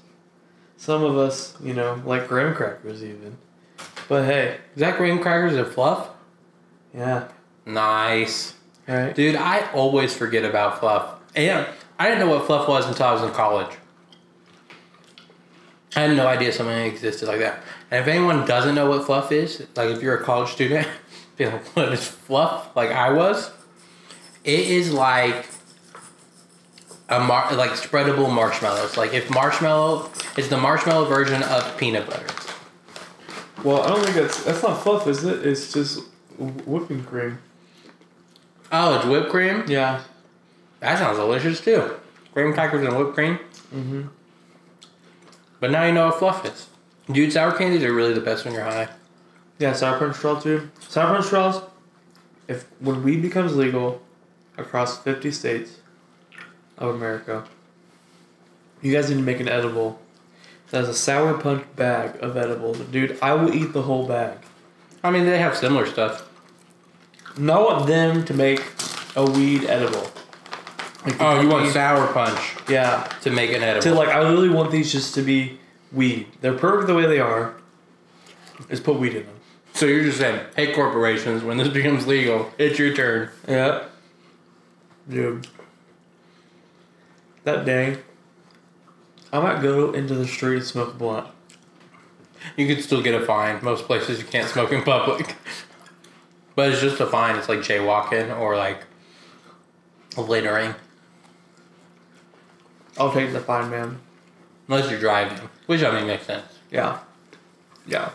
Some 0.83 1.01
of 1.05 1.17
us, 1.17 1.55
you 1.63 1.73
know, 1.73 2.01
like 2.05 2.27
graham 2.27 2.53
crackers 2.53 3.05
even. 3.05 3.37
But 4.09 4.25
hey, 4.25 4.57
Is 4.75 4.81
that 4.81 4.97
graham 4.97 5.19
crackers 5.19 5.55
and 5.55 5.65
fluff? 5.65 6.09
yeah. 6.93 7.29
Nice. 7.65 8.53
Right? 8.85 9.15
Dude, 9.15 9.37
I 9.37 9.71
always 9.71 10.13
forget 10.13 10.43
about 10.43 10.81
fluff. 10.81 11.21
And 11.37 11.65
I 11.97 12.09
didn't 12.09 12.19
know 12.27 12.35
what 12.35 12.45
fluff 12.47 12.67
was 12.67 12.85
until 12.85 13.05
I 13.05 13.13
was 13.13 13.23
in 13.23 13.31
college. 13.31 13.71
I 15.95 16.01
had 16.01 16.17
no 16.17 16.27
idea 16.27 16.51
something 16.51 16.77
existed 16.77 17.29
like 17.29 17.39
that. 17.39 17.63
And 17.89 18.01
if 18.01 18.07
anyone 18.09 18.45
doesn't 18.45 18.75
know 18.75 18.89
what 18.89 19.05
fluff 19.05 19.31
is, 19.31 19.65
like 19.77 19.89
if 19.89 20.01
you're 20.01 20.17
a 20.17 20.21
college 20.25 20.49
student, 20.51 20.85
be 21.37 21.45
like, 21.45 21.65
what 21.77 21.93
is 21.93 22.05
fluff? 22.05 22.75
Like 22.75 22.91
I 22.91 23.09
was, 23.13 23.51
it 24.43 24.59
is 24.59 24.91
like 24.91 25.45
a 27.13 27.19
mar- 27.19 27.53
like 27.53 27.71
spreadable 27.71 28.33
marshmallows. 28.33 28.97
Like 28.97 29.13
if 29.13 29.29
marshmallow 29.29 30.09
is 30.37 30.49
the 30.49 30.57
marshmallow 30.57 31.05
version 31.05 31.43
of 31.43 31.77
peanut 31.77 32.07
butter. 32.09 32.27
Well, 33.63 33.81
I 33.83 33.89
don't 33.89 34.03
think 34.03 34.15
that's 34.15 34.43
that's 34.43 34.63
not 34.63 34.81
fluff, 34.81 35.07
is 35.07 35.23
it? 35.23 35.45
It's 35.45 35.71
just 35.71 36.01
whipping 36.37 37.03
cream. 37.03 37.39
Oh, 38.71 38.95
it's 38.95 39.05
whipped 39.05 39.29
cream. 39.29 39.63
Yeah. 39.67 40.01
That 40.79 40.97
sounds 40.97 41.17
delicious 41.17 41.61
too. 41.61 41.93
Graham 42.33 42.53
crackers 42.53 42.85
and 42.85 42.97
whipped 42.97 43.13
cream. 43.13 43.39
Mm-hmm. 43.73 44.07
But 45.59 45.71
now 45.71 45.85
you 45.85 45.93
know 45.93 46.07
what 46.07 46.19
fluff 46.19 46.45
is. 46.45 46.67
Dude, 47.11 47.31
sour 47.31 47.51
candies 47.51 47.83
are 47.83 47.93
really 47.93 48.13
the 48.13 48.21
best 48.21 48.43
when 48.43 48.53
you're 48.53 48.63
high. 48.63 48.89
Yeah, 49.59 49.73
sour 49.73 49.99
punch 49.99 50.17
straw 50.17 50.39
too. 50.39 50.69
Sour 50.89 51.13
punch 51.13 51.25
straws. 51.27 51.61
If 52.47 52.65
when 52.79 53.03
weed 53.03 53.21
becomes 53.21 53.55
legal 53.55 54.01
across 54.57 54.97
fifty 54.97 55.31
states 55.31 55.77
of 56.83 56.95
America, 56.95 57.45
you 58.81 58.91
guys 58.93 59.09
need 59.09 59.15
to 59.17 59.21
make 59.21 59.39
an 59.39 59.47
edible. 59.47 59.99
That's 60.69 60.87
a 60.87 60.93
sour 60.93 61.37
punch 61.37 61.63
bag 61.75 62.17
of 62.21 62.35
edibles, 62.35 62.79
dude. 62.79 63.17
I 63.21 63.33
will 63.33 63.53
eat 63.53 63.73
the 63.73 63.83
whole 63.83 64.07
bag. 64.07 64.37
I 65.03 65.11
mean, 65.11 65.25
they 65.25 65.37
have 65.37 65.55
similar 65.55 65.85
stuff. 65.85 66.29
And 67.35 67.49
I 67.49 67.57
want 67.59 67.87
them 67.87 68.25
to 68.25 68.33
make 68.33 68.61
a 69.15 69.23
weed 69.25 69.65
edible. 69.65 70.07
Like 71.05 71.19
Oh, 71.21 71.39
you 71.41 71.47
want 71.49 71.71
sour 71.71 72.07
punch 72.13 72.55
Yeah. 72.69 73.03
to 73.21 73.29
make 73.29 73.51
an 73.51 73.61
edible. 73.63 73.81
To 73.83 73.93
like, 73.93 74.09
I 74.09 74.19
really 74.19 74.49
want 74.49 74.71
these 74.71 74.91
just 74.91 75.13
to 75.15 75.21
be 75.21 75.59
weed. 75.91 76.27
They're 76.41 76.53
perfect 76.57 76.87
the 76.87 76.95
way 76.95 77.05
they 77.05 77.19
are. 77.19 77.53
Just 78.69 78.83
put 78.83 78.99
weed 78.99 79.13
in 79.15 79.25
them. 79.25 79.35
so 79.73 79.85
you're 79.85 80.03
just 80.03 80.17
saying, 80.19 80.39
hey, 80.55 80.73
corporations, 80.73 81.43
when 81.43 81.57
this 81.57 81.67
becomes 81.79 82.07
legal, 82.07 82.51
it's 82.57 82.79
your 82.79 82.93
turn. 82.95 83.29
Yeah. 83.47 83.83
Dude. 85.09 85.47
That 87.43 87.65
day, 87.65 87.97
I 89.31 89.39
might 89.39 89.61
go 89.61 89.91
into 89.91 90.15
the 90.15 90.27
street 90.27 90.57
and 90.57 90.65
smoke 90.65 90.93
a 90.93 90.97
blunt. 90.97 91.27
You 92.55 92.67
could 92.67 92.83
still 92.83 93.01
get 93.01 93.15
a 93.19 93.25
fine. 93.25 93.63
Most 93.63 93.85
places 93.85 94.19
you 94.19 94.25
can't 94.25 94.47
smoke 94.47 94.71
in 94.71 94.83
public. 94.83 95.35
But 96.55 96.71
it's 96.71 96.81
just 96.81 96.99
a 96.99 97.07
fine. 97.07 97.35
It's 97.35 97.49
like 97.49 97.59
jaywalking 97.59 98.37
or 98.39 98.55
like 98.55 98.83
littering. 100.17 100.75
I'll 102.97 103.11
take 103.11 103.33
the 103.33 103.39
fine, 103.39 103.71
man. 103.71 103.99
Unless 104.67 104.91
you're 104.91 104.99
driving, 104.99 105.49
which 105.65 105.83
I 105.83 105.91
mean 105.91 106.07
makes 106.07 106.25
sense. 106.25 106.45
Yeah. 106.71 106.99
Yeah. 107.87 108.11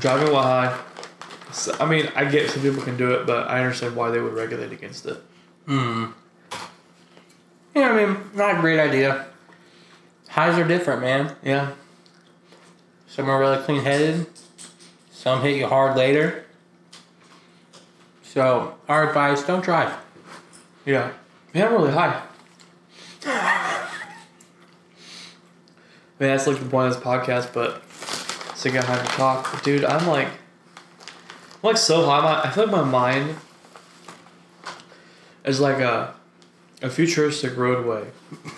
Driving 0.00 0.32
while 0.32 0.42
high 0.42 0.78
So, 1.52 1.76
I 1.80 1.86
mean, 1.86 2.08
I 2.14 2.24
get 2.26 2.50
some 2.50 2.62
people 2.62 2.82
can 2.82 2.96
do 2.96 3.12
it, 3.12 3.26
but 3.26 3.48
I 3.48 3.60
understand 3.60 3.96
why 3.96 4.10
they 4.10 4.20
would 4.20 4.34
regulate 4.34 4.72
against 4.72 5.06
it. 5.06 5.16
Mm-hmm. 5.66 6.12
Yeah, 7.76 7.90
I 7.90 8.06
mean, 8.06 8.16
not 8.34 8.56
a 8.56 8.60
great 8.62 8.80
idea. 8.80 9.26
Highs 10.30 10.58
are 10.58 10.66
different, 10.66 11.02
man. 11.02 11.36
Yeah. 11.42 11.72
Some 13.06 13.28
are 13.28 13.38
really 13.38 13.62
clean 13.62 13.82
headed. 13.82 14.26
Some 15.10 15.42
hit 15.42 15.58
you 15.58 15.66
hard 15.66 15.94
later. 15.94 16.46
So 18.22 18.76
our 18.88 19.06
advice: 19.06 19.42
don't 19.42 19.62
drive. 19.62 19.94
Yeah. 20.86 21.12
Yeah, 21.52 21.66
really 21.66 21.92
high. 21.92 22.22
I 23.26 23.90
mean, 26.18 26.30
that's 26.30 26.46
like 26.46 26.58
the 26.58 26.64
point 26.64 26.88
of 26.88 26.94
this 26.94 27.02
podcast, 27.04 27.52
but 27.52 27.82
so 28.56 28.70
I 28.70 28.72
got 28.72 28.84
high 28.84 29.02
to 29.02 29.08
talk. 29.08 29.62
Dude, 29.62 29.84
I'm 29.84 30.06
like, 30.06 30.28
I'm 30.28 31.60
like 31.62 31.76
so 31.76 32.06
high. 32.06 32.22
My, 32.22 32.42
I 32.42 32.50
feel 32.50 32.64
like 32.64 32.72
my 32.72 32.84
mind 32.84 33.36
is 35.44 35.60
like 35.60 35.80
a, 35.80 36.15
a 36.82 36.90
futuristic 36.90 37.56
roadway 37.56 38.04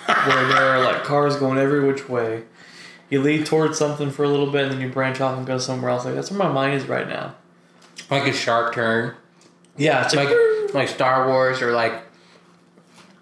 where 0.06 0.48
there 0.48 0.62
are 0.62 0.82
like 0.82 1.04
cars 1.04 1.36
going 1.36 1.58
every 1.58 1.86
which 1.86 2.08
way. 2.08 2.44
You 3.10 3.22
lead 3.22 3.46
towards 3.46 3.78
something 3.78 4.10
for 4.10 4.24
a 4.24 4.28
little 4.28 4.50
bit, 4.50 4.64
and 4.64 4.72
then 4.72 4.80
you 4.80 4.88
branch 4.90 5.20
off 5.20 5.38
and 5.38 5.46
go 5.46 5.58
somewhere 5.58 5.90
else. 5.90 6.04
Like 6.04 6.14
that's 6.14 6.30
where 6.30 6.38
my 6.38 6.52
mind 6.52 6.74
is 6.74 6.86
right 6.86 7.08
now. 7.08 7.34
Like 8.10 8.26
a 8.26 8.32
sharp 8.32 8.74
turn. 8.74 9.14
Yeah, 9.76 10.04
it's 10.04 10.14
Like 10.14 10.28
like, 10.28 10.74
like 10.74 10.88
Star 10.88 11.28
Wars 11.28 11.62
or 11.62 11.72
like. 11.72 12.04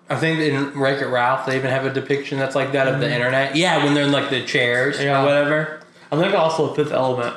I 0.08 0.14
think 0.16 0.38
in 0.38 0.78
Wreck 0.78 1.02
It 1.02 1.06
Ralph 1.06 1.46
they 1.46 1.56
even 1.56 1.70
have 1.70 1.84
a 1.84 1.92
depiction 1.92 2.38
that's 2.38 2.54
like 2.54 2.72
that 2.72 2.86
of 2.86 3.00
the 3.00 3.06
mm-hmm. 3.06 3.14
internet. 3.14 3.56
Yeah, 3.56 3.84
when 3.84 3.94
they're 3.94 4.04
in 4.04 4.12
like 4.12 4.30
the 4.30 4.44
chairs 4.44 5.00
Yeah. 5.00 5.20
or 5.20 5.24
whatever. 5.24 5.80
I 6.12 6.16
think 6.16 6.32
also 6.34 6.70
a 6.70 6.74
Fifth 6.74 6.92
Element. 6.92 7.36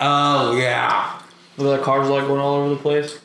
Oh 0.00 0.56
yeah, 0.56 1.20
Where 1.56 1.76
the 1.76 1.82
cars 1.82 2.08
are 2.08 2.18
like 2.18 2.26
going 2.26 2.40
all 2.40 2.56
over 2.56 2.70
the 2.70 2.80
place. 2.80 3.20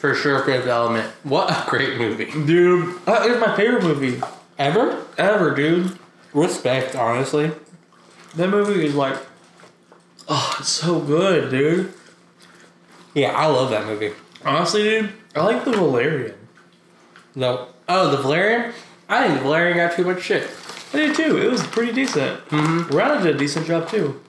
For 0.00 0.14
sure. 0.14 0.42
Fifth 0.44 0.66
Element. 0.66 1.06
What 1.22 1.50
a 1.50 1.68
great 1.68 1.98
movie. 1.98 2.26
Dude, 2.26 3.04
that 3.04 3.26
is 3.26 3.38
my 3.38 3.54
favorite 3.56 3.84
movie 3.84 4.20
Ever? 4.58 5.04
ever, 5.16 5.54
dude. 5.54 5.98
Respect, 6.34 6.94
honestly. 6.94 7.50
That 8.34 8.48
movie 8.48 8.84
is 8.84 8.94
like, 8.94 9.16
oh, 10.28 10.56
it's 10.60 10.68
so 10.68 11.00
good, 11.00 11.50
dude. 11.50 11.92
Yeah, 13.14 13.32
I 13.32 13.46
love 13.46 13.70
that 13.70 13.86
movie. 13.86 14.12
Honestly, 14.44 14.82
dude, 14.82 15.12
I 15.34 15.44
like 15.44 15.64
the 15.64 15.72
Valerian. 15.72 16.34
No. 17.34 17.68
Oh, 17.88 18.10
the 18.10 18.18
Valerian? 18.18 18.72
I 19.08 19.26
think 19.26 19.38
the 19.38 19.44
Valerian 19.44 19.76
got 19.76 19.92
too 19.96 20.04
much 20.04 20.22
shit. 20.22 20.48
I 20.92 20.96
did 20.96 21.16
too. 21.16 21.36
It 21.38 21.50
was 21.50 21.66
pretty 21.66 21.92
decent. 21.92 22.46
Mm-hmm. 22.48 22.96
Rana 22.96 23.22
did 23.22 23.36
a 23.36 23.38
decent 23.38 23.66
job 23.66 23.88
too. 23.88 24.20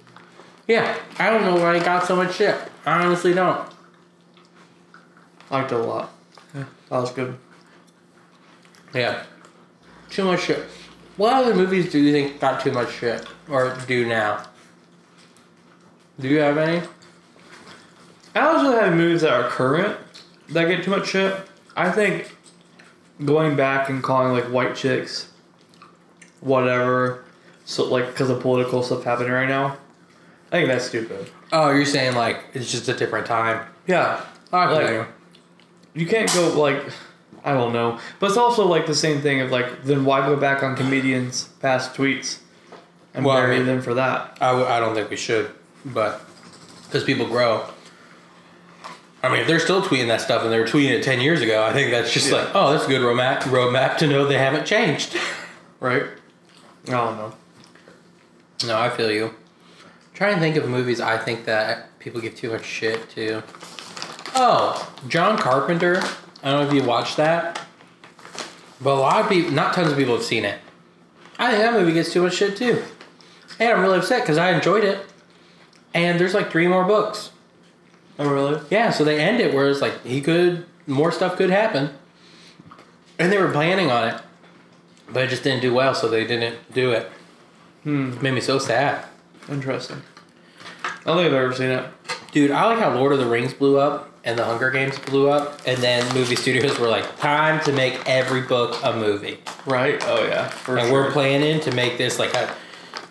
Yeah, 0.68 0.98
I 1.20 1.30
don't 1.30 1.44
know 1.44 1.56
why 1.62 1.78
he 1.78 1.84
got 1.84 2.06
so 2.06 2.16
much 2.16 2.36
shit. 2.36 2.56
I 2.86 3.04
honestly 3.04 3.34
don't. 3.34 3.71
I 5.52 5.60
liked 5.60 5.72
it 5.72 5.76
a 5.76 5.84
lot. 5.84 6.12
Yeah, 6.56 6.64
that 6.90 6.98
was 6.98 7.12
good. 7.12 7.38
Yeah. 8.94 9.24
Too 10.10 10.24
much 10.26 10.42
shit. 10.44 10.64
What 11.18 11.34
other 11.34 11.54
movies 11.54 11.92
do 11.92 12.00
you 12.00 12.12
think 12.12 12.40
got 12.40 12.62
too 12.62 12.72
much 12.72 12.92
shit? 12.94 13.26
Or 13.50 13.78
do 13.88 14.08
now? 14.08 14.44
Do 16.20 16.28
you 16.28 16.40
have 16.40 16.58
any? 16.58 16.86
I 18.34 18.40
don't 18.40 18.66
really 18.66 18.80
have 18.80 18.94
movies 18.96 19.22
that 19.22 19.34
are 19.34 19.50
current 19.50 19.98
that 20.50 20.66
get 20.66 20.84
too 20.84 20.92
much 20.92 21.08
shit. 21.10 21.36
I 21.76 21.92
think 21.92 22.36
going 23.26 23.56
back 23.56 23.90
and 23.90 24.02
calling 24.02 24.32
like 24.32 24.46
white 24.46 24.76
chicks, 24.76 25.32
whatever, 26.40 27.26
so 27.66 27.84
like 27.86 28.08
because 28.08 28.30
of 28.30 28.42
political 28.42 28.84
stuff 28.84 29.04
happening 29.04 29.32
right 29.32 29.50
now, 29.50 29.78
I 30.52 30.58
think 30.58 30.68
that's 30.70 30.86
stupid. 30.86 31.30
Oh, 31.52 31.72
you're 31.72 31.86
saying 31.86 32.16
like 32.16 32.44
it's 32.54 32.72
just 32.72 32.88
a 32.88 32.94
different 32.94 33.26
time. 33.26 33.66
Yeah, 33.88 34.22
I 34.54 34.68
feel 34.68 34.98
Like- 34.98 35.08
you. 35.94 36.06
can't 36.08 36.32
go 36.34 36.50
like 36.60 36.84
I 37.44 37.54
don't 37.54 37.74
know, 37.74 38.00
but 38.20 38.28
it's 38.30 38.38
also 38.38 38.66
like 38.68 38.86
the 38.86 38.96
same 38.96 39.22
thing 39.22 39.42
of 39.42 39.52
like 39.52 39.84
then 39.84 40.06
why 40.06 40.26
go 40.26 40.36
back 40.36 40.62
on 40.64 40.76
comedians' 40.76 41.46
past 41.62 41.94
tweets 41.96 42.40
and 43.14 43.26
Well, 43.26 43.36
I 43.38 43.42
bury 43.42 43.58
mean- 43.58 43.66
them 43.66 43.82
for 43.82 43.94
that? 43.96 44.38
I, 44.40 44.48
w- 44.50 44.66
I 44.68 44.80
don't 44.80 44.94
think 44.96 45.10
we 45.10 45.18
should, 45.18 45.50
but 45.86 46.22
because 46.86 47.04
people 47.04 47.26
grow. 47.26 47.66
I 49.24 49.30
mean, 49.30 49.42
if 49.42 49.48
they're 49.48 49.60
still 49.60 49.82
tweeting 49.84 50.08
that 50.08 50.20
stuff 50.22 50.42
and 50.44 50.52
they 50.52 50.58
were 50.60 50.66
tweeting 50.66 50.90
it 50.92 51.04
10 51.04 51.22
years 51.22 51.42
ago, 51.42 51.64
I 51.64 51.74
think 51.74 51.92
that's 51.92 52.12
just 52.12 52.32
Yeah. 52.32 52.38
like, 52.38 52.50
oh, 52.56 52.72
that's 52.72 52.86
a 52.86 52.88
good 52.88 53.02
roadmap, 53.02 53.42
roadmap 53.42 53.98
to 53.98 54.08
know 54.08 54.26
they 54.26 54.38
haven't 54.38 54.66
changed. 54.66 55.16
Right? 55.80 56.04
I 56.88 56.92
don't 56.92 57.18
know. 57.18 57.34
No, 58.68 58.78
I 58.80 58.90
feel 58.92 59.12
you. 59.12 59.34
trying 60.14 60.36
to 60.36 60.40
think 60.40 60.56
of 60.56 60.70
movies 60.70 61.02
I 61.02 61.18
think 61.18 61.46
that 61.46 61.98
people 62.00 62.22
give 62.22 62.36
too 62.36 62.52
much 62.52 62.66
shit 62.66 63.10
to. 63.12 63.42
Oh, 64.36 64.94
John 65.08 65.38
Carter. 65.38 65.98
I 66.44 66.52
don't 66.52 66.62
know 66.62 66.68
if 66.68 66.74
you 66.74 66.84
watched 66.84 67.18
that, 67.18 67.62
but 68.82 68.94
a 68.94 69.00
lot 69.00 69.22
of 69.22 69.30
people, 69.30 69.52
not 69.52 69.74
tons 69.74 69.92
of 69.92 69.98
people, 69.98 70.16
have 70.16 70.24
seen 70.24 70.46
it. 70.46 70.60
I 71.38 71.52
think 71.52 71.64
that 71.64 71.74
movie 71.74 71.94
gets 71.94 72.12
too 72.12 72.24
much 72.24 72.36
shit 72.36 72.56
too, 72.58 72.84
and 73.60 73.70
I'm 73.70 73.82
really 73.82 74.00
upset 74.00 74.22
because 74.22 74.38
I 74.38 74.52
enjoyed 74.52 74.84
it. 74.84 75.06
And 75.94 76.20
there's 76.20 76.34
like 76.34 76.52
three 76.52 76.68
more 76.68 76.86
books. 76.86 77.32
Oh 78.18 78.30
really? 78.30 78.62
Yeah, 78.70 78.92
so 78.92 79.04
they 79.04 79.20
end 79.20 79.40
it 79.40 79.54
where 79.54 79.70
it's 79.70 79.82
like 79.82 80.04
he 80.06 80.22
could 80.22 80.66
more 80.88 81.12
stuff 81.12 81.38
could 81.38 81.50
happen, 81.50 81.92
and 83.20 83.32
they 83.32 83.38
were 83.38 83.52
planning 83.52 83.92
on 83.92 84.10
it, 84.10 84.22
but 85.10 85.24
it 85.24 85.30
just 85.30 85.44
didn't 85.44 85.62
do 85.62 85.74
well, 85.74 85.94
so 85.94 86.08
they 86.08 86.26
didn't 86.26 86.58
do 86.74 86.92
it. 86.92 87.10
Hmm. 87.84 88.14
It 88.14 88.22
made 88.22 88.34
me 88.34 88.42
so 88.42 88.60
sad. 88.60 89.06
Interesting. 89.50 90.02
I 90.84 91.04
don't 91.06 91.18
think 91.18 91.28
I've 91.28 91.34
ever 91.34 91.54
seen 91.54 91.70
it. 91.70 91.86
Dude, 92.32 92.52
I 92.52 92.66
like 92.66 92.80
how 92.80 92.94
Lord 92.94 93.12
of 93.14 93.20
the 93.20 93.26
Rings 93.26 93.54
blew 93.54 93.78
up 93.78 94.10
and 94.24 94.38
the 94.38 94.46
Hunger 94.46 94.70
Games 94.70 95.00
blew 95.00 95.30
up, 95.30 95.60
and 95.66 95.82
then 95.82 96.06
movie 96.14 96.36
studios 96.36 96.78
were 96.78 96.88
like, 96.88 97.18
time 97.18 97.60
to 97.66 97.72
make 97.72 98.00
every 98.08 98.42
book 98.42 98.80
a 98.84 98.94
movie. 98.96 99.40
Right? 99.66 100.02
Oh 100.06 100.24
yeah. 100.26 100.46
And 100.68 100.88
sure. 100.88 100.92
we're 100.94 101.12
planning 101.12 101.60
to 101.62 101.72
make 101.74 101.98
this 101.98 102.20
like 102.20 102.34
a 102.36 102.54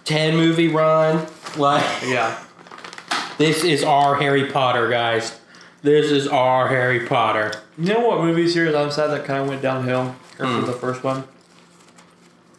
10 0.05 0.37
movie 0.37 0.69
run. 0.69 1.27
Like, 1.59 1.85
Yeah. 2.07 2.39
this 3.39 3.65
is 3.65 3.83
our 3.83 4.15
Harry 4.17 4.47
Potter, 4.53 4.89
guys. 4.89 5.41
This 5.83 6.13
is 6.13 6.29
our 6.29 6.69
Harry 6.69 7.07
Potter. 7.07 7.53
You 7.77 7.93
know 7.95 8.07
what 8.07 8.21
movie 8.21 8.49
series 8.49 8.75
I'm 8.75 8.91
sad 8.93 9.09
that 9.09 9.25
kind 9.25 9.43
of 9.43 9.49
went 9.49 9.63
downhill? 9.63 10.15
Or 10.39 10.47
Hmm. 10.47 10.65
the 10.67 10.73
first 10.73 11.03
one? 11.03 11.25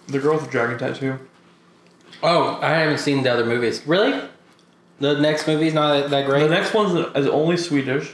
The 0.08 0.20
Girl 0.20 0.34
with 0.36 0.46
the 0.46 0.52
Dragon 0.52 0.78
Tattoo. 0.78 1.20
Oh, 2.22 2.60
I 2.62 2.72
haven't 2.72 2.98
seen 3.00 3.24
the 3.24 3.32
other 3.32 3.46
movies. 3.46 3.82
Really? 3.88 4.22
The 5.02 5.20
next 5.20 5.48
movie's 5.48 5.74
not 5.74 6.10
that, 6.10 6.26
great. 6.26 6.44
The 6.44 6.50
next 6.50 6.74
one's 6.74 6.94
is 7.16 7.28
only 7.28 7.58
Swedish. 7.58 8.14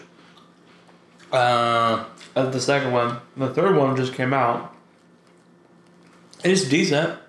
Uh, 1.31 2.05
the 2.33 2.59
second 2.59 2.93
one. 2.93 3.19
The 3.35 3.53
third 3.53 3.75
one 3.75 3.95
just 3.97 4.13
came 4.13 4.33
out. 4.33 4.73
It's 6.43 6.63
decent. 6.67 7.19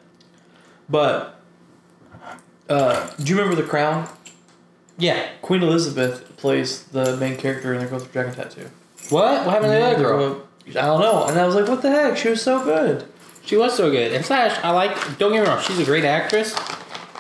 But 0.89 1.41
uh, 2.69 3.11
do 3.17 3.25
you 3.25 3.37
remember 3.39 3.61
The 3.61 3.69
Crown? 3.69 4.09
yeah. 4.97 5.29
Queen 5.43 5.63
Elizabeth 5.63 6.37
plays 6.37 6.85
the 6.85 7.17
main 7.17 7.37
character 7.37 7.75
in 7.75 7.81
The 7.81 7.87
Girl 7.87 7.99
with 7.99 8.07
the 8.07 8.13
Dragon 8.13 8.35
Tattoo. 8.35 8.69
What? 9.11 9.45
What 9.47 9.55
happened 9.55 9.73
to 9.73 9.79
that 9.79 9.97
girl? 9.99 10.43
I 10.69 10.73
don't 10.73 11.01
know. 11.01 11.25
And 11.27 11.39
I 11.39 11.47
was 11.47 11.55
like, 11.55 11.67
what 11.67 11.83
the 11.83 11.91
heck? 11.91 12.17
She 12.17 12.29
was 12.29 12.43
so 12.43 12.63
good. 12.63 13.07
She 13.45 13.57
was 13.57 13.75
so 13.77 13.91
good. 13.91 14.13
And 14.13 14.25
Slash, 14.25 14.63
I 14.63 14.71
like, 14.71 15.19
don't 15.19 15.33
get 15.33 15.43
me 15.43 15.49
wrong, 15.49 15.61
she's 15.63 15.79
a 15.79 15.85
great 15.85 16.05
actress. 16.05 16.55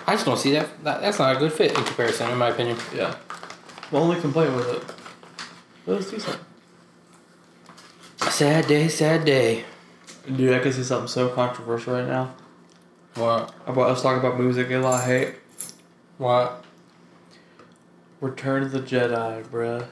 I 0.08 0.12
just 0.14 0.24
don't 0.24 0.38
see 0.38 0.52
that, 0.52 0.82
that 0.84 1.02
that's 1.02 1.18
not 1.18 1.36
a 1.36 1.38
good 1.38 1.52
fit 1.52 1.76
in 1.76 1.84
comparison, 1.84 2.30
in 2.30 2.38
my 2.38 2.48
opinion. 2.48 2.78
Yeah. 2.94 3.14
My 3.92 3.98
only 3.98 4.18
complaint 4.18 4.54
with 4.56 4.66
it. 4.70 4.82
It 5.86 5.94
was 5.96 6.10
decent. 6.10 6.38
Sad 8.30 8.66
day, 8.66 8.88
sad 8.88 9.26
day. 9.26 9.64
Dude, 10.34 10.54
I 10.54 10.60
can 10.60 10.72
see 10.72 10.82
something 10.82 11.08
so 11.08 11.28
controversial 11.28 11.92
right 11.92 12.06
now. 12.06 12.34
What? 13.16 13.52
About 13.66 13.90
us 13.90 14.00
talking 14.02 14.18
about 14.20 14.40
music 14.40 14.68
and 14.70 14.82
a 14.82 14.88
lot 14.88 15.00
of 15.02 15.06
hate. 15.06 15.34
What? 16.16 16.64
Return 18.22 18.62
of 18.62 18.72
the 18.72 18.80
Jedi, 18.80 19.44
bruh. 19.48 19.86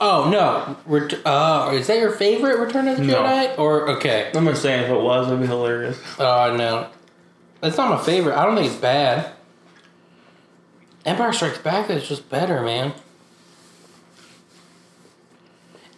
Oh 0.00 0.30
no! 0.30 0.76
Ret- 0.86 1.26
uh, 1.26 1.72
is 1.74 1.88
that 1.88 1.98
your 1.98 2.12
favorite 2.12 2.58
Return 2.58 2.86
of 2.86 2.98
the 2.98 3.02
No. 3.04 3.16
Jedi? 3.16 3.58
Or 3.58 3.88
okay? 3.96 4.30
I'm 4.32 4.44
just 4.46 4.62
saying 4.62 4.84
if 4.84 4.90
it 4.90 5.00
was, 5.00 5.26
it'd 5.26 5.40
be 5.40 5.46
hilarious. 5.46 5.98
Oh 6.20 6.54
no, 6.56 6.88
that's 7.60 7.76
not 7.76 7.90
my 7.90 8.04
favorite. 8.04 8.36
I 8.36 8.44
don't 8.46 8.54
think 8.54 8.70
it's 8.70 8.80
bad. 8.80 9.32
Empire 11.06 11.32
Strikes 11.32 11.58
Back 11.58 11.88
is 11.88 12.06
just 12.06 12.28
better, 12.28 12.60
man. 12.62 12.92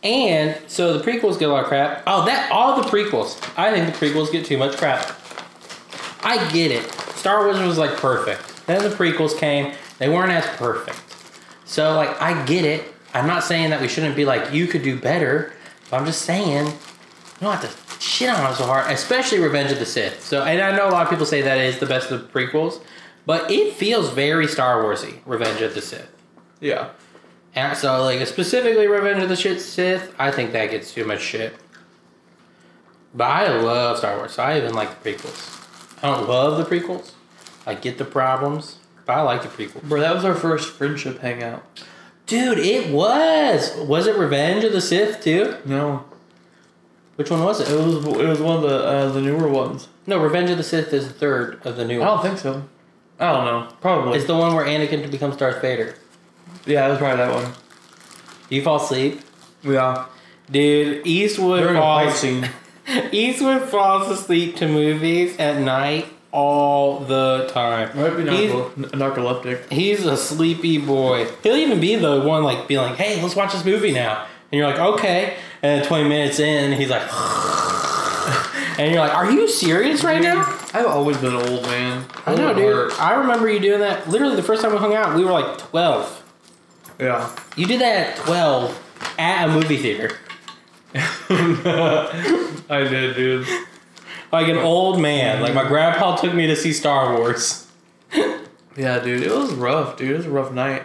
And 0.02 0.56
so 0.68 0.96
the 0.96 1.04
prequels 1.04 1.38
get 1.38 1.48
a 1.48 1.52
lot 1.52 1.64
of 1.64 1.68
crap. 1.68 2.04
Oh, 2.06 2.24
that 2.26 2.52
all 2.52 2.80
the 2.80 2.88
prequels. 2.88 3.42
I 3.58 3.72
think 3.72 3.92
the 3.92 4.06
prequels 4.06 4.30
get 4.30 4.46
too 4.46 4.58
much 4.58 4.76
crap. 4.76 5.18
I 6.22 6.48
get 6.52 6.70
it. 6.70 6.84
Star 7.16 7.44
Wars 7.44 7.58
was 7.58 7.78
like 7.78 7.96
perfect. 7.96 8.66
Then 8.66 8.82
the 8.82 8.94
prequels 8.94 9.36
came. 9.36 9.74
They 9.98 10.08
weren't 10.08 10.30
as 10.30 10.46
perfect. 10.56 11.02
So 11.64 11.96
like 11.96 12.20
I 12.20 12.44
get 12.44 12.64
it. 12.64 12.84
I'm 13.14 13.26
not 13.26 13.42
saying 13.42 13.70
that 13.70 13.80
we 13.80 13.88
shouldn't 13.88 14.14
be 14.14 14.24
like 14.24 14.52
you 14.52 14.66
could 14.66 14.82
do 14.82 15.00
better. 15.00 15.52
But 15.90 16.00
I'm 16.00 16.06
just 16.06 16.22
saying 16.22 16.66
you 16.66 16.72
don't 17.40 17.56
have 17.56 17.62
to 17.62 18.00
shit 18.00 18.28
on 18.28 18.44
them 18.44 18.54
so 18.54 18.64
hard, 18.64 18.90
especially 18.92 19.40
Revenge 19.40 19.72
of 19.72 19.78
the 19.78 19.86
Sith. 19.86 20.24
So, 20.24 20.44
and 20.44 20.60
I 20.60 20.76
know 20.76 20.88
a 20.88 20.92
lot 20.92 21.04
of 21.04 21.10
people 21.10 21.26
say 21.26 21.42
that 21.42 21.58
is 21.58 21.78
the 21.78 21.86
best 21.86 22.10
of 22.10 22.20
the 22.20 22.28
prequels, 22.28 22.80
but 23.28 23.50
it 23.50 23.74
feels 23.74 24.08
very 24.10 24.46
Star 24.48 24.82
Warsy, 24.82 25.18
Revenge 25.26 25.60
of 25.60 25.74
the 25.74 25.82
Sith. 25.82 26.10
Yeah. 26.60 26.88
And 27.54 27.76
so, 27.76 28.02
like, 28.02 28.26
specifically 28.26 28.86
Revenge 28.86 29.22
of 29.22 29.28
the 29.28 29.36
Shit 29.36 29.60
Sith, 29.60 30.14
I 30.18 30.30
think 30.30 30.52
that 30.52 30.70
gets 30.70 30.94
too 30.94 31.04
much 31.04 31.20
shit. 31.20 31.54
But 33.14 33.24
I 33.24 33.48
love 33.60 33.98
Star 33.98 34.16
Wars, 34.16 34.32
so 34.32 34.42
I 34.42 34.56
even 34.56 34.72
like 34.72 35.02
the 35.02 35.10
prequels. 35.12 35.62
I 36.02 36.06
don't 36.14 36.26
love 36.26 36.56
the 36.56 36.64
prequels. 36.64 37.12
I 37.66 37.74
get 37.74 37.98
the 37.98 38.06
problems, 38.06 38.78
but 39.04 39.12
I 39.12 39.20
like 39.20 39.42
the 39.42 39.48
prequels. 39.48 39.82
Bro, 39.82 40.00
that 40.00 40.14
was 40.14 40.24
our 40.24 40.34
first 40.34 40.72
friendship 40.72 41.20
hangout. 41.20 41.62
Dude, 42.24 42.58
it 42.58 42.90
was. 42.90 43.76
Was 43.76 44.06
it 44.06 44.16
Revenge 44.16 44.64
of 44.64 44.72
the 44.72 44.80
Sith 44.80 45.22
too? 45.22 45.56
No, 45.66 46.04
Which 47.16 47.30
one 47.30 47.44
was 47.44 47.60
it 47.60 47.68
it? 47.70 47.76
was 47.76 48.06
it 48.06 48.26
was 48.26 48.40
one 48.40 48.56
of 48.56 48.62
the 48.62 48.76
uh, 48.86 49.08
the 49.12 49.20
newer 49.20 49.48
ones. 49.48 49.88
No, 50.06 50.18
Revenge 50.18 50.48
of 50.48 50.56
the 50.56 50.62
Sith 50.62 50.94
is 50.94 51.08
the 51.08 51.12
third 51.14 51.60
of 51.66 51.76
the 51.76 51.84
new 51.84 51.98
ones. 52.00 52.08
I 52.08 52.14
don't 52.14 52.24
ones. 52.24 52.42
think 52.42 52.54
so. 52.54 52.68
I 53.20 53.32
don't 53.32 53.44
know. 53.44 53.68
Probably. 53.80 54.16
It's 54.18 54.26
the 54.26 54.36
one 54.36 54.54
where 54.54 54.64
Anakin 54.64 55.10
becomes 55.10 55.36
Darth 55.36 55.60
Vader. 55.60 55.94
yeah, 56.66 56.86
it 56.86 56.90
was 56.90 56.98
probably 56.98 57.16
that 57.18 57.34
one. 57.34 57.52
Do 58.48 58.56
you 58.56 58.62
fall 58.62 58.76
asleep? 58.76 59.20
Yeah. 59.62 60.06
Dude, 60.50 61.06
Eastwood 61.06 61.60
During 61.62 61.76
a 61.76 61.80
fight 61.80 62.04
falls 62.06 62.20
scene. 62.20 62.48
Eastwood 63.12 63.68
falls 63.68 64.08
asleep 64.08 64.56
to 64.56 64.68
movies 64.68 65.36
at 65.38 65.60
night 65.60 66.06
all 66.30 67.00
the 67.00 67.48
time. 67.52 67.94
Might 67.98 68.16
be 68.16 68.30
He's- 68.30 68.52
narco- 68.76 68.96
narcoleptic. 68.96 69.70
He's 69.70 70.06
a 70.06 70.16
sleepy 70.16 70.78
boy. 70.78 71.26
He'll 71.42 71.56
even 71.56 71.80
be 71.80 71.96
the 71.96 72.20
one 72.20 72.44
like 72.44 72.66
being 72.68 72.80
like, 72.80 72.96
"Hey, 72.96 73.20
let's 73.22 73.34
watch 73.36 73.52
this 73.52 73.64
movie 73.64 73.92
now," 73.92 74.24
and 74.52 74.58
you're 74.58 74.66
like, 74.68 74.78
"Okay." 74.78 75.34
And 75.62 75.84
20 75.84 76.08
minutes 76.08 76.38
in, 76.38 76.72
he's 76.72 76.88
like, 76.90 77.02
and 78.78 78.92
you're 78.92 79.00
like, 79.00 79.14
"Are 79.14 79.30
you 79.30 79.48
serious 79.48 80.04
right 80.04 80.22
now?" 80.22 80.44
I've 80.74 80.86
always 80.86 81.16
been 81.16 81.34
an 81.34 81.48
old 81.48 81.62
man. 81.62 82.04
I 82.26 82.34
know, 82.34 82.52
dude. 82.54 82.92
I 82.92 83.14
remember 83.14 83.48
you 83.48 83.58
doing 83.58 83.80
that. 83.80 84.08
Literally, 84.08 84.36
the 84.36 84.42
first 84.42 84.62
time 84.62 84.72
we 84.72 84.78
hung 84.78 84.94
out, 84.94 85.14
we 85.16 85.24
were 85.24 85.30
like 85.32 85.58
12. 85.58 86.24
Yeah. 87.00 87.34
You 87.56 87.66
did 87.66 87.80
that 87.80 88.18
at 88.18 88.24
12 88.24 89.14
at 89.18 89.48
a 89.48 89.52
movie 89.52 89.76
theater, 89.78 90.16
I 90.94 92.86
did, 92.88 93.16
dude. 93.16 93.46
like 94.32 94.48
an 94.48 94.56
old 94.58 95.00
man. 95.00 95.40
Like 95.42 95.54
my 95.54 95.66
grandpa 95.66 96.16
took 96.16 96.34
me 96.34 96.46
to 96.46 96.56
see 96.56 96.72
Star 96.72 97.16
Wars. 97.16 97.66
Yeah, 98.76 98.98
dude. 99.00 99.22
It 99.22 99.32
was 99.32 99.52
rough, 99.54 99.96
dude. 99.96 100.10
It 100.10 100.16
was 100.16 100.26
a 100.26 100.30
rough 100.30 100.52
night. 100.52 100.84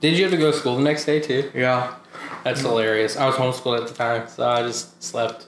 Did 0.00 0.16
you 0.16 0.24
have 0.24 0.32
to 0.32 0.36
go 0.38 0.50
to 0.50 0.56
school 0.56 0.76
the 0.76 0.82
next 0.82 1.04
day 1.04 1.20
too? 1.20 1.50
Yeah. 1.54 1.94
That's 2.44 2.60
hilarious. 2.60 3.16
I 3.16 3.26
was 3.26 3.34
homeschooled 3.36 3.80
at 3.80 3.88
the 3.88 3.94
time, 3.94 4.28
so 4.28 4.48
I 4.48 4.62
just 4.62 5.02
slept. 5.02 5.45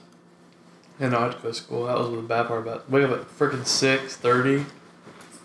Know, 0.99 1.17
I 1.17 1.23
had 1.23 1.31
to 1.31 1.37
go 1.37 1.47
to 1.49 1.53
school. 1.53 1.85
That 1.85 1.97
was 1.97 2.11
the 2.11 2.17
bad 2.17 2.47
part 2.47 2.61
about 2.61 2.77
it. 2.77 2.89
Wake 2.89 3.05
up 3.05 3.11
at 3.11 3.29
freaking 3.29 3.65
six 3.65 4.17
thirty. 4.17 4.65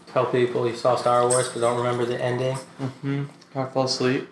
Tell 0.08 0.26
people 0.26 0.68
you 0.68 0.76
saw 0.76 0.96
Star 0.96 1.28
Wars 1.28 1.48
but 1.48 1.60
don't 1.60 1.76
remember 1.76 2.04
the 2.04 2.20
ending. 2.20 2.56
Mm-hmm. 2.80 3.24
I 3.54 3.66
fall 3.66 3.84
asleep. 3.84 4.28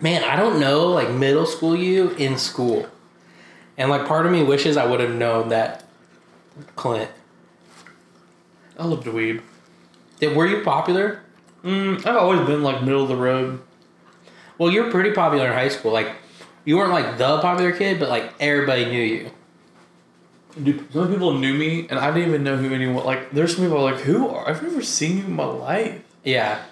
Man, 0.00 0.24
I 0.24 0.36
don't 0.36 0.58
know, 0.60 0.86
like 0.86 1.10
middle 1.10 1.46
school 1.46 1.76
you 1.76 2.10
in 2.12 2.38
school. 2.38 2.86
And 3.76 3.90
like 3.90 4.06
part 4.06 4.26
of 4.26 4.32
me 4.32 4.42
wishes 4.42 4.76
I 4.76 4.86
would 4.86 5.00
have 5.00 5.14
known 5.14 5.48
that 5.50 5.84
Clint. 6.76 7.10
I 8.78 8.84
love 8.84 9.04
dweeb. 9.04 9.42
Did, 10.18 10.36
were 10.36 10.46
you 10.46 10.62
popular? 10.62 11.22
Mm, 11.62 11.98
I've 12.06 12.16
always 12.16 12.40
been 12.46 12.62
like 12.62 12.82
middle 12.82 13.02
of 13.02 13.08
the 13.08 13.16
road. 13.16 13.60
Well, 14.58 14.70
you're 14.70 14.90
pretty 14.90 15.12
popular 15.12 15.46
in 15.46 15.52
high 15.52 15.68
school. 15.68 15.92
Like 15.92 16.12
you 16.64 16.76
weren't 16.76 16.92
like 16.92 17.18
the 17.18 17.40
popular 17.40 17.72
kid, 17.72 17.98
but 17.98 18.08
like 18.08 18.32
everybody 18.40 18.86
knew 18.86 19.02
you. 19.02 19.30
Dude, 20.62 20.92
some 20.92 21.10
people 21.10 21.32
knew 21.34 21.54
me, 21.54 21.86
and 21.88 21.98
I 21.98 22.10
didn't 22.12 22.28
even 22.28 22.44
know 22.44 22.56
who 22.56 22.74
anyone. 22.74 23.04
Like, 23.04 23.30
there's 23.30 23.54
some 23.54 23.64
people 23.64 23.82
like, 23.82 24.00
who 24.00 24.28
are? 24.28 24.48
I've 24.48 24.62
never 24.62 24.82
seen 24.82 25.18
you 25.18 25.24
in 25.24 25.32
my 25.32 25.44
life. 25.44 26.02
Yeah. 26.24 26.62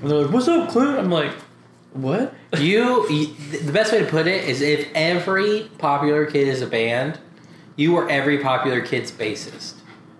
And 0.00 0.10
they're 0.10 0.22
like, 0.22 0.32
"What's 0.32 0.48
up, 0.48 0.70
Clint?" 0.70 0.98
I'm 0.98 1.10
like, 1.10 1.32
"What?" 1.92 2.34
You, 2.58 3.08
you 3.10 3.26
the 3.60 3.72
best 3.72 3.92
way 3.92 4.00
to 4.00 4.06
put 4.06 4.26
it 4.26 4.44
is 4.48 4.60
if 4.60 4.88
every 4.94 5.70
popular 5.78 6.26
kid 6.26 6.48
is 6.48 6.62
a 6.62 6.66
band, 6.66 7.18
you 7.76 7.92
were 7.92 8.08
every 8.08 8.38
popular 8.38 8.80
kid's 8.80 9.12
bassist. 9.12 9.74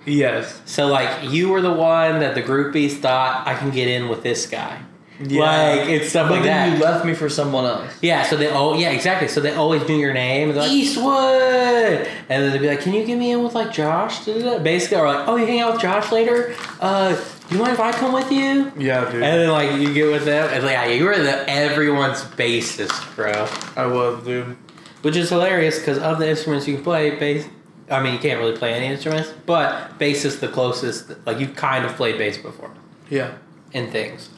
Yes. 0.04 0.60
So 0.64 0.86
like 0.86 1.30
you 1.30 1.48
were 1.48 1.60
the 1.60 1.72
one 1.72 2.20
that 2.20 2.34
the 2.34 2.42
groupies 2.42 2.98
thought 2.98 3.46
I 3.46 3.54
can 3.54 3.70
get 3.70 3.88
in 3.88 4.08
with 4.08 4.22
this 4.22 4.46
guy. 4.46 4.82
Yeah. 5.20 5.40
Like 5.40 5.88
it's 5.88 6.10
stuff 6.10 6.30
like 6.30 6.44
that. 6.44 6.76
you 6.78 6.84
left 6.84 7.04
me 7.04 7.12
for 7.14 7.28
someone 7.28 7.64
else. 7.64 7.90
yeah, 8.02 8.22
so 8.22 8.36
they 8.36 8.48
oh 8.50 8.74
yeah, 8.78 8.90
exactly. 8.90 9.26
So 9.28 9.40
they 9.40 9.52
always 9.52 9.86
knew 9.88 9.96
your 9.96 10.12
name. 10.14 10.48
They're 10.50 10.62
like, 10.62 10.70
Eastwood, 10.70 12.06
and 12.28 12.42
then 12.42 12.52
they'd 12.52 12.60
be 12.60 12.68
like, 12.68 12.80
"Can 12.82 12.92
you 12.94 13.04
get 13.04 13.18
me 13.18 13.32
in 13.32 13.42
with 13.42 13.54
like 13.54 13.72
Josh?" 13.72 14.24
Basically, 14.26 14.96
or 14.96 15.06
like, 15.06 15.26
"Oh, 15.28 15.36
you 15.36 15.46
hang 15.46 15.60
out 15.60 15.72
with 15.72 15.82
Josh 15.82 16.12
later? 16.12 16.54
Uh, 16.80 17.14
do 17.48 17.54
you 17.56 17.60
mind 17.60 17.72
if 17.74 17.80
I 17.80 17.92
come 17.92 18.12
with 18.12 18.30
you?" 18.30 18.70
Yeah, 18.78 19.04
dude. 19.10 19.22
And 19.22 19.40
then 19.40 19.50
like 19.50 19.80
you 19.80 19.92
get 19.92 20.10
with 20.12 20.24
them, 20.24 20.48
and 20.52 20.62
like 20.64 20.72
yeah, 20.72 20.86
you 20.86 21.04
were 21.04 21.18
the 21.18 21.48
everyone's 21.50 22.20
bassist, 22.22 23.14
bro. 23.16 23.48
I 23.76 23.86
was, 23.86 24.24
dude. 24.24 24.56
Which 25.02 25.16
is 25.16 25.30
hilarious 25.30 25.78
because 25.78 25.98
of 25.98 26.18
the 26.18 26.28
instruments 26.28 26.66
you 26.68 26.74
can 26.74 26.84
play, 26.84 27.10
bass. 27.16 27.46
I 27.90 28.02
mean, 28.02 28.12
you 28.12 28.18
can't 28.18 28.38
really 28.38 28.56
play 28.56 28.74
any 28.74 28.86
instruments, 28.86 29.32
but 29.46 29.98
bass 29.98 30.24
is 30.24 30.40
the 30.40 30.48
closest. 30.48 31.10
Like 31.26 31.38
you 31.40 31.48
kind 31.48 31.84
of 31.84 31.92
played 31.96 32.18
bass 32.18 32.36
before 32.36 32.70
Yeah. 33.10 33.32
in 33.72 33.90
things. 33.90 34.28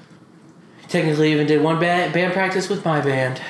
Technically, 0.90 1.32
even 1.32 1.46
did 1.46 1.62
one 1.62 1.78
band 1.78 2.12
band 2.12 2.32
practice 2.32 2.68
with 2.68 2.84
my 2.84 3.00
band. 3.00 3.40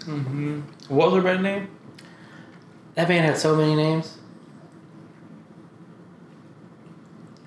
Mm-hmm. 0.00 0.60
What 0.88 1.12
was 1.12 1.16
her 1.16 1.22
band 1.22 1.42
name? 1.42 1.68
That 2.96 3.08
band 3.08 3.24
had 3.24 3.38
so 3.38 3.56
many 3.56 3.74
names. 3.74 4.18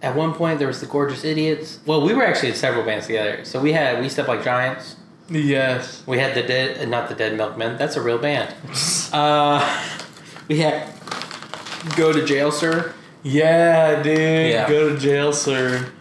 At 0.01 0.15
one 0.15 0.33
point, 0.33 0.59
there 0.59 0.67
was 0.69 0.79
the 0.79 0.85
Gorgeous 0.85 1.25
Idiots. 1.25 1.79
Well, 1.85 2.01
we 2.01 2.13
were 2.13 2.23
actually 2.23 2.49
in 2.49 2.55
several 2.55 2.85
bands 2.85 3.07
together. 3.07 3.43
So 3.43 3.59
we 3.59 3.73
had 3.73 3.99
We 4.01 4.07
Step 4.07 4.29
Like 4.29 4.41
Giants. 4.43 4.95
Yes. 5.29 6.01
We 6.07 6.17
had 6.19 6.33
the 6.33 6.43
Dead, 6.43 6.81
uh, 6.81 6.85
not 6.85 7.09
the 7.09 7.15
Dead 7.15 7.35
Milkmen. 7.35 7.77
That's 7.77 7.97
a 7.97 8.01
real 8.01 8.17
band. 8.17 8.55
Uh, 9.11 9.59
we 10.47 10.59
had 10.59 10.93
Go 11.95 12.13
to 12.13 12.23
Jail, 12.23 12.51
Sir. 12.51 12.93
Yeah, 13.23 14.03
dude. 14.03 14.51
Yeah. 14.51 14.69
Go 14.69 14.93
to 14.93 14.99
jail, 14.99 15.33
sir. 15.33 15.91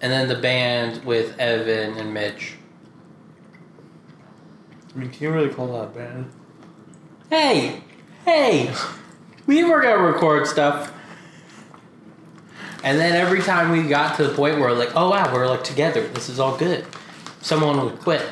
And 0.00 0.10
then 0.10 0.28
the 0.28 0.36
band 0.36 1.04
with 1.04 1.38
Evan 1.38 1.98
and 1.98 2.14
Mitch. 2.14 2.54
I 4.94 4.98
mean, 4.98 5.10
can 5.10 5.22
you 5.22 5.30
really 5.30 5.50
call 5.50 5.68
that 5.72 5.84
a 5.84 5.86
band? 5.86 6.30
Hey, 7.28 7.82
hey, 8.24 8.74
we 9.46 9.62
were 9.62 9.80
gonna 9.80 10.02
record 10.02 10.46
stuff. 10.46 10.92
And 12.82 12.98
then 12.98 13.12
every 13.12 13.42
time 13.42 13.70
we 13.70 13.86
got 13.88 14.16
to 14.16 14.26
the 14.26 14.34
point 14.34 14.58
where 14.58 14.72
like, 14.72 14.96
oh 14.96 15.10
wow, 15.10 15.32
we're 15.32 15.46
like 15.46 15.62
together, 15.62 16.06
this 16.08 16.28
is 16.28 16.40
all 16.40 16.56
good. 16.56 16.86
Someone 17.40 17.84
would 17.84 18.00
quit. 18.00 18.26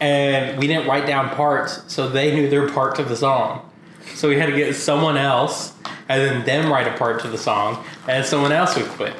And 0.00 0.58
we 0.58 0.66
didn't 0.66 0.88
write 0.88 1.06
down 1.06 1.28
parts, 1.30 1.82
so 1.92 2.08
they 2.08 2.34
knew 2.34 2.48
their 2.48 2.68
part 2.70 2.96
to 2.96 3.04
the 3.04 3.14
song. 3.14 3.70
So 4.14 4.28
we 4.28 4.36
had 4.36 4.46
to 4.46 4.56
get 4.56 4.74
someone 4.74 5.16
else 5.16 5.74
and 6.08 6.20
then 6.20 6.44
them 6.44 6.72
write 6.72 6.88
a 6.88 6.96
part 6.96 7.20
to 7.20 7.28
the 7.28 7.38
song, 7.38 7.84
and 8.08 8.26
someone 8.26 8.50
else 8.50 8.76
would 8.76 8.88
quit. 8.88 9.14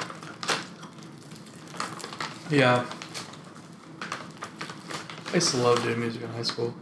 Yeah. 2.52 2.84
I 5.30 5.34
used 5.36 5.50
to 5.52 5.56
love 5.56 5.82
doing 5.82 5.98
music 5.98 6.22
in 6.22 6.28
high 6.28 6.42
school. 6.42 6.74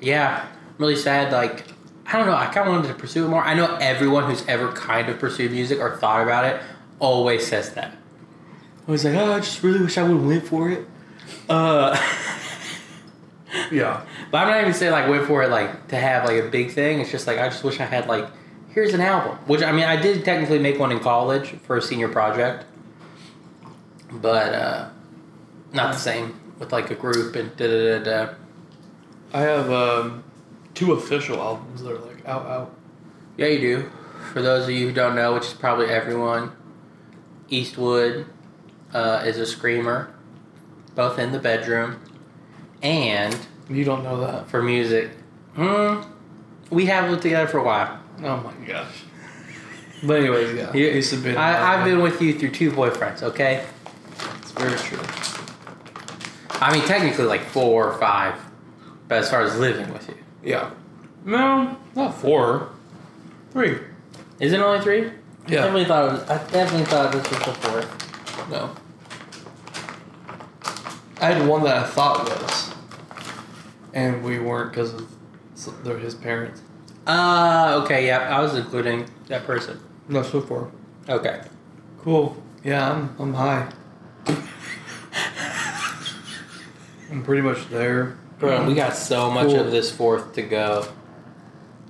Yeah, 0.00 0.46
I'm 0.48 0.74
really 0.78 0.96
sad. 0.96 1.30
Like, 1.32 1.64
I 2.06 2.16
don't 2.16 2.26
know. 2.26 2.34
I 2.34 2.46
kind 2.46 2.66
of 2.68 2.74
wanted 2.74 2.88
to 2.88 2.94
pursue 2.94 3.26
it 3.26 3.28
more. 3.28 3.44
I 3.44 3.52
know 3.54 3.76
everyone 3.76 4.24
who's 4.24 4.44
ever 4.48 4.72
kind 4.72 5.08
of 5.10 5.18
pursued 5.18 5.52
music 5.52 5.78
or 5.80 5.96
thought 5.96 6.22
about 6.22 6.46
it 6.46 6.60
always 6.98 7.46
says 7.46 7.74
that. 7.74 7.94
I 8.88 8.90
was 8.90 9.04
like, 9.04 9.14
oh, 9.14 9.32
I 9.32 9.40
just 9.40 9.62
really 9.62 9.80
wish 9.80 9.98
I 9.98 10.02
would 10.02 10.16
have 10.16 10.26
went 10.26 10.46
for 10.46 10.70
it. 10.70 10.86
Uh, 11.48 11.96
Yeah. 13.70 14.04
but 14.32 14.38
I'm 14.38 14.48
not 14.48 14.60
even 14.62 14.74
saying 14.74 14.90
like 14.92 15.08
went 15.08 15.26
for 15.26 15.42
it 15.44 15.48
like 15.48 15.86
to 15.88 15.96
have 15.96 16.24
like 16.24 16.42
a 16.42 16.48
big 16.48 16.72
thing. 16.72 17.00
It's 17.00 17.10
just 17.10 17.26
like 17.26 17.38
I 17.38 17.48
just 17.48 17.62
wish 17.62 17.78
I 17.80 17.84
had 17.84 18.08
like 18.08 18.26
here's 18.70 18.94
an 18.94 19.00
album. 19.00 19.38
Which 19.46 19.62
I 19.62 19.70
mean 19.70 19.84
I 19.84 19.94
did 20.00 20.24
technically 20.24 20.58
make 20.58 20.78
one 20.78 20.90
in 20.90 20.98
college 20.98 21.50
for 21.62 21.76
a 21.76 21.82
senior 21.82 22.08
project, 22.08 22.64
but 24.20 24.54
uh, 24.54 24.88
not 25.72 25.92
the 25.92 25.98
same 25.98 26.38
with 26.58 26.72
like 26.72 26.90
a 26.90 26.94
group 26.94 27.34
and 27.36 27.54
da 27.56 27.66
da 27.66 27.98
da 27.98 28.04
da. 28.26 28.32
I 29.32 29.40
have 29.40 29.70
um, 29.70 30.22
two 30.74 30.92
official 30.92 31.40
albums 31.40 31.82
that 31.82 31.92
are 31.92 31.98
like 31.98 32.24
out, 32.26 32.46
out. 32.46 32.74
Yeah, 33.36 33.46
you 33.48 33.60
do. 33.60 33.90
For 34.32 34.42
those 34.42 34.64
of 34.64 34.70
you 34.70 34.88
who 34.88 34.92
don't 34.94 35.14
know, 35.16 35.34
which 35.34 35.44
is 35.46 35.52
probably 35.52 35.86
everyone, 35.86 36.52
Eastwood 37.48 38.26
uh, 38.92 39.22
is 39.26 39.38
a 39.38 39.46
screamer, 39.46 40.12
both 40.94 41.18
in 41.18 41.32
the 41.32 41.38
bedroom 41.38 42.00
and 42.82 43.36
You 43.68 43.84
don't 43.84 44.02
know 44.04 44.20
that. 44.20 44.48
for 44.48 44.62
music. 44.62 45.10
Hmm. 45.56 46.02
We 46.70 46.86
have 46.86 47.10
lived 47.10 47.22
together 47.22 47.46
for 47.46 47.58
a 47.58 47.64
while. 47.64 47.98
Oh 48.22 48.36
my 48.38 48.66
gosh. 48.66 49.04
But 50.02 50.20
anyways, 50.20 50.54
yeah. 50.56 50.72
You- 50.72 50.88
I 50.88 50.92
used 50.92 51.10
to 51.22 51.36
I, 51.36 51.74
I've 51.78 51.84
been 51.84 52.00
with 52.02 52.20
you 52.20 52.38
through 52.38 52.50
two 52.50 52.70
boyfriends, 52.70 53.22
okay? 53.22 53.64
It's 54.56 54.62
very 54.62 54.78
true. 54.78 54.98
I 56.60 56.72
mean, 56.72 56.86
technically 56.86 57.24
like 57.24 57.42
four 57.42 57.90
or 57.90 57.98
five, 57.98 58.34
but 59.08 59.18
as 59.18 59.30
far 59.30 59.42
as 59.42 59.58
living 59.58 59.92
with 59.92 60.08
you. 60.08 60.14
Yeah. 60.42 60.70
No, 61.24 61.76
not 61.96 62.14
four. 62.14 62.68
Three. 63.52 63.78
Is 64.40 64.52
it 64.52 64.60
only 64.60 64.80
three? 64.80 65.06
I 65.06 65.10
Yeah. 65.46 65.60
definitely 65.62 65.84
thought 65.86 66.08
it 66.08 66.12
was, 66.12 66.22
I 66.30 66.38
definitely 66.50 66.84
thought 66.86 67.12
this 67.12 67.28
was 67.30 67.38
the 67.40 67.52
fourth. 67.54 68.50
No. 68.50 68.70
I 71.20 71.26
had 71.32 71.46
one 71.46 71.62
that 71.64 71.76
I 71.76 71.84
thought 71.84 72.28
was, 72.28 72.70
and 73.94 74.22
we 74.22 74.38
weren't 74.38 74.70
because 74.72 74.92
of 74.94 75.06
s- 75.54 75.70
they're 75.82 75.98
his 75.98 76.14
parents. 76.14 76.60
Uh, 77.06 77.80
okay, 77.84 78.06
yeah, 78.06 78.36
I 78.36 78.40
was 78.42 78.54
including 78.56 79.06
that 79.28 79.46
person. 79.46 79.78
No, 80.08 80.22
so 80.22 80.40
far. 80.40 80.68
Okay. 81.08 81.40
Cool. 82.02 82.36
Yeah, 82.62 82.90
I'm 82.92 83.14
I'm 83.18 83.34
high. 83.34 83.68
I'm 87.14 87.22
pretty 87.22 87.42
much 87.42 87.68
there. 87.68 88.16
Bro, 88.40 88.66
we 88.66 88.74
got 88.74 88.96
so 88.96 89.30
much 89.30 89.46
Cool. 89.46 89.60
of 89.60 89.70
this 89.70 89.92
fourth 89.92 90.34
to 90.34 90.42
go. 90.42 90.84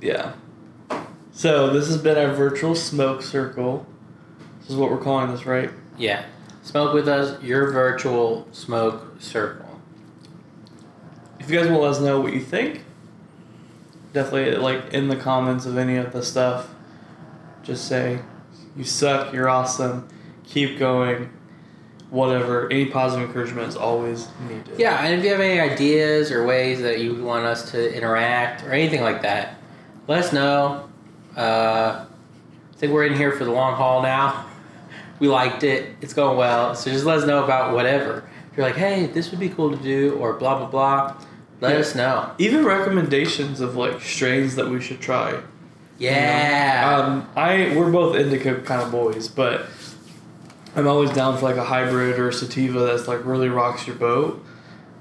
Yeah. 0.03 0.35
So 1.33 1.71
this 1.73 1.87
has 1.87 1.97
been 1.97 2.19
our 2.19 2.35
virtual 2.35 2.75
smoke 2.75 3.23
circle. 3.23 3.87
This 4.61 4.71
is 4.71 4.77
what 4.77 4.91
we're 4.91 4.99
calling 4.99 5.31
this, 5.31 5.47
right? 5.47 5.71
Yeah. 5.97 6.27
Smoke 6.63 6.93
with 6.93 7.09
us, 7.09 7.43
your 7.43 7.73
virtual 7.73 8.47
smoke 8.53 9.17
circle. 9.19 9.81
If 11.41 11.51
you 11.51 11.59
guys 11.59 11.71
will 11.71 11.81
let 11.81 11.93
us 11.93 12.01
know 12.01 12.21
what 12.21 12.35
you 12.35 12.41
think, 12.41 12.85
definitely 14.13 14.57
like 14.59 14.93
in 14.93 15.09
the 15.09 15.17
comments 15.17 15.65
of 15.65 15.79
any 15.79 15.97
of 15.97 16.13
the 16.13 16.23
stuff. 16.23 16.69
Just 17.63 17.89
say, 17.89 18.19
"You 18.77 18.85
suck. 18.85 19.33
You're 19.33 19.49
awesome. 19.49 20.07
Keep 20.47 20.79
going." 20.79 21.31
Whatever. 22.11 22.71
Any 22.71 22.87
positive 22.87 23.27
encouragement 23.29 23.69
is 23.69 23.77
always 23.77 24.29
needed. 24.49 24.79
Yeah, 24.79 25.05
and 25.05 25.15
if 25.19 25.25
you 25.25 25.31
have 25.31 25.41
any 25.41 25.59
ideas 25.59 26.31
or 26.31 26.47
ways 26.47 26.81
that 26.83 27.01
you 27.01 27.23
want 27.25 27.45
us 27.45 27.71
to 27.73 27.97
interact 27.97 28.63
or 28.63 28.73
anything 28.73 29.03
like 29.03 29.23
that, 29.23 29.57
let 30.07 30.21
us 30.25 30.33
know. 30.33 30.89
Uh, 31.37 32.05
I 32.05 32.77
think 32.77 32.93
we're 32.93 33.07
in 33.07 33.15
here 33.17 33.33
for 33.33 33.45
the 33.45 33.51
long 33.51 33.75
haul 33.75 34.03
now. 34.03 34.47
We 35.21 35.29
liked 35.29 35.63
it. 35.63 35.95
It's 36.01 36.13
going 36.13 36.37
well. 36.37 36.75
So 36.75 36.91
just 36.91 37.05
let 37.05 37.19
us 37.19 37.25
know 37.25 37.45
about 37.45 37.73
whatever. 37.73 38.29
If 38.51 38.57
you're 38.59 38.67
like, 38.67 38.75
hey, 38.75 39.07
this 39.07 39.31
would 39.31 39.39
be 39.39 39.49
cool 39.49 39.71
to 39.71 39.81
do, 39.81 40.15
or 40.17 40.33
blah, 40.35 40.59
blah, 40.59 40.67
blah, 40.67 41.17
let 41.61 41.73
Yeah. 41.75 41.79
us 41.79 41.95
know. 41.95 42.31
Even 42.39 42.65
recommendations 42.65 43.61
of 43.61 43.77
like 43.77 44.01
strains 44.03 44.57
that 44.57 44.69
we 44.69 44.81
should 44.81 45.01
try. 45.01 45.39
Yeah. 45.99 46.99
Um, 46.99 47.29
I 47.37 47.73
we're 47.77 47.93
both 47.93 48.17
indica 48.17 48.57
kind 48.63 48.83
of 48.83 48.91
boys, 48.91 49.29
but 49.29 49.67
I'm 50.77 50.89
always 50.89 51.11
down 51.11 51.39
for 51.39 51.45
like 51.45 51.57
a 51.57 51.65
hybrid 51.65 52.19
or 52.19 52.29
a 52.29 52.33
sativa 52.33 52.81
that's 52.81 53.07
like 53.07 53.25
really 53.25 53.49
rocks 53.49 53.87
your 53.87 53.97
boat. 53.97 54.45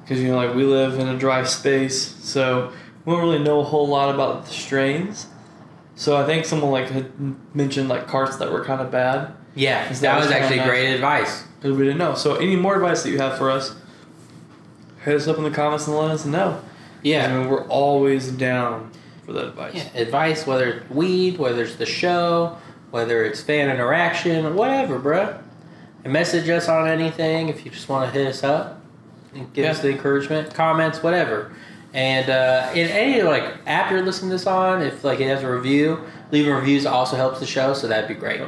Because 0.04 0.22
you 0.22 0.30
know, 0.30 0.36
like 0.36 0.54
we 0.56 0.66
live 0.66 1.00
in 1.00 1.08
a 1.08 1.18
dry 1.18 1.44
space, 1.46 2.16
so 2.24 2.72
we 3.06 3.14
don't 3.14 3.22
really 3.22 3.40
know 3.40 3.62
a 3.62 3.64
whole 3.64 3.88
lot 3.88 4.14
about 4.14 4.46
the 4.46 4.52
strains. 4.52 5.28
So 5.96 6.18
I 6.18 6.26
think 6.26 6.46
someone 6.46 6.72
like 6.72 6.90
had 6.90 7.12
mentioned 7.56 7.88
like 7.88 8.08
carts 8.08 8.38
that 8.38 8.52
were 8.52 8.66
kind 8.66 8.82
of 8.82 8.92
bad 8.92 9.34
yeah, 9.56 9.88
that 9.88 10.02
that 10.02 10.20
was 10.20 10.32
actually 10.32 10.60
great 10.64 10.94
advice. 10.94 11.44
because 11.56 11.78
we 11.78 11.84
didn't 11.84 12.00
know. 12.00 12.16
So 12.16 12.36
any 12.36 12.56
more 12.56 12.76
advice 12.76 13.04
that 13.04 13.10
you 13.10 13.20
have 13.20 13.38
for 13.38 13.52
us, 13.52 13.76
hit 15.04 15.16
us 15.16 15.28
up 15.28 15.38
in 15.38 15.44
the 15.44 15.52
comments 15.52 15.88
and 15.88 15.96
let 15.96 16.12
us 16.12 16.26
know. 16.26 16.62
Yeah. 17.04 17.26
I 17.26 17.38
mean, 17.38 17.50
we're 17.50 17.68
always 17.68 18.32
down 18.32 18.92
for 19.26 19.34
that 19.34 19.50
advice. 19.50 19.76
Yeah, 19.76 20.02
advice, 20.02 20.48
whether 20.48 20.70
it's 20.70 20.90
weed, 20.90 21.38
whether 21.38 21.64
it's 21.64 21.76
the 21.76 21.86
show, 21.86 22.58
whether 22.92 23.24
it's 23.24 23.42
fan 23.42 23.70
interaction, 23.70 24.56
whatever, 24.56 25.00
bruh. 25.00 25.43
And 26.04 26.12
message 26.12 26.50
us 26.50 26.68
on 26.68 26.88
anything 26.88 27.50
if 27.50 27.66
you 27.66 27.72
just 27.72 27.88
want 27.88 28.12
to 28.12 28.20
hit 28.20 28.28
us 28.28 28.44
up 28.44 28.82
and 29.34 29.52
give 29.54 29.66
us 29.66 29.80
the 29.80 29.90
encouragement, 29.90 30.54
comments, 30.54 31.02
whatever. 31.02 31.56
And 31.94 32.30
uh, 32.30 32.72
in 32.74 32.90
any 32.90 33.22
like 33.22 33.44
app 33.66 33.92
you're 33.92 34.02
listening 34.02 34.32
to 34.32 34.36
this 34.36 34.48
on, 34.48 34.82
if 34.82 35.04
like 35.04 35.20
it 35.20 35.28
has 35.28 35.44
a 35.44 35.52
review, 35.52 36.04
leaving 36.32 36.54
reviews 36.54 36.86
also 36.86 37.16
helps 37.16 37.40
the 37.40 37.46
show, 37.46 37.74
so 37.74 37.88
that'd 37.88 38.08
be 38.08 38.16
great. 38.16 38.42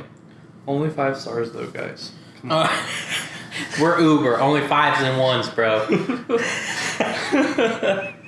Only 0.67 0.89
five 0.89 1.17
stars 1.17 1.51
though, 1.51 1.67
guys. 1.67 2.11
Uh, 2.49 2.67
we're 3.79 3.99
Uber, 3.99 4.39
only 4.39 4.67
fives 4.67 5.01
and 5.01 5.19
ones, 5.19 5.47
bro. 5.49 5.85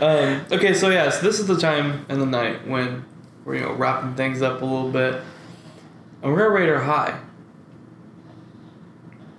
Um, 0.00 0.46
okay, 0.50 0.72
so 0.72 0.88
yeah, 0.88 1.10
so 1.10 1.20
this 1.20 1.38
is 1.38 1.46
the 1.46 1.58
time 1.58 2.06
in 2.08 2.20
the 2.20 2.26
night 2.26 2.66
when 2.66 3.04
we're 3.44 3.56
you 3.56 3.60
know 3.60 3.74
wrapping 3.74 4.14
things 4.14 4.40
up 4.40 4.62
a 4.62 4.64
little 4.64 4.90
bit, 4.90 5.20
and 6.22 6.32
we're 6.32 6.38
gonna 6.38 6.50
rate 6.50 6.70
our 6.70 6.80
high. 6.80 7.20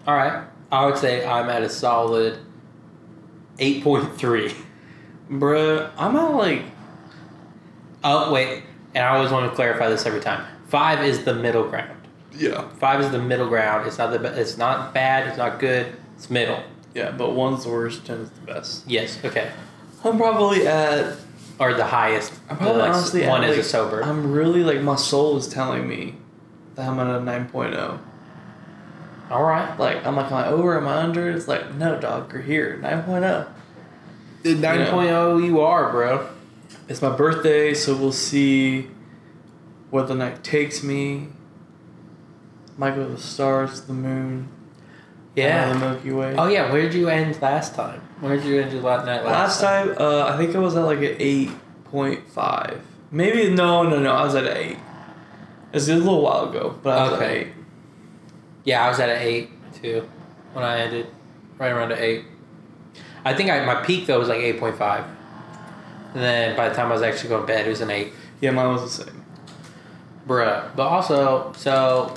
All 0.07 0.15
right, 0.15 0.43
I 0.71 0.85
would 0.85 0.97
say 0.97 1.25
I'm 1.25 1.49
at 1.49 1.61
a 1.61 1.69
solid 1.69 2.39
eight 3.59 3.83
point 3.83 4.17
three. 4.17 4.53
Bruh, 5.29 5.91
I'm 5.97 6.15
at 6.15 6.33
like 6.33 6.63
Oh 8.03 8.31
wait, 8.33 8.63
and 8.95 9.05
I 9.05 9.15
always 9.15 9.31
want 9.31 9.49
to 9.49 9.55
clarify 9.55 9.87
this 9.89 10.05
every 10.05 10.21
time. 10.21 10.45
Five 10.67 11.03
is 11.03 11.23
the 11.23 11.33
middle 11.35 11.67
ground. 11.67 11.97
yeah, 12.33 12.67
Five 12.79 13.01
is 13.01 13.11
the 13.11 13.19
middle 13.19 13.47
ground. 13.47 13.85
It's 13.87 13.97
not 13.97 14.11
the. 14.11 14.19
be- 14.19 14.27
It's 14.39 14.57
not 14.57 14.93
bad. 14.93 15.27
It's 15.27 15.37
not 15.37 15.59
good. 15.59 15.93
It's 16.15 16.29
middle. 16.29 16.63
yeah, 16.95 17.11
but 17.11 17.33
one's 17.33 17.63
the 17.65 17.69
worst, 17.69 18.05
ten 18.05 18.19
is 18.21 18.29
the 18.31 18.41
best. 18.41 18.87
Yes. 18.87 19.19
Okay. 19.23 19.51
I'm 20.03 20.17
probably 20.17 20.65
at 20.65 21.15
Or 21.59 21.75
the 21.75 21.85
highest. 21.85 22.33
I'm 22.49 22.57
probably 22.57 22.81
like, 22.81 22.91
honestly 22.93 23.27
one 23.27 23.43
at, 23.43 23.51
is 23.51 23.59
a 23.59 23.63
sober. 23.63 24.03
I'm 24.03 24.31
really 24.31 24.63
like 24.63 24.81
my 24.81 24.95
soul 24.95 25.37
is 25.37 25.47
telling 25.47 25.87
me 25.87 26.15
that 26.75 26.89
I'm 26.89 26.99
at 26.99 27.07
a 27.07 27.19
9.0. 27.19 27.99
All 29.31 29.43
right. 29.43 29.77
Like 29.79 30.05
I'm 30.05 30.15
like, 30.15 30.27
am 30.27 30.33
I 30.33 30.47
over? 30.47 30.77
Am 30.77 30.87
I 30.87 30.97
under? 30.97 31.29
It's 31.31 31.47
like 31.47 31.73
no, 31.75 31.99
dog, 31.99 32.31
you're 32.33 32.41
here. 32.41 32.79
oh. 32.83 32.87
9.0. 32.87 33.47
The 34.43 34.55
9.0 34.55 35.45
you 35.45 35.61
are, 35.61 35.91
bro. 35.91 36.27
It's 36.89 37.01
my 37.01 37.15
birthday, 37.15 37.73
so 37.73 37.95
we'll 37.95 38.11
see 38.11 38.89
where 39.91 40.03
the 40.03 40.15
night 40.15 40.43
takes 40.43 40.83
me. 40.83 41.27
Might 42.77 42.95
go 42.95 43.05
to 43.05 43.11
the 43.13 43.21
stars, 43.21 43.81
the 43.81 43.93
moon, 43.93 44.49
Yeah. 45.35 45.71
the 45.73 45.79
Milky 45.79 46.11
Way. 46.11 46.35
Oh 46.37 46.47
yeah. 46.47 46.71
Where 46.71 46.81
did 46.81 46.93
you 46.93 47.07
end 47.09 47.39
last 47.41 47.75
time? 47.75 48.01
Where 48.19 48.35
did 48.35 48.45
you 48.45 48.59
end 48.61 48.71
your 48.73 48.81
last 48.81 49.05
night 49.05 49.23
Last 49.23 49.61
time, 49.61 49.95
uh, 49.97 50.25
I 50.25 50.37
think 50.37 50.55
I 50.55 50.59
was 50.59 50.75
at 50.75 50.81
like 50.85 50.99
an 50.99 51.15
eight 51.19 51.51
point 51.85 52.27
five. 52.29 52.81
Maybe 53.11 53.49
no, 53.49 53.83
no, 53.83 53.99
no. 53.99 54.11
I 54.13 54.23
was 54.23 54.35
at 54.35 54.45
an 54.45 54.57
eight. 54.57 54.77
It's 55.73 55.87
a 55.87 55.95
little 55.95 56.21
while 56.21 56.49
ago, 56.49 56.77
but 56.83 56.97
I 56.97 57.03
was 57.03 57.13
Okay. 57.13 57.25
at 57.25 57.31
eight. 57.47 57.47
Yeah, 58.63 58.85
I 58.85 58.89
was 58.89 58.99
at 58.99 59.09
an 59.09 59.21
eight 59.21 59.49
too 59.81 60.07
when 60.53 60.63
I 60.63 60.79
ended, 60.81 61.07
right 61.57 61.71
around 61.71 61.91
an 61.91 61.99
eight. 61.99 62.25
I 63.23 63.33
think 63.33 63.49
I, 63.49 63.63
my 63.65 63.75
peak 63.83 64.07
though 64.07 64.19
was 64.19 64.27
like 64.29 64.39
eight 64.39 64.59
point 64.59 64.77
five. 64.77 65.05
And 66.13 66.21
then 66.21 66.57
by 66.57 66.69
the 66.69 66.75
time 66.75 66.87
I 66.87 66.93
was 66.93 67.01
actually 67.01 67.29
going 67.29 67.41
to 67.41 67.47
bed, 67.47 67.65
it 67.65 67.69
was 67.69 67.81
an 67.81 67.89
eight. 67.89 68.11
Yeah, 68.41 68.51
mine 68.51 68.73
was 68.73 68.97
the 68.97 69.05
same. 69.05 69.25
Bruh. 70.27 70.75
But 70.75 70.87
also, 70.87 71.53
so 71.55 72.13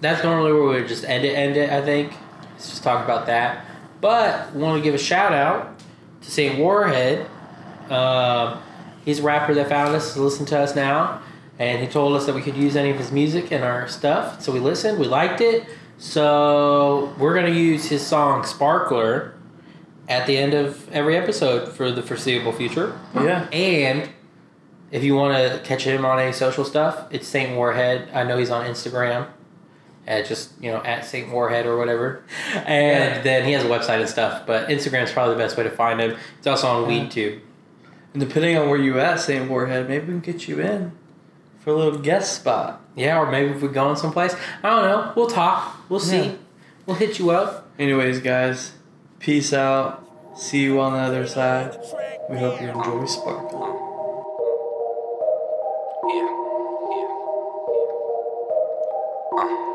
that's 0.00 0.22
normally 0.22 0.52
where 0.52 0.62
we 0.62 0.80
would 0.80 0.88
just 0.88 1.04
end 1.04 1.24
it, 1.24 1.34
end 1.34 1.56
it, 1.56 1.70
I 1.70 1.80
think. 1.82 2.12
Let's 2.52 2.70
just 2.70 2.82
talk 2.82 3.04
about 3.04 3.26
that. 3.26 3.64
But 4.00 4.52
want 4.52 4.78
to 4.78 4.84
give 4.84 4.94
a 4.94 4.98
shout 4.98 5.32
out 5.32 5.78
to 6.20 6.30
St. 6.30 6.58
Warhead. 6.58 7.26
Um, 7.90 8.60
he's 9.04 9.20
a 9.20 9.22
rapper 9.22 9.54
that 9.54 9.68
found 9.68 9.94
us, 9.94 10.16
listen 10.16 10.44
to 10.46 10.58
us 10.58 10.74
now, 10.74 11.22
and 11.58 11.80
he 11.80 11.86
told 11.86 12.16
us 12.16 12.26
that 12.26 12.34
we 12.34 12.42
could 12.42 12.56
use 12.56 12.74
any 12.76 12.90
of 12.90 12.98
his 12.98 13.12
music 13.12 13.52
in 13.52 13.62
our 13.62 13.86
stuff. 13.88 14.40
So 14.42 14.52
we 14.52 14.60
listened, 14.60 14.98
we 14.98 15.06
liked 15.06 15.40
it. 15.40 15.64
So 15.98 17.14
we're 17.18 17.34
going 17.34 17.46
to 17.52 17.58
use 17.58 17.86
his 17.86 18.04
song 18.06 18.44
Sparkler 18.44 19.34
at 20.08 20.26
the 20.26 20.36
end 20.36 20.52
of 20.54 20.88
every 20.92 21.16
episode 21.16 21.72
for 21.72 21.90
the 21.90 22.02
foreseeable 22.02 22.52
future. 22.52 22.98
Yeah. 23.14 23.48
And 23.52 24.08
if 24.90 25.02
you 25.02 25.14
want 25.16 25.34
to 25.36 25.60
catch 25.66 25.84
him 25.84 26.04
on 26.04 26.18
any 26.18 26.32
social 26.32 26.64
stuff, 26.64 27.06
it's 27.10 27.26
Saint 27.26 27.56
Warhead. 27.56 28.08
I 28.12 28.22
know 28.24 28.36
he's 28.36 28.50
on 28.50 28.66
Instagram 28.66 29.28
at 30.06 30.26
just 30.26 30.52
you 30.60 30.70
know 30.70 30.82
at 30.82 31.04
Saint 31.06 31.30
Warhead 31.32 31.64
or 31.66 31.78
whatever. 31.78 32.22
And 32.54 33.14
Yeah. 33.16 33.22
then 33.22 33.44
he 33.44 33.52
has 33.52 33.64
a 33.64 33.68
website 33.68 34.00
and 34.00 34.08
stuff, 34.08 34.46
but 34.46 34.68
Instagram's 34.68 35.12
probably 35.12 35.34
the 35.34 35.38
best 35.42 35.56
way 35.56 35.62
to 35.64 35.70
find 35.70 36.00
him. 36.00 36.16
It's 36.38 36.46
also 36.46 36.66
on 36.68 36.90
Yeah. 36.90 37.00
WeedTube. 37.06 37.40
And 38.12 38.20
depending 38.20 38.56
on 38.58 38.68
where 38.68 38.78
you 38.78 39.00
at, 39.00 39.18
St. 39.20 39.48
Warhead, 39.50 39.88
maybe 39.88 40.06
we 40.12 40.20
can 40.20 40.32
get 40.32 40.46
you 40.46 40.60
in 40.60 40.92
for 41.64 41.70
a 41.70 41.74
little 41.74 41.98
guest 41.98 42.36
spot. 42.36 42.80
Yeah, 42.94 43.18
or 43.18 43.30
maybe 43.30 43.52
if 43.52 43.62
we're 43.62 43.68
going 43.68 43.96
someplace, 43.96 44.36
I 44.62 44.70
don't 44.70 44.82
know. 44.82 45.12
We'll 45.16 45.26
talk. 45.26 45.76
We'll 45.88 45.98
see. 45.98 46.16
Yeah. 46.18 46.34
We'll 46.86 46.96
hit 46.96 47.18
you 47.18 47.30
up. 47.30 47.66
Anyways, 47.78 48.20
guys, 48.20 48.72
peace 49.18 49.52
out. 49.52 50.06
See 50.36 50.62
you 50.62 50.78
on 50.80 50.92
the 50.92 50.98
other 50.98 51.26
side. 51.26 51.78
We 52.28 52.36
hope 52.36 52.60
you 52.60 52.68
enjoy 52.68 53.06
Sparkle. 53.06 53.80
Uh. 59.36 59.70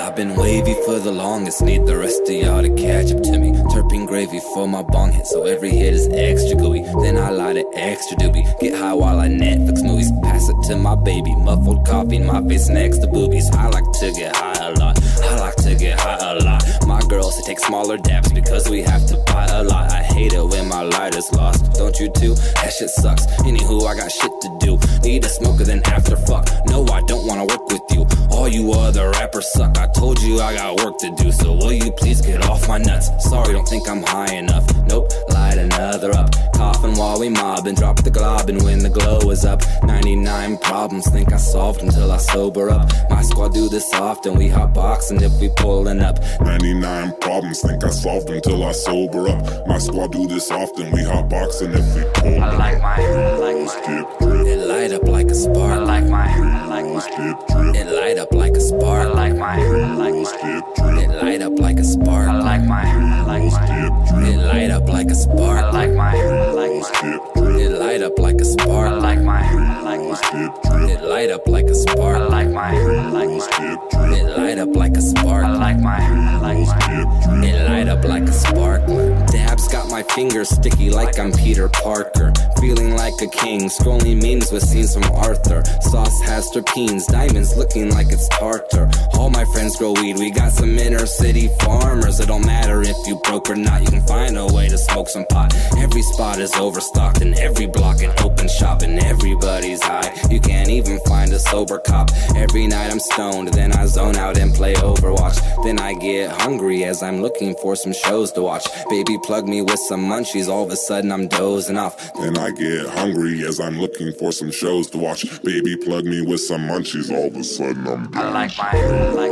I've 0.00 0.16
been 0.16 0.34
wavy 0.34 0.72
for 0.86 0.98
the 0.98 1.12
longest, 1.12 1.60
need 1.60 1.84
the 1.84 1.98
rest 1.98 2.22
of 2.22 2.30
y'all 2.30 2.62
to 2.62 2.70
catch 2.74 3.12
up 3.12 3.22
to 3.22 3.38
me. 3.38 3.52
Terping 3.52 4.06
gravy 4.06 4.40
for 4.54 4.66
my 4.66 4.82
bong 4.82 5.12
hit, 5.12 5.26
so 5.26 5.44
every 5.44 5.70
hit 5.70 5.92
is 5.92 6.08
extra 6.08 6.56
gooey. 6.56 6.82
Then 7.02 7.18
I 7.18 7.28
light 7.28 7.56
it 7.56 7.66
extra 7.74 8.16
doobie. 8.16 8.58
Get 8.60 8.74
high 8.74 8.94
while 8.94 9.20
I 9.20 9.28
Netflix 9.28 9.84
movies. 9.84 10.10
Pass 10.22 10.48
it 10.48 10.56
to 10.68 10.76
my 10.76 10.94
baby, 10.94 11.34
muffled 11.36 11.86
coffee, 11.86 12.18
my 12.18 12.42
face 12.48 12.68
next 12.70 12.98
to 12.98 13.08
boobies. 13.08 13.50
I 13.50 13.68
like 13.68 13.84
to 14.00 14.12
get 14.12 14.34
high 14.34 14.68
a 14.68 14.72
lot. 14.72 14.99
I 15.22 15.36
like 15.38 15.56
to 15.56 15.74
get 15.74 15.98
high 15.98 16.18
a 16.20 16.34
lot. 16.44 16.62
My 16.86 17.00
girls 17.08 17.36
they 17.36 17.42
take 17.42 17.60
smaller 17.60 17.96
dabs 17.96 18.32
because 18.32 18.68
we 18.68 18.82
have 18.82 19.06
to 19.06 19.16
buy 19.26 19.46
a 19.46 19.62
lot. 19.62 19.92
I 19.92 20.02
hate 20.02 20.32
it 20.32 20.44
when 20.44 20.68
my 20.68 20.82
light 20.82 21.14
is 21.14 21.30
lost. 21.32 21.72
Don't 21.74 21.98
you 21.98 22.10
too? 22.10 22.34
That 22.34 22.72
shit 22.76 22.90
sucks. 22.90 23.26
Anywho, 23.42 23.86
I 23.86 23.94
got 23.96 24.10
shit 24.10 24.30
to 24.42 24.58
do. 24.60 24.78
Need 25.02 25.24
a 25.24 25.28
smoker 25.28 25.64
then 25.64 25.82
after 25.86 26.16
fuck. 26.16 26.46
No, 26.66 26.84
I 26.86 27.00
don't 27.02 27.26
wanna 27.26 27.44
work 27.44 27.66
with 27.68 27.82
you. 27.90 28.06
All 28.30 28.48
you 28.48 28.72
other 28.72 29.10
rappers 29.10 29.50
suck. 29.52 29.78
I 29.78 29.86
told 29.88 30.20
you 30.22 30.40
I 30.40 30.54
got 30.54 30.84
work 30.84 30.98
to 30.98 31.14
do. 31.16 31.32
So 31.32 31.52
will 31.54 31.72
you 31.72 31.90
please 31.92 32.20
get 32.20 32.44
off 32.48 32.68
my 32.68 32.78
nuts? 32.78 33.08
Sorry, 33.28 33.52
don't 33.52 33.68
think 33.68 33.88
I'm 33.88 34.02
high 34.02 34.34
enough. 34.34 34.66
Nope, 34.86 35.10
light 35.30 35.58
another 35.58 36.12
up. 36.14 36.30
Coughing 36.54 36.96
while 36.96 37.18
we 37.18 37.28
mob 37.28 37.66
and 37.66 37.76
drop 37.76 38.02
the 38.02 38.10
glob 38.10 38.48
and 38.48 38.62
when 38.62 38.78
the 38.80 38.90
glow 38.90 39.18
is 39.30 39.44
up. 39.44 39.62
99 39.84 40.58
problems, 40.58 41.08
think 41.08 41.32
I 41.32 41.36
solved 41.36 41.82
until 41.82 42.10
I 42.12 42.18
sober 42.18 42.70
up. 42.70 42.90
My 43.08 43.22
squad 43.22 43.54
do 43.54 43.68
this 43.68 43.92
often. 43.94 44.34
We 44.36 44.48
hot 44.48 44.74
boxing 45.10 45.22
if 45.30 45.40
we 45.40 45.48
pulling 45.56 46.00
up. 46.00 46.18
99 46.40 47.12
problems, 47.20 47.60
think 47.62 47.84
I 47.84 47.90
solved 47.90 48.28
them 48.28 48.40
till 48.40 48.62
I 48.64 48.72
sober 48.72 49.28
up. 49.28 49.66
My 49.66 49.78
squad 49.78 50.12
do 50.12 50.26
this 50.26 50.50
often, 50.50 50.90
we 50.92 51.02
hot 51.04 51.28
boxing 51.28 51.72
if 51.72 51.94
we 51.94 52.02
pull. 52.14 52.42
I 52.42 52.56
like 52.56 52.80
my 52.80 52.94
I 52.96 53.36
like 53.36 53.56
my 53.66 53.86
drip, 53.86 54.46
It 54.46 54.66
light 54.66 54.92
up 54.92 55.04
like 55.08 55.26
a 55.26 55.30
I 55.30 55.34
spark. 55.34 55.86
like 55.86 56.06
my 56.06 56.26
I 56.26 56.66
like 56.66 56.84
my 56.86 57.00
dip 57.16 57.48
drip, 57.48 57.76
It 57.76 57.92
light 57.92 58.18
up 58.18 58.32
like 58.32 58.52
a 58.52 58.56
I 58.56 58.60
spark. 58.60 59.14
like 59.14 59.36
my 59.36 59.54
I 59.56 59.94
like 59.94 60.14
my 60.14 60.22
dip 60.22 60.76
drip, 60.76 61.10
It 61.10 61.22
light 61.22 61.42
up 61.42 61.58
like 61.58 61.76
a 61.76 61.80
I 61.80 61.82
spark. 61.82 62.44
like 62.44 62.64
my 62.64 62.82
I 62.82 63.24
like 63.24 63.52
my 63.52 63.66
dip 63.66 64.08
drip, 64.08 64.34
It 64.34 64.46
light 64.46 64.70
up 64.70 64.88
like 64.88 65.06
a 65.08 65.10
I 65.10 65.14
spark. 65.14 65.72
like 65.72 65.92
my 65.92 66.16
I 66.16 66.50
like 66.52 66.72
my 66.72 67.00
dip 67.02 67.34
drip, 67.34 67.39
It 67.60 67.78
light 67.78 68.02
up 68.02 68.18
like 68.18 68.36
a 68.36 68.40
I 68.40 68.44
spark. 68.44 69.02
like 69.02 69.22
my 69.22 69.40
I 69.40 69.80
like 69.82 70.00
my 70.00 70.86
It 70.90 71.02
light 71.02 71.30
up 71.30 71.46
like 71.46 71.66
a 71.66 71.70
I 71.70 71.72
spark. 71.74 72.30
like 72.30 72.48
my 72.50 72.70
I 72.76 73.08
like 73.10 73.28
my 73.28 74.14
It 74.16 74.36
light 74.36 74.58
up 74.58 74.74
like 74.74 74.94
a 74.94 74.98
I 74.98 75.00
spark. 75.00 75.44
like 75.58 75.78
my 75.80 75.96
I 75.98 76.36
like 76.38 76.66
my. 76.66 77.46
It 77.46 77.68
light 77.68 77.88
up 77.88 78.04
like 78.04 78.22
a 78.24 78.32
spark. 78.32 78.86
Dabs 79.30 79.68
got 79.68 79.90
my 79.90 80.02
fingers 80.02 80.48
sticky 80.50 80.90
like 80.90 81.18
I'm 81.18 81.32
Peter 81.32 81.68
Parker. 81.68 82.32
Feeling 82.60 82.94
like 82.96 83.14
a 83.22 83.26
king, 83.28 83.68
scrolling 83.68 84.20
memes 84.22 84.50
with 84.52 84.62
scenes 84.62 84.94
from 84.94 85.04
Arthur. 85.12 85.62
Sauce 85.82 86.20
has 86.22 86.50
terpenes, 86.50 87.06
diamonds 87.06 87.56
looking 87.56 87.90
like 87.90 88.08
it's 88.10 88.28
tartar. 88.28 88.90
All 89.14 89.30
my 89.30 89.44
friends 89.52 89.76
grow 89.76 89.92
weed, 89.92 90.16
we 90.18 90.30
got 90.30 90.52
some 90.52 90.78
inner 90.78 91.06
city 91.06 91.48
farmers. 91.60 92.20
It 92.20 92.26
don't 92.28 92.44
matter 92.44 92.82
if 92.82 92.96
you 93.06 93.16
broke 93.24 93.48
or 93.50 93.56
not, 93.56 93.82
you 93.82 93.88
can 93.88 94.02
find 94.06 94.36
a 94.36 94.46
way 94.46 94.68
to 94.68 94.76
smoke 94.78 95.08
some 95.08 95.24
pot. 95.26 95.54
Every 95.78 96.02
spot 96.02 96.38
is 96.38 96.54
overstocked, 96.54 97.22
and 97.22 97.34
every 97.38 97.49
block 97.54 98.02
an 98.02 98.12
open 98.22 98.48
shop, 98.48 98.82
and 98.82 98.98
everybody's 99.00 99.82
high. 99.82 100.12
You 100.30 100.40
can't 100.40 100.68
even 100.68 100.98
find 101.06 101.32
a 101.32 101.38
sober 101.38 101.78
cop. 101.78 102.10
Every 102.36 102.66
night 102.66 102.90
I'm 102.90 103.00
stoned, 103.00 103.48
then 103.48 103.72
I 103.72 103.86
zone 103.86 104.16
out 104.16 104.38
and 104.38 104.54
play 104.54 104.74
Overwatch. 104.74 105.38
Then 105.64 105.78
I 105.78 105.94
get 105.94 106.30
hungry 106.30 106.84
as 106.84 107.02
I'm 107.02 107.20
looking 107.22 107.54
for 107.56 107.76
some 107.76 107.92
shows 107.92 108.32
to 108.32 108.42
watch. 108.42 108.66
Baby, 108.88 109.18
plug 109.22 109.46
me 109.48 109.62
with 109.62 109.78
some 109.88 110.00
munchies, 110.08 110.48
all 110.48 110.64
of 110.64 110.70
a 110.70 110.76
sudden 110.76 111.12
I'm 111.12 111.28
dozing 111.28 111.76
off. 111.76 112.12
Then 112.14 112.36
I 112.38 112.50
get 112.50 112.86
hungry 112.88 113.44
as 113.44 113.60
I'm 113.60 113.78
looking 113.80 114.12
for 114.12 114.32
some 114.32 114.50
shows 114.50 114.88
to 114.90 114.98
watch. 114.98 115.24
Baby, 115.42 115.76
plug 115.76 116.04
me 116.04 116.22
with 116.22 116.40
some 116.40 116.62
munchies. 116.68 117.10
All 117.10 117.26
of 117.28 117.36
a 117.36 117.44
sudden, 117.44 117.86
I'm 117.86 118.10
I 118.16 118.30
like 118.30 118.56
my 118.58 118.70
I 118.70 119.10
like 119.10 119.30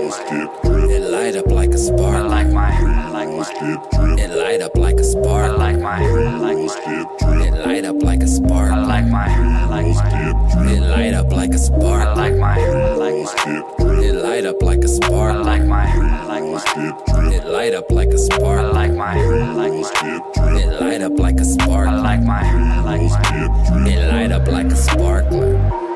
my 0.64 0.84
It 0.90 1.10
light 1.10 1.36
up 1.36 1.46
like 1.50 1.70
a 1.70 1.74
I 1.74 1.76
spark. 1.76 2.28
like 2.28 2.48
my 2.48 2.70
I 2.70 3.10
like 3.10 3.27
my 3.38 3.52
dip 3.60 3.90
drip, 3.90 4.18
It 4.18 4.30
light 4.36 4.60
up 4.60 4.76
like 4.76 4.96
a 4.96 5.00
I 5.00 5.02
spark. 5.02 5.58
like 5.58 5.78
my 5.78 5.96
I 6.02 6.38
like 6.38 6.58
my 6.58 6.74
dip 6.86 7.18
drip, 7.18 7.54
It 7.54 7.66
light 7.66 7.84
up 7.84 8.02
like 8.02 8.20
a 8.20 8.24
I 8.24 8.26
spark. 8.26 8.70
like 8.88 9.06
my 9.06 9.26
I 9.26 9.64
like 9.66 9.86
my 9.94 10.10
dip 10.10 10.52
drip, 10.52 10.70
It 10.76 10.82
light 10.82 11.14
up 11.14 11.32
like 11.32 11.50
a 11.50 11.54
I 11.54 11.56
spark. 11.58 12.16
like 12.16 12.36
my 12.36 12.54
I 12.58 12.94
like 12.94 13.14
my 13.24 13.34
dip 13.44 13.76
drip, 13.78 14.02
It 14.04 14.14
light 14.22 14.44
up 14.46 14.62
like 14.62 14.78
a 14.78 14.84
I 14.84 14.86
spark. 14.86 15.44
like 15.44 15.64
my 15.64 15.84
I 15.84 16.24
like 16.24 16.44
my 16.44 16.62
dip 16.74 17.06
drip, 17.06 17.32
It 17.32 17.44
light 17.48 17.74
up 17.74 17.90
like 17.90 18.08
a 18.08 18.14
I 18.14 18.16
spark. 18.16 18.72
like 18.74 18.92
my 18.94 19.12
I 19.12 19.52
like 19.52 19.72
my 19.72 19.82
dip 19.82 20.34
drip, 20.34 20.62
It 20.62 20.80
light 20.80 21.02
up 21.02 21.18
like 21.18 21.36
a 21.36 21.40
I 21.40 21.42
spark. 21.44 21.86
like 22.02 22.22
my 22.22 22.40
I 22.40 22.80
like 22.82 23.02
my 23.10 23.22
dip 23.30 23.52
drip. 23.84 23.98
It 23.98 24.08
light 24.12 24.32
up 24.32 24.48
like 24.48 24.66
a 24.66 24.76
spark. 24.76 25.87